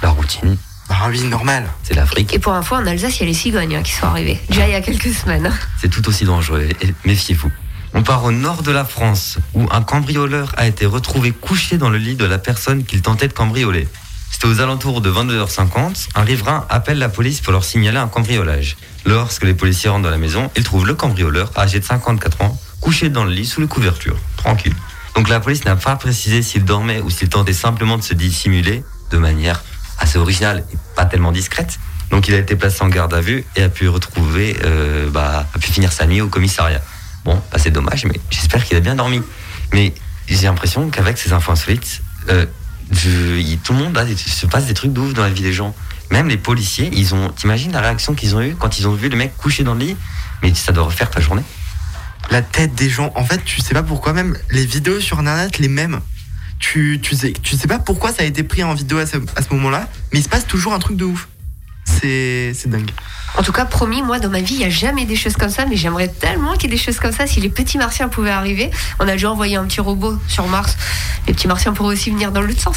La 0.01 0.11
routine. 0.11 0.57
Bah 0.89 0.97
oui 1.09 1.23
normal. 1.25 1.67
C'est 1.83 1.95
l'Afrique. 1.95 2.33
Et 2.33 2.39
pour 2.39 2.53
info, 2.53 2.77
en 2.77 2.87
Alsace, 2.87 3.17
il 3.19 3.21
y 3.21 3.23
a 3.25 3.27
les 3.27 3.35
cigognes 3.35 3.75
hein, 3.77 3.83
qui 3.83 3.93
sont 3.93 4.07
arrivées. 4.07 4.39
Déjà 4.49 4.69
il 4.69 4.73
y 4.73 4.77
a 4.77 4.81
quelques 4.81 5.13
semaines. 5.13 5.51
C'est 5.81 5.89
tout 5.91 6.07
aussi 6.09 6.25
dangereux. 6.25 6.69
Et 6.83 6.95
méfiez-vous. 7.05 7.51
On 7.95 8.03
part 8.03 8.25
au 8.25 8.33
nord 8.33 8.63
de 8.63 8.73
la 8.73 8.85
France, 8.85 9.39
où 9.55 9.67
un 9.71 9.83
cambrioleur 9.83 10.53
a 10.57 10.67
été 10.67 10.87
retrouvé 10.87 11.31
couché 11.31 11.77
dans 11.77 11.91
le 11.91 11.99
lit 11.99 12.17
de 12.17 12.25
la 12.25 12.39
personne 12.39 12.85
qu'il 12.85 13.03
tentait 13.03 13.29
de 13.29 13.33
cambrioler. 13.35 13.87
C'était 14.31 14.47
aux 14.47 14.61
alentours 14.61 15.03
de 15.03 15.11
22h50. 15.11 16.09
Un 16.15 16.23
riverain 16.23 16.67
appelle 16.71 16.99
la 16.99 17.11
police 17.11 17.41
pour 17.41 17.53
leur 17.53 17.65
signaler 17.65 17.99
un 17.99 18.09
cambriolage. 18.09 18.77
Lorsque 19.05 19.45
les 19.45 19.55
policiers 19.55 19.91
rentrent 19.91 20.05
dans 20.05 20.11
la 20.11 20.17
maison, 20.17 20.51
ils 20.57 20.65
trouvent 20.65 20.87
le 20.87 20.95
cambrioleur, 20.95 21.53
âgé 21.57 21.81
de 21.81 21.85
54 21.85 22.41
ans, 22.43 22.59
couché 22.81 23.11
dans 23.11 23.25
le 23.25 23.31
lit 23.31 23.47
sous 23.47 23.61
les 23.61 23.69
couvertures, 23.69 24.17
tranquille. 24.37 24.75
Donc 25.15 25.29
la 25.29 25.41
police 25.41 25.65
n'a 25.67 25.77
pas 25.77 25.97
précisé 25.97 26.43
s'il 26.43 26.65
dormait 26.65 27.01
ou 27.03 27.11
s'il 27.11 27.29
tentait 27.29 27.53
simplement 27.53 27.99
de 27.99 28.03
se 28.03 28.15
dissimuler 28.15 28.83
de 29.11 29.19
manière 29.19 29.63
assez 29.99 30.19
originale 30.19 30.65
et 30.73 30.77
pas 30.97 31.05
tellement 31.05 31.33
discrète. 31.33 31.79
Donc 32.11 32.29
il 32.29 32.35
a 32.35 32.39
été 32.39 32.57
placé 32.57 32.83
en 32.83 32.89
garde 32.89 33.13
à 33.13 33.21
vue 33.21 33.45
et 33.57 33.63
a 33.63 33.69
pu 33.69 33.89
retrouver, 33.89 34.57
euh, 34.65 35.11
bah, 35.11 35.47
a 35.55 35.59
pu 35.59 35.71
finir 35.71 35.93
sa 35.93 36.07
nuit 36.07 36.21
au 36.23 36.29
commissariat. 36.29 36.81
Bon, 37.25 37.35
bah, 37.53 37.59
c'est 37.59 37.71
dommage, 37.71 38.05
mais 38.05 38.19
j'espère 38.31 38.65
qu'il 38.65 38.77
a 38.77 38.81
bien 38.81 38.95
dormi. 38.95 39.23
Mais 39.73 39.95
j'ai 40.29 40.47
l'impression 40.47 40.89
qu'avec 40.91 41.19
ces 41.19 41.33
infos 41.33 41.53
insolites, 41.53 42.03
euh, 42.29 42.47
je- 42.91 43.57
tout 43.63 43.73
le 43.73 43.79
monde 43.79 43.93
des- 44.07 44.17
se 44.17 44.47
passe 44.47 44.67
des 44.67 44.75
trucs 44.75 44.93
de 44.93 45.01
ouf 45.01 45.15
dans 45.15 45.23
la 45.23 45.31
vie 45.31 45.43
des 45.43 45.53
gens. 45.53 45.75
Même 46.11 46.29
les 46.29 46.37
policiers, 46.37 46.91
ils 46.93 47.15
ont. 47.15 47.31
T'imagines 47.31 47.73
la 47.73 47.81
réaction 47.81 48.15
qu'ils 48.15 48.37
ont 48.37 48.43
eue 48.43 48.55
quand 48.59 48.79
ils 48.79 48.87
ont 48.87 48.93
vu 48.95 49.09
le 49.09 49.17
mec 49.17 49.37
couché 49.37 49.65
dans 49.65 49.75
le 49.75 49.81
lit? 49.81 49.97
Mais 50.43 50.53
ça 50.55 50.73
doit 50.73 50.85
refaire 50.85 51.09
ta 51.11 51.21
journée. 51.21 51.43
La 52.31 52.43
tête 52.43 52.75
des 52.75 52.91
gens, 52.91 53.13
en 53.15 53.25
fait 53.25 53.43
tu 53.45 53.61
sais 53.61 53.75
pas 53.75 53.83
pourquoi 53.83 54.13
même 54.13 54.37
les 54.51 54.65
vidéos 54.67 55.01
sur 55.01 55.19
internet 55.19 55.59
les 55.59 55.69
mêmes. 55.69 56.01
Tu, 56.59 57.01
tu, 57.03 57.17
sais, 57.17 57.33
tu 57.43 57.57
sais 57.57 57.67
pas 57.67 57.79
pourquoi 57.81 58.13
ça 58.13 58.23
a 58.23 58.25
été 58.25 58.43
pris 58.45 58.63
en 58.63 58.73
vidéo 58.75 58.99
à 58.99 59.07
ce, 59.07 59.17
à 59.37 59.43
ce 59.43 59.53
moment-là, 59.55 59.89
mais 60.13 60.21
il 60.21 60.23
se 60.23 60.29
passe 60.29 60.47
toujours 60.47 60.73
un 60.75 60.79
truc 60.79 60.97
de 60.97 61.05
ouf. 61.05 61.29
C'est 62.01 62.53
c'est 62.55 62.69
dingue. 62.69 62.91
En 63.39 63.43
tout 63.43 63.53
cas, 63.53 63.65
promis, 63.65 64.03
moi, 64.03 64.19
dans 64.19 64.29
ma 64.29 64.43
vie, 64.43 64.55
il 64.55 64.59
n'y 64.59 64.65
a 64.67 64.71
jamais 64.71 65.07
des 65.07 65.17
choses 65.17 65.37
comme 65.37 65.49
ça, 65.49 65.65
mais 65.65 65.77
j'aimerais 65.77 66.09
tellement 66.09 66.53
qu'il 66.53 66.65
y 66.71 66.75
ait 66.75 66.77
des 66.77 66.83
choses 66.83 66.99
comme 66.99 67.13
ça 67.13 67.27
si 67.27 67.41
les 67.41 67.49
petits 67.49 67.79
martiens 67.79 68.09
pouvaient 68.09 68.31
arriver. 68.31 68.71
On 69.01 69.09
a 69.09 69.13
déjà 69.13 69.31
envoyé 69.31 69.57
un 69.57 69.65
petit 69.65 69.81
robot 69.81 70.19
sur 70.29 70.47
Mars. 70.49 70.77
Les 71.27 71.33
petits 71.33 71.49
martiens 71.49 71.73
pourraient 71.73 71.95
aussi 71.95 72.11
venir 72.11 72.31
dans 72.31 72.43
l'autre 72.43 72.61
sens. 72.61 72.77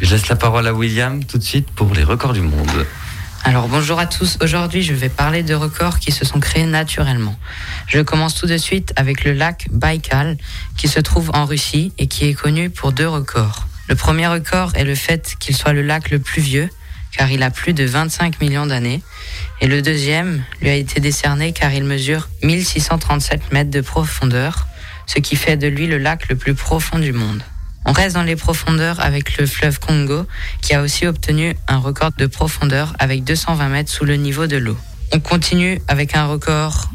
Je 0.00 0.10
laisse 0.10 0.28
la 0.28 0.36
parole 0.36 0.66
à 0.66 0.72
William 0.72 1.22
tout 1.24 1.38
de 1.38 1.42
suite 1.42 1.70
pour 1.70 1.92
les 1.94 2.02
records 2.02 2.32
du 2.32 2.40
monde. 2.40 2.86
Alors 3.46 3.68
bonjour 3.68 3.98
à 3.98 4.06
tous, 4.06 4.38
aujourd'hui 4.40 4.82
je 4.82 4.94
vais 4.94 5.10
parler 5.10 5.42
de 5.42 5.54
records 5.54 5.98
qui 5.98 6.12
se 6.12 6.24
sont 6.24 6.40
créés 6.40 6.64
naturellement. 6.64 7.38
Je 7.86 8.00
commence 8.00 8.34
tout 8.34 8.46
de 8.46 8.56
suite 8.56 8.94
avec 8.96 9.22
le 9.22 9.32
lac 9.34 9.66
Baïkal 9.70 10.38
qui 10.78 10.88
se 10.88 10.98
trouve 10.98 11.30
en 11.34 11.44
Russie 11.44 11.92
et 11.98 12.06
qui 12.06 12.26
est 12.26 12.32
connu 12.32 12.70
pour 12.70 12.92
deux 12.92 13.06
records. 13.06 13.66
Le 13.86 13.96
premier 13.96 14.26
record 14.26 14.72
est 14.76 14.84
le 14.84 14.94
fait 14.94 15.36
qu'il 15.38 15.54
soit 15.54 15.74
le 15.74 15.82
lac 15.82 16.10
le 16.10 16.20
plus 16.20 16.40
vieux 16.40 16.70
car 17.16 17.30
il 17.30 17.42
a 17.42 17.50
plus 17.50 17.72
de 17.72 17.84
25 17.84 18.40
millions 18.40 18.66
d'années 18.66 19.02
et 19.60 19.66
le 19.66 19.82
deuxième 19.82 20.44
lui 20.60 20.68
a 20.68 20.74
été 20.74 21.00
décerné 21.00 21.52
car 21.52 21.72
il 21.72 21.84
mesure 21.84 22.28
1637 22.42 23.52
mètres 23.52 23.70
de 23.70 23.80
profondeur, 23.80 24.66
ce 25.06 25.18
qui 25.18 25.36
fait 25.36 25.56
de 25.56 25.66
lui 25.66 25.86
le 25.86 25.98
lac 25.98 26.28
le 26.28 26.36
plus 26.36 26.54
profond 26.54 26.98
du 26.98 27.12
monde. 27.12 27.42
On 27.86 27.92
reste 27.92 28.14
dans 28.14 28.22
les 28.22 28.36
profondeurs 28.36 29.00
avec 29.00 29.36
le 29.36 29.46
fleuve 29.46 29.78
Congo, 29.78 30.26
qui 30.62 30.74
a 30.74 30.80
aussi 30.80 31.06
obtenu 31.06 31.54
un 31.68 31.78
record 31.78 32.12
de 32.16 32.26
profondeur 32.26 32.94
avec 32.98 33.24
220 33.24 33.68
mètres 33.68 33.92
sous 33.92 34.04
le 34.04 34.16
niveau 34.16 34.46
de 34.46 34.56
l'eau. 34.56 34.76
On 35.12 35.20
continue 35.20 35.80
avec 35.86 36.16
un 36.16 36.26
record, 36.26 36.90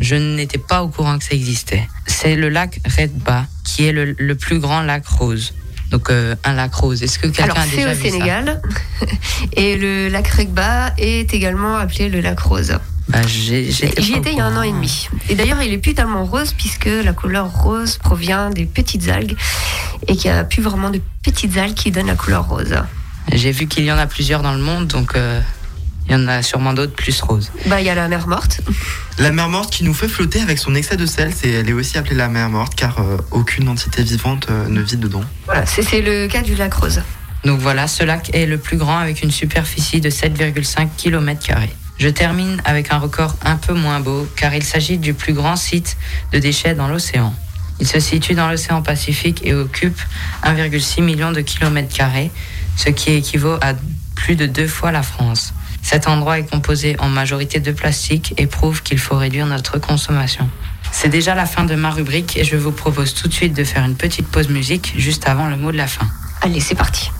je 0.00 0.16
n'étais 0.16 0.58
pas 0.58 0.82
au 0.82 0.88
courant 0.88 1.18
que 1.18 1.24
ça 1.24 1.34
existait. 1.34 1.88
C'est 2.06 2.34
le 2.34 2.48
lac 2.48 2.80
Redba, 2.84 3.46
qui 3.64 3.86
est 3.86 3.92
le, 3.92 4.34
plus 4.34 4.58
grand 4.58 4.82
lac 4.82 5.06
rose. 5.06 5.54
Donc 5.94 6.10
euh, 6.10 6.34
un 6.42 6.54
lac 6.54 6.74
rose. 6.74 7.04
Est-ce 7.04 7.20
que 7.20 7.28
quelqu'un 7.28 7.54
a 7.54 7.66
déjà 7.66 7.92
au 7.92 7.94
vu 7.94 8.02
ça 8.02 8.10
Sénégal. 8.10 8.60
Et 9.52 9.76
le 9.76 10.08
lac 10.08 10.26
Regba 10.26 10.92
est 10.98 11.32
également 11.32 11.76
appelé 11.76 12.08
le 12.08 12.20
lac 12.20 12.40
rose. 12.40 12.76
Bah, 13.08 13.20
J'y 13.24 13.54
étais 13.68 14.32
il 14.32 14.38
y 14.38 14.40
a 14.40 14.46
un 14.46 14.56
an 14.56 14.62
et 14.62 14.72
demi. 14.72 15.08
Et 15.28 15.36
d'ailleurs, 15.36 15.62
il 15.62 15.72
est 15.72 15.78
plus 15.78 15.94
tellement 15.94 16.24
rose 16.24 16.52
puisque 16.52 16.86
la 16.86 17.12
couleur 17.12 17.48
rose 17.62 17.98
provient 17.98 18.50
des 18.50 18.64
petites 18.64 19.08
algues 19.08 19.36
et 20.08 20.16
qu'il 20.16 20.32
n'y 20.32 20.36
a 20.36 20.42
plus 20.42 20.62
vraiment 20.62 20.90
de 20.90 21.00
petites 21.22 21.56
algues 21.56 21.74
qui 21.74 21.92
donnent 21.92 22.08
la 22.08 22.16
couleur 22.16 22.48
rose. 22.48 22.74
J'ai 23.32 23.52
vu 23.52 23.68
qu'il 23.68 23.84
y 23.84 23.92
en 23.92 23.98
a 23.98 24.06
plusieurs 24.06 24.42
dans 24.42 24.54
le 24.54 24.62
monde, 24.62 24.88
donc 24.88 25.14
euh, 25.14 25.40
il 26.06 26.12
y 26.12 26.14
en 26.14 26.28
a 26.28 26.42
sûrement 26.42 26.74
d'autres 26.74 26.92
plus 26.92 27.20
roses. 27.22 27.50
Bah, 27.66 27.80
il 27.80 27.86
y 27.86 27.90
a 27.90 27.94
la 27.94 28.08
mer 28.08 28.28
morte. 28.28 28.60
La 29.18 29.30
mer 29.30 29.48
morte 29.48 29.72
qui 29.72 29.84
nous 29.84 29.94
fait 29.94 30.08
flotter 30.08 30.40
avec 30.40 30.58
son 30.58 30.74
excès 30.74 30.96
de 30.96 31.06
sel, 31.06 31.32
c'est, 31.34 31.50
elle 31.50 31.68
est 31.68 31.72
aussi 31.72 31.96
appelée 31.96 32.16
la 32.16 32.28
mer 32.28 32.50
morte 32.50 32.74
car 32.74 32.98
euh, 32.98 33.16
aucune 33.30 33.68
entité 33.68 34.02
vivante 34.02 34.48
euh, 34.50 34.68
ne 34.68 34.82
vit 34.82 34.96
dedans. 34.96 35.24
Voilà, 35.46 35.64
c'est 35.66 35.82
c'est 35.82 36.02
le 36.02 36.28
cas 36.28 36.42
du 36.42 36.54
lac 36.54 36.74
rose. 36.74 37.02
Donc 37.44 37.60
voilà, 37.60 37.86
ce 37.88 38.04
lac 38.04 38.30
est 38.34 38.46
le 38.46 38.58
plus 38.58 38.76
grand 38.76 38.98
avec 38.98 39.22
une 39.22 39.30
superficie 39.30 40.00
de 40.00 40.10
7,5 40.10 40.88
km. 40.96 41.46
Je 41.98 42.08
termine 42.08 42.60
avec 42.64 42.92
un 42.92 42.98
record 42.98 43.36
un 43.42 43.56
peu 43.56 43.72
moins 43.72 44.00
beau 44.00 44.26
car 44.36 44.54
il 44.54 44.62
s'agit 44.62 44.98
du 44.98 45.14
plus 45.14 45.32
grand 45.32 45.56
site 45.56 45.96
de 46.32 46.38
déchets 46.38 46.74
dans 46.74 46.88
l'océan. 46.88 47.34
Il 47.80 47.86
se 47.86 48.00
situe 48.00 48.34
dans 48.34 48.48
l'océan 48.48 48.82
Pacifique 48.82 49.40
et 49.44 49.54
occupe 49.54 50.00
1,6 50.44 51.02
million 51.02 51.32
de 51.32 51.40
kilomètres 51.40 51.94
carrés, 51.94 52.30
ce 52.76 52.90
qui 52.90 53.12
équivaut 53.12 53.58
à 53.60 53.74
plus 54.14 54.36
de 54.36 54.46
deux 54.46 54.68
fois 54.68 54.92
la 54.92 55.02
France. 55.02 55.53
Cet 55.84 56.08
endroit 56.08 56.38
est 56.38 56.50
composé 56.50 56.96
en 56.98 57.10
majorité 57.10 57.60
de 57.60 57.70
plastique 57.70 58.32
et 58.38 58.46
prouve 58.46 58.82
qu'il 58.82 58.98
faut 58.98 59.16
réduire 59.16 59.46
notre 59.46 59.78
consommation. 59.78 60.48
C'est 60.90 61.10
déjà 61.10 61.34
la 61.34 61.44
fin 61.44 61.64
de 61.64 61.74
ma 61.74 61.90
rubrique 61.90 62.38
et 62.38 62.44
je 62.44 62.56
vous 62.56 62.72
propose 62.72 63.12
tout 63.12 63.28
de 63.28 63.34
suite 63.34 63.52
de 63.52 63.64
faire 63.64 63.84
une 63.84 63.94
petite 63.94 64.26
pause 64.26 64.48
musique 64.48 64.94
juste 64.96 65.28
avant 65.28 65.46
le 65.46 65.56
mot 65.56 65.72
de 65.72 65.76
la 65.76 65.86
fin. 65.86 66.06
Allez, 66.40 66.60
c'est 66.60 66.74
parti. 66.74 67.10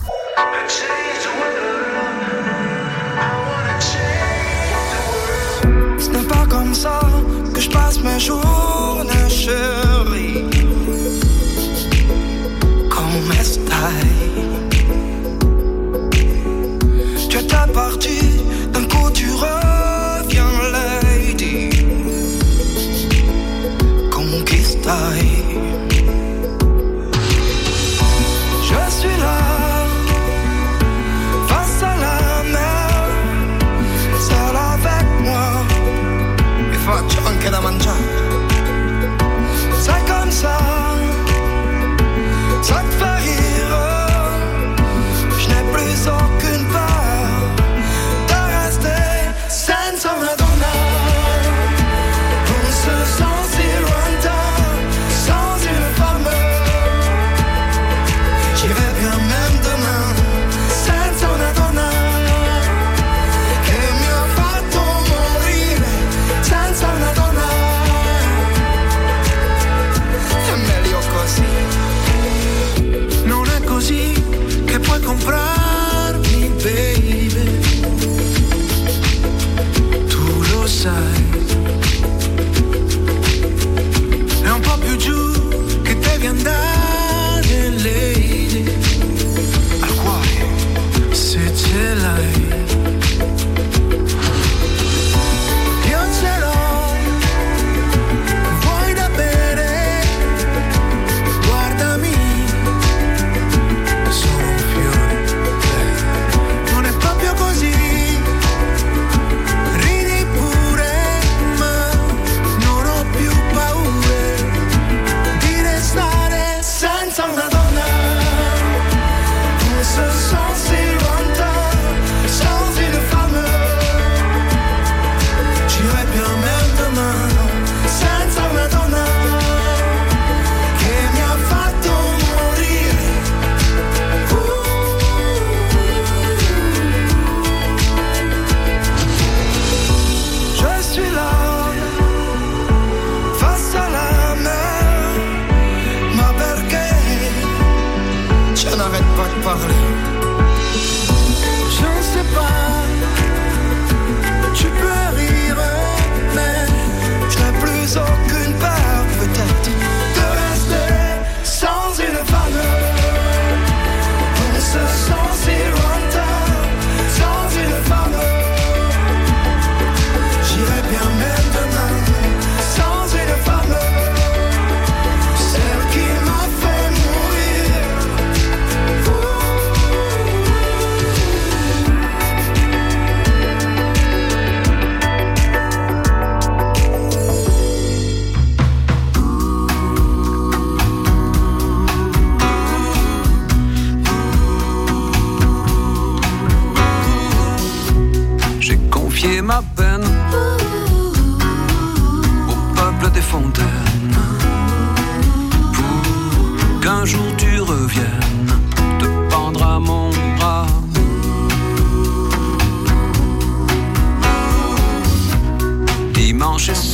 Ce 5.99 6.09
n'est 6.09 6.27
pas 6.27 6.45
comme 6.49 6.73
ça 6.73 6.99
que 7.53 7.61
je 7.61 7.69
passe 7.69 7.99
mes 7.99 8.19
journées, 8.19 8.49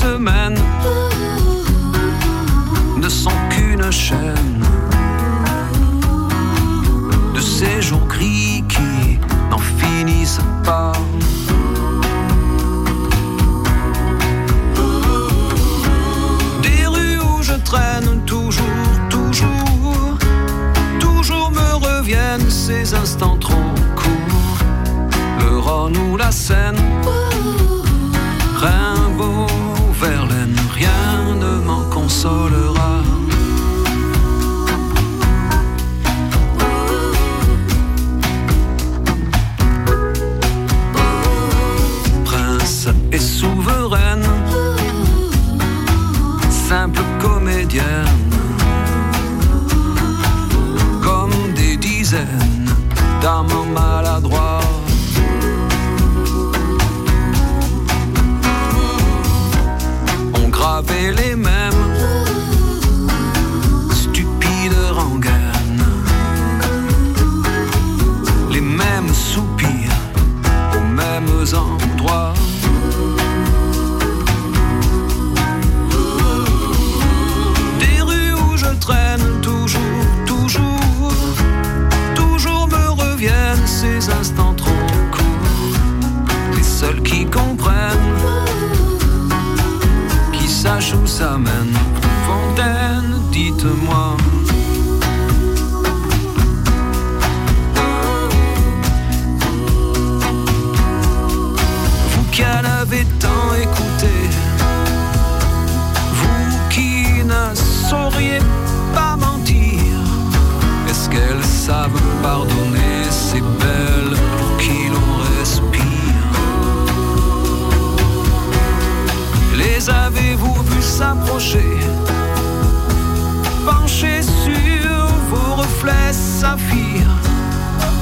semaine 0.01 0.60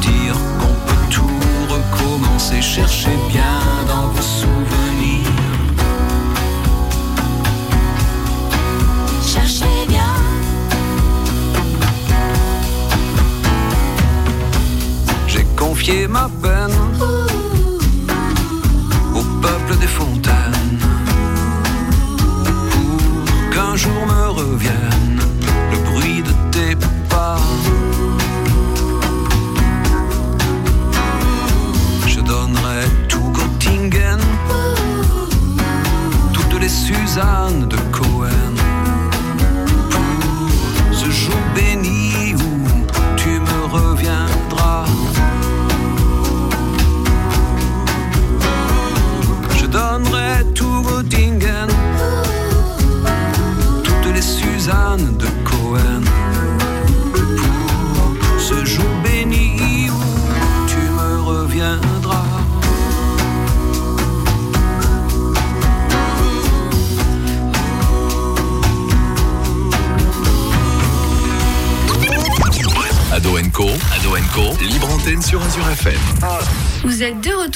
Dire 0.01 0.33
qu'on 0.59 0.73
peut 0.87 1.09
tout 1.11 1.29
recommencer 1.69 2.61
Cherchez 2.61 3.15
bien 3.29 3.58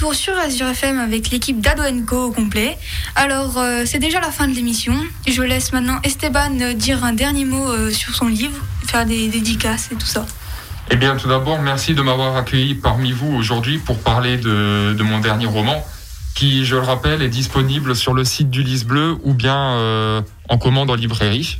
retour 0.03 0.15
sur 0.15 0.37
Azure 0.37 0.67
FM 0.67 0.99
avec 0.99 1.29
l'équipe 1.29 1.61
d'Ado 1.61 1.83
Co 2.05 2.25
au 2.25 2.31
complet. 2.31 2.77
Alors, 3.15 3.57
euh, 3.57 3.83
c'est 3.85 3.99
déjà 3.99 4.19
la 4.19 4.31
fin 4.31 4.49
de 4.49 4.53
l'émission. 4.53 4.93
Je 5.25 5.41
laisse 5.41 5.71
maintenant 5.71 5.97
Esteban 6.03 6.59
euh, 6.59 6.73
dire 6.73 7.05
un 7.05 7.13
dernier 7.13 7.45
mot 7.45 7.69
euh, 7.69 7.89
sur 7.89 8.13
son 8.13 8.27
livre, 8.27 8.57
faire 8.85 9.05
des 9.05 9.29
dédicaces 9.29 9.91
et 9.93 9.95
tout 9.95 10.05
ça. 10.05 10.25
Eh 10.91 10.97
bien, 10.97 11.15
tout 11.15 11.29
d'abord, 11.29 11.61
merci 11.61 11.93
de 11.93 12.01
m'avoir 12.01 12.35
accueilli 12.35 12.75
parmi 12.75 13.13
vous 13.13 13.33
aujourd'hui 13.33 13.77
pour 13.77 13.97
parler 13.97 14.35
de, 14.35 15.01
mon 15.03 15.19
dernier 15.19 15.45
roman, 15.45 15.85
qui, 16.35 16.65
je 16.65 16.75
le 16.75 16.81
rappelle, 16.81 17.21
est 17.21 17.29
disponible 17.29 17.95
sur 17.95 18.13
le 18.13 18.25
site 18.25 18.49
du 18.49 18.61
Lys 18.61 18.83
Bleu 18.83 19.15
ou 19.23 19.33
bien 19.33 20.21
en 20.49 20.57
commande 20.57 20.89
en 20.89 20.95
librairie. 20.95 21.59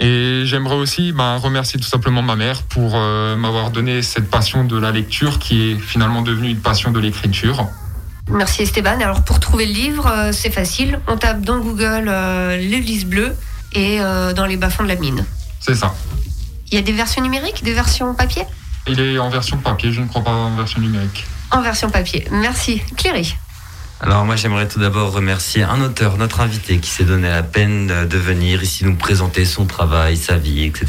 Et 0.00 0.42
j'aimerais 0.46 0.76
aussi 0.76 1.12
bah, 1.12 1.36
remercier 1.36 1.78
tout 1.78 1.86
simplement 1.86 2.22
ma 2.22 2.34
mère 2.34 2.62
pour 2.62 2.92
euh, 2.94 3.36
m'avoir 3.36 3.70
donné 3.70 4.00
cette 4.00 4.30
passion 4.30 4.64
de 4.64 4.78
la 4.78 4.92
lecture 4.92 5.38
qui 5.38 5.70
est 5.70 5.78
finalement 5.78 6.22
devenue 6.22 6.48
une 6.48 6.60
passion 6.60 6.90
de 6.90 6.98
l'écriture. 6.98 7.68
Merci 8.30 8.62
Esteban. 8.62 9.00
Alors 9.00 9.22
pour 9.22 9.40
trouver 9.40 9.66
le 9.66 9.72
livre, 9.72 10.06
euh, 10.06 10.32
c'est 10.32 10.50
facile. 10.50 11.00
On 11.08 11.16
tape 11.16 11.42
dans 11.42 11.58
Google 11.58 12.06
euh, 12.08 12.56
le 12.56 12.78
lys 12.78 13.04
bleu 13.04 13.36
et 13.72 14.00
euh, 14.00 14.32
dans 14.32 14.46
les 14.46 14.56
bas-fonds 14.56 14.84
de 14.84 14.88
la 14.88 14.96
mine. 14.96 15.24
C'est 15.58 15.74
ça. 15.74 15.94
Il 16.70 16.74
y 16.74 16.78
a 16.78 16.82
des 16.82 16.92
versions 16.92 17.22
numériques, 17.22 17.62
des 17.64 17.74
versions 17.74 18.14
papier? 18.14 18.44
Il 18.86 19.00
est 19.00 19.18
en 19.18 19.28
version 19.28 19.58
papier, 19.58 19.92
je 19.92 20.00
ne 20.00 20.06
crois 20.06 20.22
pas 20.22 20.30
en 20.30 20.56
version 20.56 20.80
numérique. 20.80 21.26
En 21.50 21.60
version 21.60 21.90
papier. 21.90 22.26
Merci. 22.30 22.80
Cléry. 22.96 23.36
Alors 24.02 24.24
moi 24.24 24.34
j'aimerais 24.34 24.66
tout 24.66 24.78
d'abord 24.80 25.12
remercier 25.12 25.62
un 25.62 25.80
auteur, 25.82 26.16
notre 26.16 26.40
invité, 26.40 26.78
qui 26.78 26.88
s'est 26.88 27.04
donné 27.04 27.28
la 27.28 27.42
peine 27.42 27.86
de- 28.08 28.16
venir 28.18 28.62
ici 28.62 28.84
nous 28.84 28.94
présenter 28.96 29.44
son 29.44 29.66
travail, 29.66 30.16
sa 30.16 30.36
vie, 30.36 30.64
etc. 30.64 30.86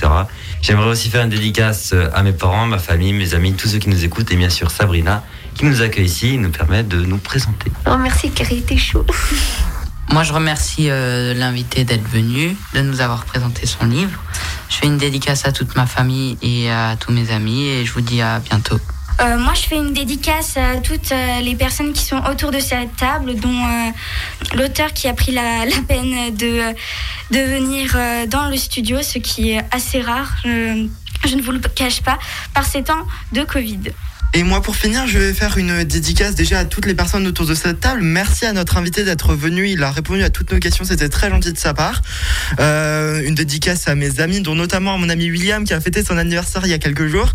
J'aimerais 0.62 0.88
aussi 0.90 1.10
faire 1.10 1.24
une 1.24 1.30
dédicace 1.30 1.94
à 2.14 2.24
mes 2.24 2.32
parents, 2.32 2.66
ma 2.68 2.78
famille, 2.80 3.12
mes 3.14 3.34
amis, 3.34 3.54
tous 3.54 3.68
ceux 3.68 3.80
qui 3.80 3.90
nous 3.90 4.04
écoutent, 4.06 4.32
et 4.32 4.36
bien 4.38 4.50
sûr 4.50 4.72
Sabrina, 4.72 5.24
qui 5.56 5.66
nous 5.66 5.82
accueille 5.82 6.06
ici 6.06 6.36
et 6.36 6.38
nous 6.38 6.52
permet 6.52 6.84
de 6.84 7.02
nous 7.04 7.18
présenter. 7.18 7.72
Oh 7.86 7.98
merci 7.98 8.32
Cléry, 8.32 8.62
t'es 8.62 8.78
chaud. 8.78 9.06
Moi, 10.12 10.24
je 10.24 10.34
remercie 10.34 10.90
euh, 10.90 11.34
l'invité 11.34 11.86
d'être 11.86 12.08
venu, 12.08 12.56
de 12.76 12.82
nous 12.82 13.00
avoir 13.00 13.24
présenté 13.24 13.66
son 13.66 13.86
livre. 13.86 14.20
Je 14.70 14.76
fais 14.76 14.86
une 14.88 14.98
dédicace 14.98 15.46
à 15.46 15.54
toute 15.54 15.76
ma 15.78 15.86
famille 15.86 16.38
et 16.42 16.70
à 16.70 16.98
tous 17.00 17.14
mes 17.14 17.32
amis 17.32 17.68
et 17.68 17.86
je 17.86 17.94
vous 17.94 18.02
dis 18.02 18.22
à 18.22 18.40
bientôt. 18.40 18.78
Euh, 19.22 19.38
moi, 19.38 19.54
je 19.54 19.62
fais 19.62 19.76
une 19.76 19.94
dédicace 19.94 20.58
à 20.58 20.78
toutes 20.78 21.12
euh, 21.12 21.42
les 21.42 21.56
personnes 21.56 21.94
qui 21.94 22.04
sont 22.04 22.18
autour 22.26 22.50
de 22.50 22.60
cette 22.60 22.96
table, 22.96 23.36
dont 23.36 23.50
euh, 23.50 23.92
l'auteur 24.56 24.94
qui 24.94 25.08
a 25.08 25.14
pris 25.14 25.32
la, 25.32 25.66
peine 25.88 26.36
de, 26.36 26.74
de 27.30 27.40
venir 27.40 27.96
dans 28.28 28.50
le 28.50 28.58
studio, 28.58 29.04
ce 29.04 29.20
qui 29.20 29.52
est 29.52 29.62
assez 29.72 30.02
rare, 30.02 30.32
je 30.44 31.36
ne 31.36 31.42
vous 31.42 31.52
le 31.52 31.60
cache 31.60 32.02
pas, 32.02 32.18
par 32.56 32.66
ces 32.66 32.84
temps 32.84 33.06
de 33.32 33.44
Covid. 33.44 33.92
Et 34.34 34.44
moi, 34.44 34.62
pour 34.62 34.78
finir, 34.78 35.08
je 35.08 35.18
vais 35.18 35.34
faire 35.34 35.58
une 35.58 35.84
dédicace 35.84 36.36
déjà 36.36 36.60
à 36.60 36.66
toutes 36.66 36.86
les 36.86 36.94
personnes 36.94 37.28
autour 37.28 37.46
de 37.46 37.54
cette 37.54 37.82
table. 37.82 38.02
Merci 38.02 38.46
à 38.46 38.54
notre 38.54 38.78
invité 38.78 39.04
d'être 39.04 39.34
venu. 39.34 39.68
Il 39.68 39.84
a 39.84 39.92
répondu 39.92 40.24
à 40.24 40.30
toutes 40.30 40.54
nos 40.54 40.60
questions. 40.60 40.86
C'était 40.86 41.10
très 41.10 41.30
gentil 41.30 41.52
de 41.52 41.58
sa 41.58 41.74
part. 41.74 42.02
Euh, 42.60 43.22
une 43.26 43.36
dédicace 43.36 43.90
à 43.90 43.96
mes 43.96 44.22
amis, 44.22 44.40
dont 44.40 44.56
notamment 44.56 44.94
à 44.94 44.98
mon 44.98 45.10
ami 45.10 45.30
William 45.30 45.66
qui 45.66 45.74
a 45.74 45.82
fêté 45.82 46.02
son 46.04 46.18
anniversaire 46.18 46.62
il 46.64 46.70
y 46.70 46.74
a 46.74 46.80
quelques 46.80 47.08
jours. 47.08 47.34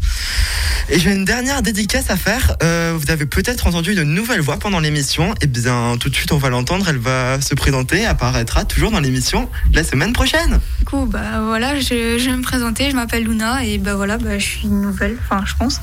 Et 0.88 0.98
j'ai 0.98 1.12
une 1.12 1.26
dernière 1.26 1.60
dédicace 1.60 2.08
à 2.08 2.16
faire. 2.16 2.56
Euh, 2.62 2.94
vous 2.96 3.10
avez 3.10 3.26
peut-être 3.26 3.66
entendu 3.66 3.92
une 3.92 4.04
nouvelle 4.04 4.40
voix 4.40 4.58
pendant 4.58 4.80
l'émission. 4.80 5.34
Et 5.42 5.46
bien, 5.46 5.96
tout 6.00 6.08
de 6.08 6.14
suite, 6.14 6.32
on 6.32 6.38
va 6.38 6.48
l'entendre. 6.48 6.86
Elle 6.88 6.96
va 6.96 7.42
se 7.42 7.54
présenter, 7.54 8.06
apparaîtra 8.06 8.64
toujours 8.64 8.90
dans 8.90 9.00
l'émission 9.00 9.50
la 9.74 9.84
semaine 9.84 10.14
prochaine. 10.14 10.60
Du 10.78 10.84
coup, 10.86 11.04
bah 11.04 11.42
voilà, 11.44 11.78
je, 11.78 12.16
je 12.18 12.30
vais 12.30 12.36
me 12.36 12.42
présenter, 12.42 12.90
je 12.90 12.96
m'appelle 12.96 13.24
Luna 13.24 13.64
et 13.64 13.76
bah 13.76 13.94
voilà, 13.96 14.16
bah, 14.16 14.38
je 14.38 14.44
suis 14.44 14.68
nouvelle, 14.68 15.16
enfin 15.24 15.44
je 15.44 15.54
pense. 15.58 15.80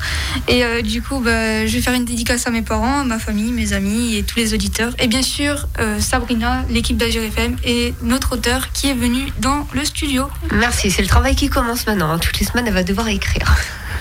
Et 0.48 0.64
euh, 0.64 0.82
du 0.82 1.03
coup, 1.04 1.20
bah, 1.20 1.66
je 1.66 1.72
vais 1.74 1.80
faire 1.80 1.94
une 1.94 2.04
dédicace 2.04 2.46
à 2.46 2.50
mes 2.50 2.62
parents, 2.62 3.00
à 3.00 3.04
ma 3.04 3.18
famille, 3.18 3.52
mes 3.52 3.72
amis 3.72 4.16
et 4.16 4.22
tous 4.24 4.36
les 4.38 4.54
auditeurs. 4.54 4.92
Et 4.98 5.06
bien 5.06 5.22
sûr, 5.22 5.66
euh, 5.78 6.00
Sabrina, 6.00 6.64
l'équipe 6.70 6.96
d'Azur 6.96 7.22
FM 7.22 7.56
et 7.64 7.94
notre 8.02 8.32
auteur 8.32 8.72
qui 8.72 8.88
est 8.88 8.94
venu 8.94 9.28
dans 9.40 9.66
le 9.72 9.84
studio. 9.84 10.26
Merci, 10.52 10.90
c'est 10.90 11.02
le 11.02 11.08
travail 11.08 11.36
qui 11.36 11.48
commence 11.48 11.86
maintenant. 11.86 12.10
hein. 12.10 12.18
Toutes 12.18 12.40
les 12.40 12.46
semaines, 12.46 12.66
elle 12.66 12.74
va 12.74 12.82
devoir 12.82 13.08
écrire. 13.08 13.54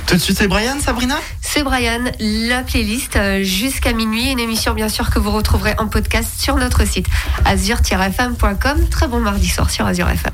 Tout 0.08 0.16
de 0.16 0.20
suite, 0.20 0.38
c'est 0.38 0.48
Brian, 0.48 0.80
Sabrina? 0.82 1.16
C'est 1.42 1.64
Brian, 1.64 2.04
la 2.20 2.64
playlist 2.64 3.16
euh, 3.16 3.44
jusqu'à 3.44 3.94
minuit. 3.94 4.32
Une 4.32 4.40
émission, 4.40 4.74
bien 4.74 4.90
sûr, 4.90 5.10
que 5.10 5.20
vous 5.20 5.32
retrouverez 5.32 5.76
en 5.78 5.88
podcast 5.88 6.30
sur 6.40 6.56
notre 6.58 6.86
site 6.86 7.08
azur-fm.com. 7.46 8.90
Très 8.90 9.08
bon 9.08 9.20
mardi 9.20 9.48
soir 9.48 9.70
sur 9.70 9.86
Azure 9.86 10.10
FM. 10.10 10.32